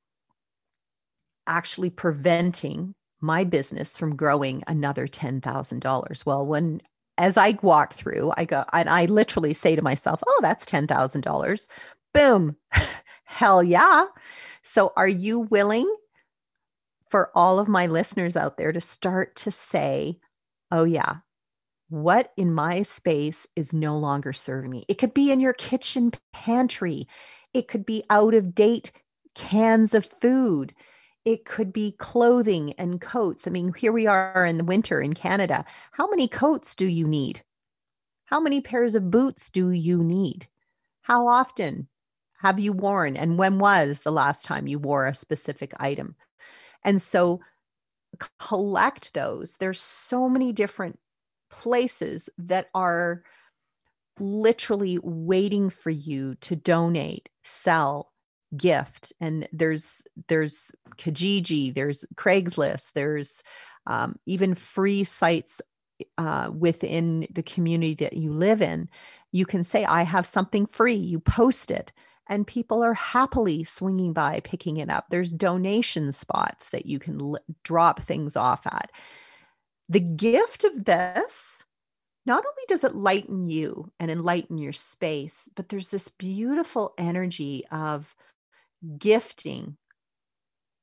actually 1.49 1.89
preventing 1.89 2.95
my 3.21 3.43
business 3.43 3.97
from 3.97 4.15
growing 4.15 4.63
another 4.67 5.07
$10,000. 5.07 6.25
Well, 6.25 6.45
when 6.45 6.81
as 7.17 7.35
I 7.37 7.57
walk 7.61 7.93
through, 7.93 8.31
I 8.37 8.45
go 8.45 8.63
and 8.71 8.89
I 8.89 9.05
literally 9.05 9.53
say 9.53 9.75
to 9.75 9.81
myself, 9.81 10.21
"Oh, 10.25 10.39
that's 10.41 10.65
$10,000." 10.65 11.67
Boom. 12.13 12.55
Hell 13.25 13.61
yeah. 13.63 14.05
So 14.63 14.93
are 14.97 15.07
you 15.07 15.41
willing 15.41 15.93
for 17.09 17.31
all 17.35 17.59
of 17.59 17.67
my 17.67 17.87
listeners 17.87 18.37
out 18.37 18.57
there 18.57 18.71
to 18.71 18.81
start 18.81 19.35
to 19.37 19.51
say, 19.51 20.19
"Oh 20.71 20.83
yeah, 20.85 21.17
what 21.89 22.33
in 22.37 22.53
my 22.53 22.83
space 22.83 23.47
is 23.55 23.73
no 23.73 23.97
longer 23.97 24.33
serving 24.33 24.71
me?" 24.71 24.85
It 24.87 24.95
could 24.99 25.13
be 25.13 25.31
in 25.31 25.39
your 25.41 25.53
kitchen 25.53 26.11
pantry. 26.33 27.07
It 27.53 27.67
could 27.67 27.85
be 27.85 28.03
out 28.09 28.33
of 28.33 28.55
date 28.55 28.91
cans 29.35 29.93
of 29.93 30.05
food. 30.05 30.73
It 31.25 31.45
could 31.45 31.73
be 31.73 31.91
clothing 31.93 32.73
and 32.73 33.01
coats. 33.01 33.45
I 33.47 33.51
mean, 33.51 33.73
here 33.73 33.91
we 33.91 34.07
are 34.07 34.45
in 34.45 34.57
the 34.57 34.63
winter 34.63 35.01
in 35.01 35.13
Canada. 35.13 35.65
How 35.91 36.09
many 36.09 36.27
coats 36.27 36.75
do 36.75 36.87
you 36.87 37.07
need? 37.07 37.43
How 38.25 38.39
many 38.39 38.61
pairs 38.61 38.95
of 38.95 39.11
boots 39.11 39.49
do 39.49 39.71
you 39.71 40.03
need? 40.03 40.47
How 41.01 41.27
often 41.27 41.87
have 42.41 42.59
you 42.59 42.71
worn? 42.73 43.17
And 43.17 43.37
when 43.37 43.59
was 43.59 44.01
the 44.01 44.11
last 44.11 44.45
time 44.45 44.67
you 44.67 44.79
wore 44.79 45.07
a 45.07 45.15
specific 45.15 45.73
item? 45.79 46.15
And 46.83 47.01
so 47.01 47.41
collect 48.39 49.13
those. 49.13 49.57
There's 49.57 49.81
so 49.81 50.29
many 50.29 50.53
different 50.53 50.99
places 51.49 52.29
that 52.37 52.69
are 52.73 53.23
literally 54.19 54.99
waiting 55.01 55.69
for 55.69 55.89
you 55.89 56.35
to 56.35 56.55
donate, 56.55 57.29
sell, 57.43 58.11
gift 58.57 59.13
and 59.19 59.47
there's 59.51 60.03
there's 60.27 60.71
kijiji 60.97 61.73
there's 61.73 62.05
craigslist 62.15 62.93
there's 62.93 63.43
um, 63.87 64.17
even 64.25 64.55
free 64.55 65.03
sites 65.03 65.61
uh, 66.17 66.49
within 66.57 67.27
the 67.31 67.43
community 67.43 67.93
that 67.93 68.13
you 68.13 68.31
live 68.31 68.61
in 68.61 68.89
you 69.31 69.45
can 69.45 69.63
say 69.63 69.85
i 69.85 70.03
have 70.03 70.25
something 70.25 70.65
free 70.65 70.95
you 70.95 71.19
post 71.19 71.69
it 71.69 71.91
and 72.29 72.45
people 72.45 72.83
are 72.83 72.93
happily 72.93 73.63
swinging 73.63 74.13
by 74.13 74.39
picking 74.41 74.77
it 74.77 74.89
up. 74.89 75.07
There's 75.09 75.33
donation 75.33 76.11
spots 76.11 76.69
that 76.69 76.85
you 76.85 76.99
can 76.99 77.19
l- 77.19 77.39
drop 77.63 77.99
things 77.99 78.37
off 78.37 78.65
at. 78.67 78.91
The 79.89 79.99
gift 79.99 80.63
of 80.63 80.85
this 80.85 81.65
not 82.27 82.45
only 82.45 82.63
does 82.67 82.83
it 82.83 82.93
lighten 82.93 83.47
you 83.47 83.91
and 83.99 84.11
enlighten 84.11 84.59
your 84.59 84.73
space 84.73 85.49
but 85.55 85.69
there's 85.69 85.89
this 85.89 86.09
beautiful 86.09 86.93
energy 86.99 87.63
of 87.71 88.15
gifting 88.97 89.77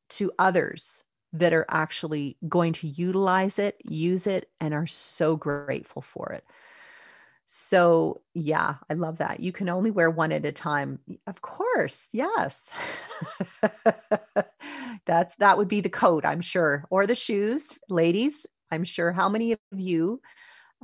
to 0.08 0.32
others 0.38 1.04
that 1.32 1.52
are 1.52 1.66
actually 1.68 2.36
going 2.48 2.72
to 2.72 2.86
utilize 2.86 3.58
it, 3.58 3.76
use 3.84 4.26
it, 4.26 4.48
and 4.60 4.72
are 4.72 4.86
so 4.86 5.36
grateful 5.36 6.00
for 6.02 6.32
it. 6.32 6.44
So, 7.48 8.20
yeah, 8.34 8.76
I 8.90 8.94
love 8.94 9.18
that. 9.18 9.38
You 9.40 9.52
can 9.52 9.68
only 9.68 9.90
wear 9.90 10.10
one 10.10 10.32
at 10.32 10.44
a 10.44 10.50
time. 10.52 10.98
Of 11.28 11.42
course. 11.42 12.08
Yes. 12.12 12.64
That's 15.06 15.34
that 15.36 15.56
would 15.56 15.68
be 15.68 15.80
the 15.80 15.88
coat, 15.88 16.24
I'm 16.24 16.40
sure, 16.40 16.84
or 16.90 17.06
the 17.06 17.14
shoes. 17.14 17.70
Ladies, 17.88 18.46
I'm 18.72 18.82
sure 18.84 19.12
how 19.12 19.28
many 19.28 19.52
of 19.52 19.58
you 19.76 20.20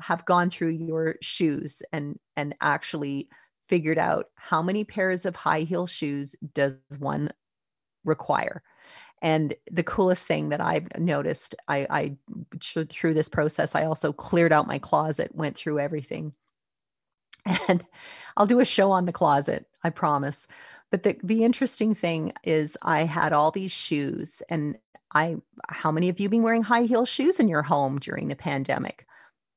have 0.00 0.24
gone 0.26 0.50
through 0.50 0.70
your 0.70 1.16
shoes 1.22 1.82
and 1.92 2.18
and 2.36 2.54
actually 2.60 3.28
figured 3.68 3.98
out 3.98 4.26
how 4.34 4.62
many 4.62 4.84
pairs 4.84 5.24
of 5.24 5.36
high 5.36 5.60
heel 5.60 5.86
shoes 5.86 6.34
does 6.54 6.78
one 6.98 7.30
require. 8.04 8.62
And 9.22 9.54
the 9.70 9.84
coolest 9.84 10.26
thing 10.26 10.48
that 10.48 10.60
I've 10.60 10.88
noticed, 10.98 11.54
I, 11.68 11.86
I 11.88 12.16
through 12.60 13.14
this 13.14 13.28
process, 13.28 13.74
I 13.74 13.84
also 13.84 14.12
cleared 14.12 14.52
out 14.52 14.66
my 14.66 14.78
closet, 14.78 15.34
went 15.34 15.56
through 15.56 15.78
everything. 15.78 16.32
And 17.68 17.84
I'll 18.36 18.46
do 18.46 18.60
a 18.60 18.64
show 18.64 18.92
on 18.92 19.04
the 19.04 19.12
closet, 19.12 19.66
I 19.82 19.90
promise. 19.90 20.46
But 20.92 21.02
the, 21.02 21.16
the 21.24 21.42
interesting 21.42 21.94
thing 21.94 22.32
is 22.44 22.76
I 22.82 23.02
had 23.02 23.32
all 23.32 23.50
these 23.50 23.72
shoes 23.72 24.42
and 24.48 24.78
I 25.14 25.36
how 25.68 25.90
many 25.90 26.08
of 26.08 26.20
you 26.20 26.28
been 26.28 26.42
wearing 26.42 26.62
high 26.62 26.82
heel 26.82 27.04
shoes 27.04 27.40
in 27.40 27.48
your 27.48 27.62
home 27.62 27.98
during 27.98 28.28
the 28.28 28.36
pandemic? 28.36 29.06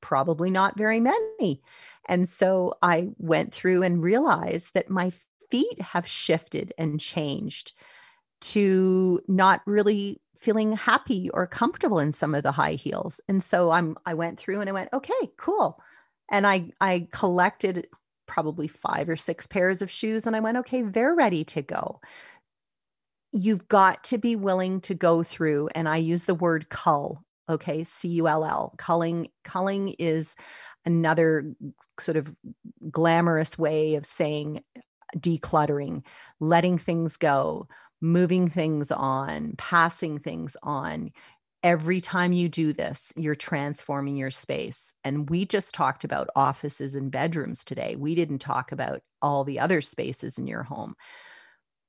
Probably 0.01 0.49
not 0.49 0.77
very 0.77 0.99
many. 0.99 1.61
And 2.07 2.27
so 2.29 2.75
I 2.81 3.09
went 3.17 3.53
through 3.53 3.83
and 3.83 4.01
realized 4.01 4.73
that 4.73 4.89
my 4.89 5.11
feet 5.49 5.81
have 5.81 6.07
shifted 6.07 6.73
and 6.77 6.99
changed 6.99 7.73
to 8.41 9.21
not 9.27 9.61
really 9.65 10.21
feeling 10.39 10.73
happy 10.73 11.29
or 11.33 11.47
comfortable 11.47 11.99
in 11.99 12.11
some 12.11 12.35
of 12.35 12.43
the 12.43 12.51
high 12.51 12.73
heels. 12.73 13.21
And 13.27 13.41
so 13.41 13.71
I'm 13.71 13.95
I 14.05 14.13
went 14.13 14.39
through 14.39 14.61
and 14.61 14.69
I 14.69 14.73
went, 14.73 14.89
okay, 14.93 15.13
cool. 15.37 15.79
And 16.31 16.45
I 16.45 16.71
I 16.81 17.07
collected 17.11 17.87
probably 18.27 18.67
five 18.67 19.07
or 19.07 19.15
six 19.15 19.47
pairs 19.47 19.81
of 19.81 19.89
shoes 19.89 20.27
and 20.27 20.35
I 20.35 20.39
went, 20.39 20.57
okay, 20.57 20.81
they're 20.81 21.15
ready 21.15 21.43
to 21.45 21.61
go. 21.61 22.01
You've 23.31 23.67
got 23.67 24.03
to 24.05 24.17
be 24.17 24.35
willing 24.35 24.81
to 24.81 24.93
go 24.93 25.23
through 25.23 25.69
and 25.75 25.87
I 25.87 25.97
use 25.97 26.25
the 26.25 26.35
word 26.35 26.69
cull, 26.69 27.23
okay? 27.49 27.83
C 27.83 28.07
U 28.09 28.27
L 28.27 28.45
L. 28.45 28.73
Culling 28.77 29.29
culling 29.43 29.95
is 29.99 30.35
another 30.85 31.53
sort 31.99 32.17
of 32.17 32.33
glamorous 32.91 33.57
way 33.57 33.95
of 33.95 34.05
saying 34.05 34.63
decluttering, 35.17 36.03
letting 36.39 36.77
things 36.77 37.17
go, 37.17 37.67
moving 38.01 38.49
things 38.49 38.91
on, 38.91 39.53
passing 39.57 40.19
things 40.19 40.57
on. 40.63 41.11
every 41.65 41.99
time 41.99 42.31
you 42.31 42.47
do 42.47 42.73
this, 42.73 43.11
you're 43.15 43.33
transforming 43.33 44.15
your 44.15 44.29
space. 44.29 44.93
And 45.03 45.27
we 45.31 45.45
just 45.45 45.73
talked 45.73 46.03
about 46.03 46.29
offices 46.35 46.93
and 46.93 47.09
bedrooms 47.09 47.65
today. 47.65 47.95
We 47.95 48.13
didn't 48.13 48.37
talk 48.37 48.71
about 48.71 49.01
all 49.19 49.43
the 49.43 49.59
other 49.59 49.81
spaces 49.81 50.37
in 50.37 50.45
your 50.45 50.61
home. 50.61 50.93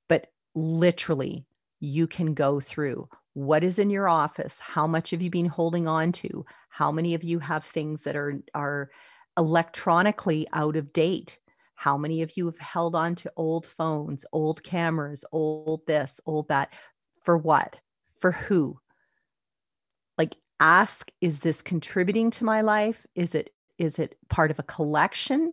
But 0.09 0.29
literally, 0.55 1.45
you 1.81 2.07
can 2.07 2.35
go 2.35 2.61
through 2.61 3.09
what 3.35 3.63
is 3.63 3.79
in 3.79 3.91
your 3.91 4.09
office, 4.09 4.59
how 4.59 4.87
much 4.87 5.11
have 5.11 5.21
you 5.21 5.31
been 5.31 5.47
holding 5.47 5.87
on 5.87 6.11
to, 6.11 6.45
how 6.71 6.91
many 6.91 7.15
of 7.15 7.23
you 7.23 7.39
have 7.39 7.65
things 7.65 8.05
that 8.05 8.17
are 8.17 8.41
are 8.55 8.91
electronically 9.37 10.47
out 10.53 10.77
of 10.77 10.93
date 10.93 11.39
how 11.77 11.99
many 11.99 12.23
of 12.23 12.37
you 12.37 12.47
have 12.47 12.59
held 12.59 12.97
on 12.97 13.15
to 13.17 13.33
old 13.37 13.67
phones, 13.67 14.25
old 14.33 14.63
cameras, 14.65 15.25
old 15.31 15.87
this, 15.87 16.21
old 16.27 16.49
that? 16.49 16.73
For 17.23 17.37
what? 17.37 17.79
For 18.17 18.33
who? 18.33 18.81
Like 20.19 20.37
ask 20.59 21.11
is 21.21 21.41
this 21.41 21.61
contributing 21.61 22.31
to 22.33 22.45
my 22.45 22.63
life? 22.63 23.07
Is 23.15 23.35
it 23.35 23.51
is 23.79 23.99
it 23.99 24.17
part 24.31 24.51
of 24.51 24.59
a 24.59 24.65
collection? 24.65 25.53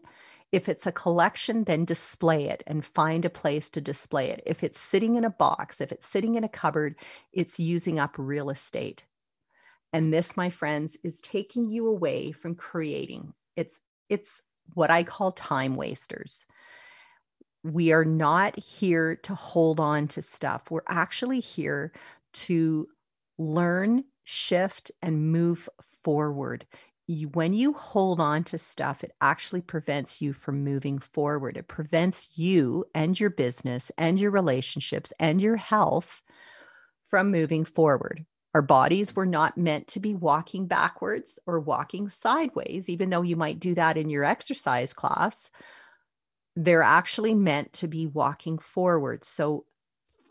If 0.53 0.69
it's 0.69 0.85
a 0.85 0.91
collection, 0.91 1.63
then 1.63 1.83
display 1.83 2.47
it 2.47 2.61
and 2.67 2.85
find 2.85 3.25
a 3.25 3.29
place 3.31 3.71
to 3.71 3.81
display 3.81 4.29
it. 4.29 4.43
If 4.45 4.63
it's 4.63 4.79
sitting 4.79 5.15
in 5.15 5.25
a 5.25 5.31
box, 5.31 5.81
if 5.81 5.91
it's 5.91 6.05
sitting 6.05 6.35
in 6.35 6.43
a 6.43 6.47
cupboard, 6.47 6.95
it's 7.33 7.59
using 7.59 7.97
up 7.97 8.13
real 8.19 8.51
estate. 8.51 9.03
And 9.93 10.13
this, 10.13 10.37
my 10.37 10.51
friends, 10.51 10.95
is 11.03 11.19
taking 11.21 11.71
you 11.71 11.87
away 11.87 12.31
from 12.31 12.53
creating. 12.53 13.33
It's 13.55 13.81
it's 14.09 14.43
what 14.75 14.91
I 14.91 15.01
call 15.01 15.31
time 15.31 15.75
wasters. 15.75 16.45
We 17.63 17.91
are 17.91 18.05
not 18.05 18.57
here 18.59 19.15
to 19.23 19.33
hold 19.33 19.79
on 19.79 20.07
to 20.09 20.21
stuff. 20.21 20.69
We're 20.69 20.81
actually 20.87 21.39
here 21.39 21.93
to 22.33 22.87
learn, 23.39 24.03
shift, 24.23 24.91
and 25.01 25.31
move 25.31 25.67
forward. 26.03 26.67
You, 27.07 27.27
when 27.29 27.51
you 27.53 27.73
hold 27.73 28.19
on 28.21 28.43
to 28.45 28.57
stuff, 28.57 29.03
it 29.03 29.11
actually 29.19 29.61
prevents 29.61 30.21
you 30.21 30.31
from 30.31 30.63
moving 30.63 30.99
forward. 30.99 31.57
It 31.57 31.67
prevents 31.67 32.29
you 32.37 32.85
and 32.95 33.19
your 33.19 33.29
business 33.29 33.91
and 33.97 34.19
your 34.19 34.31
relationships 34.31 35.11
and 35.19 35.41
your 35.41 35.57
health 35.57 36.21
from 37.03 37.29
moving 37.29 37.65
forward. 37.65 38.25
Our 38.53 38.61
bodies 38.61 39.15
were 39.15 39.25
not 39.25 39.57
meant 39.57 39.87
to 39.89 39.99
be 39.99 40.13
walking 40.13 40.67
backwards 40.67 41.39
or 41.45 41.59
walking 41.59 42.07
sideways, 42.07 42.87
even 42.87 43.09
though 43.09 43.23
you 43.23 43.35
might 43.35 43.59
do 43.59 43.75
that 43.75 43.97
in 43.97 44.09
your 44.09 44.23
exercise 44.23 44.93
class. 44.93 45.49
They're 46.55 46.83
actually 46.83 47.33
meant 47.33 47.73
to 47.73 47.87
be 47.87 48.07
walking 48.07 48.59
forward. 48.59 49.23
So 49.23 49.65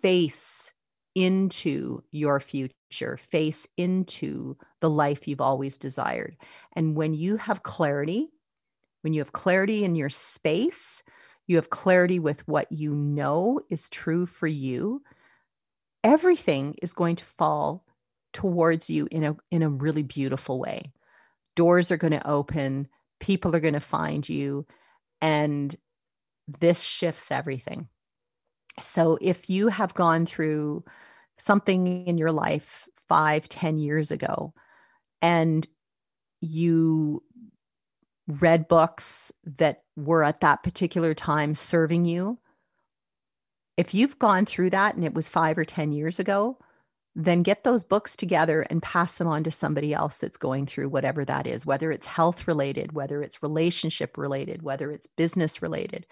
face 0.02 0.71
into 1.14 2.02
your 2.10 2.40
future, 2.40 3.18
face 3.18 3.66
into 3.76 4.56
the 4.80 4.90
life 4.90 5.28
you've 5.28 5.40
always 5.40 5.78
desired. 5.78 6.36
And 6.74 6.96
when 6.96 7.14
you 7.14 7.36
have 7.36 7.62
clarity, 7.62 8.28
when 9.02 9.12
you 9.12 9.20
have 9.20 9.32
clarity 9.32 9.84
in 9.84 9.94
your 9.94 10.10
space, 10.10 11.02
you 11.46 11.56
have 11.56 11.70
clarity 11.70 12.18
with 12.18 12.46
what 12.46 12.70
you 12.70 12.94
know 12.94 13.60
is 13.68 13.88
true 13.88 14.26
for 14.26 14.46
you, 14.46 15.02
everything 16.04 16.76
is 16.82 16.92
going 16.92 17.16
to 17.16 17.24
fall 17.24 17.84
towards 18.32 18.88
you 18.88 19.06
in 19.10 19.24
a 19.24 19.36
in 19.50 19.62
a 19.62 19.68
really 19.68 20.02
beautiful 20.02 20.58
way. 20.58 20.92
Doors 21.56 21.90
are 21.90 21.96
going 21.98 22.12
to 22.12 22.26
open, 22.26 22.88
people 23.20 23.54
are 23.54 23.60
going 23.60 23.74
to 23.74 23.80
find 23.80 24.26
you 24.26 24.66
and 25.20 25.76
this 26.60 26.82
shifts 26.82 27.30
everything. 27.30 27.88
So 28.80 29.18
if 29.20 29.50
you 29.50 29.68
have 29.68 29.94
gone 29.94 30.26
through 30.26 30.84
something 31.38 32.06
in 32.06 32.18
your 32.18 32.32
life 32.32 32.88
five, 33.08 33.48
ten 33.48 33.78
years 33.78 34.10
ago 34.10 34.54
and 35.20 35.66
you 36.40 37.22
read 38.28 38.68
books 38.68 39.32
that 39.44 39.82
were 39.96 40.24
at 40.24 40.40
that 40.40 40.62
particular 40.62 41.14
time 41.14 41.54
serving 41.54 42.04
you, 42.04 42.38
if 43.76 43.94
you've 43.94 44.18
gone 44.18 44.46
through 44.46 44.70
that 44.70 44.94
and 44.94 45.04
it 45.04 45.14
was 45.14 45.28
five 45.28 45.56
or 45.56 45.64
10 45.64 45.92
years 45.92 46.18
ago, 46.18 46.58
then 47.14 47.42
get 47.42 47.64
those 47.64 47.84
books 47.84 48.16
together 48.16 48.62
and 48.62 48.82
pass 48.82 49.16
them 49.16 49.28
on 49.28 49.44
to 49.44 49.50
somebody 49.50 49.92
else 49.92 50.18
that's 50.18 50.36
going 50.36 50.66
through 50.66 50.88
whatever 50.88 51.24
that 51.24 51.46
is, 51.46 51.66
whether 51.66 51.90
it's 51.92 52.06
health 52.06 52.48
related, 52.48 52.92
whether 52.92 53.22
it's 53.22 53.42
relationship 53.42 54.16
related, 54.16 54.62
whether 54.62 54.90
it's 54.90 55.06
business 55.06 55.60
related. 55.60 56.06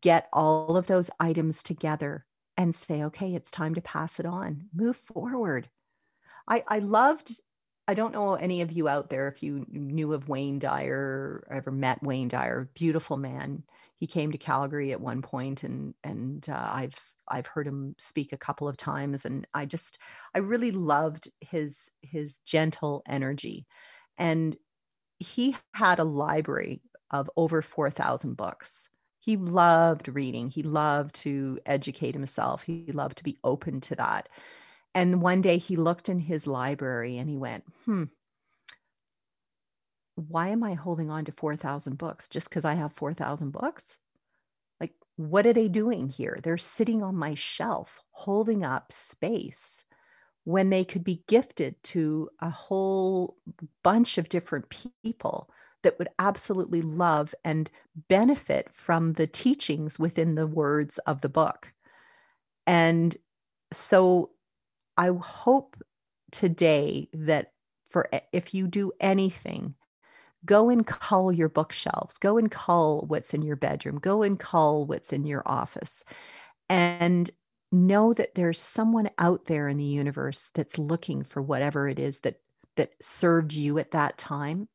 Get 0.00 0.28
all 0.32 0.76
of 0.76 0.86
those 0.86 1.10
items 1.18 1.62
together 1.62 2.24
and 2.56 2.74
say, 2.74 3.02
okay, 3.04 3.34
it's 3.34 3.50
time 3.50 3.74
to 3.74 3.80
pass 3.80 4.20
it 4.20 4.26
on, 4.26 4.68
move 4.74 4.96
forward. 4.96 5.68
I, 6.48 6.62
I 6.68 6.78
loved, 6.80 7.40
I 7.88 7.94
don't 7.94 8.12
know 8.12 8.34
any 8.34 8.60
of 8.60 8.72
you 8.72 8.88
out 8.88 9.10
there 9.10 9.28
if 9.28 9.42
you 9.42 9.66
knew 9.70 10.12
of 10.12 10.28
Wayne 10.28 10.58
Dyer, 10.58 11.46
ever 11.50 11.70
met 11.70 12.02
Wayne 12.02 12.28
Dyer, 12.28 12.70
beautiful 12.74 13.16
man. 13.16 13.64
He 13.98 14.06
came 14.06 14.32
to 14.32 14.38
Calgary 14.38 14.92
at 14.92 15.00
one 15.00 15.22
point 15.22 15.62
and 15.62 15.94
and 16.02 16.44
uh, 16.48 16.70
I've 16.72 16.98
I've 17.28 17.46
heard 17.46 17.68
him 17.68 17.94
speak 17.98 18.32
a 18.32 18.38
couple 18.38 18.68
of 18.68 18.76
times 18.76 19.24
and 19.24 19.46
I 19.54 19.64
just 19.64 19.98
I 20.34 20.38
really 20.38 20.72
loved 20.72 21.28
his 21.40 21.78
his 22.02 22.38
gentle 22.44 23.02
energy 23.08 23.66
and 24.18 24.56
he 25.18 25.56
had 25.72 26.00
a 26.00 26.04
library 26.04 26.82
of 27.10 27.30
over 27.36 27.62
4000 27.62 28.36
books. 28.36 28.88
He 29.22 29.38
loved 29.38 30.08
reading. 30.08 30.50
He 30.50 30.62
loved 30.64 31.14
to 31.16 31.58
educate 31.66 32.14
himself. 32.14 32.64
He 32.64 32.92
loved 32.92 33.18
to 33.18 33.24
be 33.24 33.38
open 33.44 33.80
to 33.82 33.96
that. 33.96 34.28
And 34.94 35.22
one 35.22 35.42
day 35.42 35.58
he 35.58 35.76
looked 35.76 36.08
in 36.10 36.20
his 36.20 36.46
library 36.46 37.18
and 37.18 37.30
he 37.30 37.38
went, 37.38 37.64
"Hmm, 37.86 38.04
why 40.16 40.48
am 40.48 40.62
I 40.62 40.74
holding 40.74 41.10
on 41.10 41.24
to 41.26 41.32
4,000 41.32 41.96
books 41.98 42.28
just 42.28 42.48
because 42.48 42.64
I 42.64 42.74
have 42.74 42.92
4,000 42.92 43.50
books? 43.50 43.96
Like, 44.80 44.94
what 45.16 45.46
are 45.46 45.52
they 45.52 45.68
doing 45.68 46.08
here? 46.08 46.38
They're 46.42 46.58
sitting 46.58 47.02
on 47.02 47.16
my 47.16 47.34
shelf, 47.34 48.00
holding 48.12 48.64
up 48.64 48.92
space 48.92 49.84
when 50.44 50.70
they 50.70 50.84
could 50.84 51.04
be 51.04 51.24
gifted 51.28 51.82
to 51.84 52.30
a 52.40 52.50
whole 52.50 53.36
bunch 53.84 54.18
of 54.18 54.28
different 54.28 54.66
people 55.04 55.50
that 55.82 55.98
would 55.98 56.08
absolutely 56.18 56.82
love 56.82 57.34
and 57.44 57.70
benefit 58.08 58.72
from 58.72 59.14
the 59.14 59.26
teachings 59.26 59.98
within 59.98 60.34
the 60.34 60.46
words 60.46 60.98
of 60.98 61.20
the 61.20 61.28
book. 61.28 61.72
And 62.66 63.16
so 63.72 64.30
I 64.96 65.10
hope 65.20 65.76
today 66.30 67.08
that 67.12 67.52
for 67.88 68.08
if 68.32 68.54
you 68.54 68.66
do 68.66 68.92
anything 69.00 69.74
go 70.44 70.70
and 70.70 70.86
cull 70.86 71.30
your 71.30 71.48
bookshelves, 71.48 72.18
go 72.18 72.36
and 72.36 72.50
cull 72.50 73.04
what's 73.06 73.32
in 73.32 73.42
your 73.42 73.56
bedroom, 73.56 73.98
go 73.98 74.22
and 74.22 74.40
cull 74.40 74.86
what's 74.86 75.12
in 75.12 75.24
your 75.24 75.42
office, 75.46 76.04
and 76.68 77.30
know 77.70 78.12
that 78.12 78.34
there's 78.34 78.60
someone 78.60 79.08
out 79.18 79.46
there 79.46 79.68
in 79.68 79.76
the 79.76 79.84
universe 79.84 80.48
that's 80.54 80.78
looking 80.78 81.22
for 81.22 81.40
whatever 81.40 81.88
it 81.88 81.98
is 81.98 82.20
that 82.20 82.40
that 82.76 82.90
served 83.00 83.52
you 83.52 83.78
at 83.78 83.90
that 83.90 84.16
time 84.16 84.68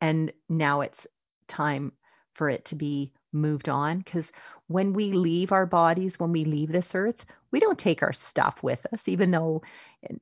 and 0.00 0.32
now 0.48 0.80
it's 0.80 1.06
time 1.46 1.92
for 2.32 2.48
it 2.48 2.64
to 2.66 2.74
be 2.74 3.12
moved 3.32 3.68
on 3.68 3.98
because 3.98 4.32
when 4.68 4.92
we 4.92 5.12
leave 5.12 5.52
our 5.52 5.66
bodies 5.66 6.18
when 6.18 6.32
we 6.32 6.44
leave 6.44 6.72
this 6.72 6.94
earth 6.94 7.26
we 7.50 7.60
don't 7.60 7.78
take 7.78 8.02
our 8.02 8.12
stuff 8.12 8.62
with 8.62 8.86
us. 8.92 9.08
Even 9.08 9.30
though 9.30 9.62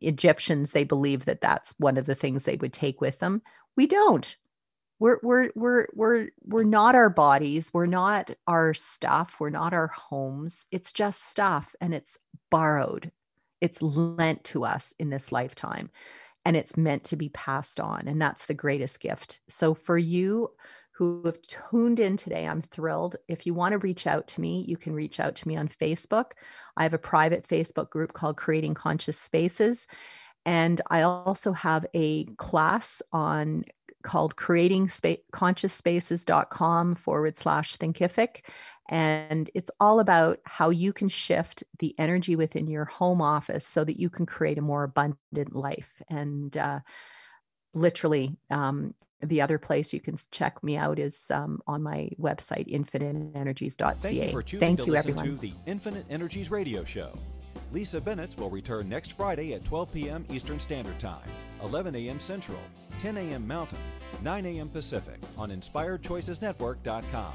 egyptians 0.01 0.73
they 0.73 0.85
believe 0.85 1.25
that 1.25 1.41
that's 1.41 1.75
one 1.79 1.97
of 1.97 2.07
the 2.07 2.15
things 2.15 2.45
they 2.45 2.57
would 2.57 2.73
take 2.73 3.01
with 3.01 3.19
them 3.19 3.43
we 3.77 3.87
don't. 3.87 4.37
We're 4.99 5.19
we're 5.23 5.51
we're 5.55 5.87
we're 5.93 6.29
we're 6.43 6.65
not 6.65 6.95
our 6.95 7.11
bodies. 7.11 7.71
We're 7.73 7.85
not 7.85 8.31
our 8.47 8.73
stuff. 8.73 9.37
We're 9.39 9.51
not 9.51 9.75
our 9.75 9.89
homes. 9.89 10.65
It's 10.73 10.91
just 10.91 11.29
stuff 11.29 11.77
and 11.83 11.93
it's 11.93 12.19
borrowed. 12.51 13.13
It's 13.61 13.83
lent 13.83 14.45
to 14.45 14.65
us 14.65 14.95
in 14.99 15.11
this 15.11 15.33
lifetime 15.33 15.91
and 16.47 16.57
it's 16.57 16.77
meant 16.77 17.05
to 17.05 17.17
be 17.17 17.29
passed 17.31 17.81
on 17.81 18.07
and 18.07 18.23
that's 18.23 18.47
the 18.47 18.55
greatest 18.55 19.01
gift 19.01 19.41
so 19.49 19.75
for 19.75 19.99
you 19.99 20.51
who 20.93 21.23
have 21.25 21.39
tuned 21.43 22.01
in 22.01 22.17
today 22.17 22.47
i'm 22.47 22.63
thrilled 22.63 23.17
if 23.29 23.47
you 23.47 23.53
want 23.53 23.73
to 23.73 23.79
reach 23.79 24.07
out 24.07 24.27
to 24.29 24.41
me 24.41 24.65
you 24.67 24.77
can 24.77 24.95
reach 24.95 25.21
out 25.21 25.35
to 25.35 25.49
me 25.49 25.57
on 25.57 25.69
facebook 25.69 26.33
i 26.77 26.83
have 26.85 26.95
a 26.95 26.99
private 26.99 27.47
facebook 27.47 27.91
group 27.91 28.13
called 28.13 28.37
creating 28.37 28.75
conscious 28.75 29.19
spaces 29.19 29.87
and 30.47 30.81
I 30.89 31.03
also 31.03 31.53
have 31.53 31.87
a 31.93 32.25
class 32.37 33.03
on 33.13 33.65
called 34.05 34.37
creating 34.37 34.89
spa- 34.89 35.17
consciouspaces.com 35.33 36.95
forward 36.95 37.37
slash 37.37 37.77
thinkific. 37.77 38.43
And 38.89 39.51
it's 39.55 39.71
all 39.81 40.01
about 40.01 40.39
how 40.45 40.71
you 40.71 40.93
can 40.93 41.09
shift 41.09 41.65
the 41.79 41.95
energy 41.99 42.37
within 42.37 42.69
your 42.69 42.85
home 42.85 43.21
office 43.21 43.67
so 43.67 43.85
that 43.85 43.99
you 43.99 44.09
can 44.09 44.27
create 44.27 44.59
a 44.59 44.63
more 44.63 44.85
abundant 44.85 45.55
life. 45.55 46.01
And 46.09 46.57
uh, 46.57 46.81
literally, 47.75 48.37
um, 48.51 48.95
the 49.23 49.41
other 49.41 49.59
place 49.59 49.93
you 49.93 50.01
can 50.01 50.17
check 50.31 50.63
me 50.63 50.77
out 50.77 50.99
is 50.99 51.31
um, 51.31 51.61
on 51.67 51.83
my 51.83 52.11
website, 52.21 52.73
infiniteenergies.ca. 52.73 53.95
Thank 53.99 54.15
you 54.15 54.31
for 54.31 54.43
choosing 54.43 54.61
Thank 54.61 54.81
to 54.81 54.87
you, 54.87 54.93
listen 54.93 55.11
everyone. 55.11 55.37
to 55.37 55.41
the 55.41 55.55
Infinite 55.67 56.07
Energies 56.11 56.51
Radio 56.51 56.85
Show. 56.85 57.19
Lisa 57.73 58.01
Bennett 58.01 58.39
will 58.39 58.51
return 58.51 58.89
next 58.89 59.13
Friday 59.13 59.55
at 59.55 59.65
12 59.65 59.93
p.m. 59.93 60.25
Eastern 60.31 60.61
Standard 60.61 60.99
Time, 61.01 61.29
11 61.63 61.97
a.m. 61.97 62.21
Central, 62.21 62.61
10 63.01 63.17
a.m. 63.17 63.47
Mountain, 63.47 63.79
9 64.23 64.47
a.m. 64.47 64.69
Pacific 64.69 65.19
on 65.37 65.51
InspiredChoicesNetwork.com. 65.51 67.35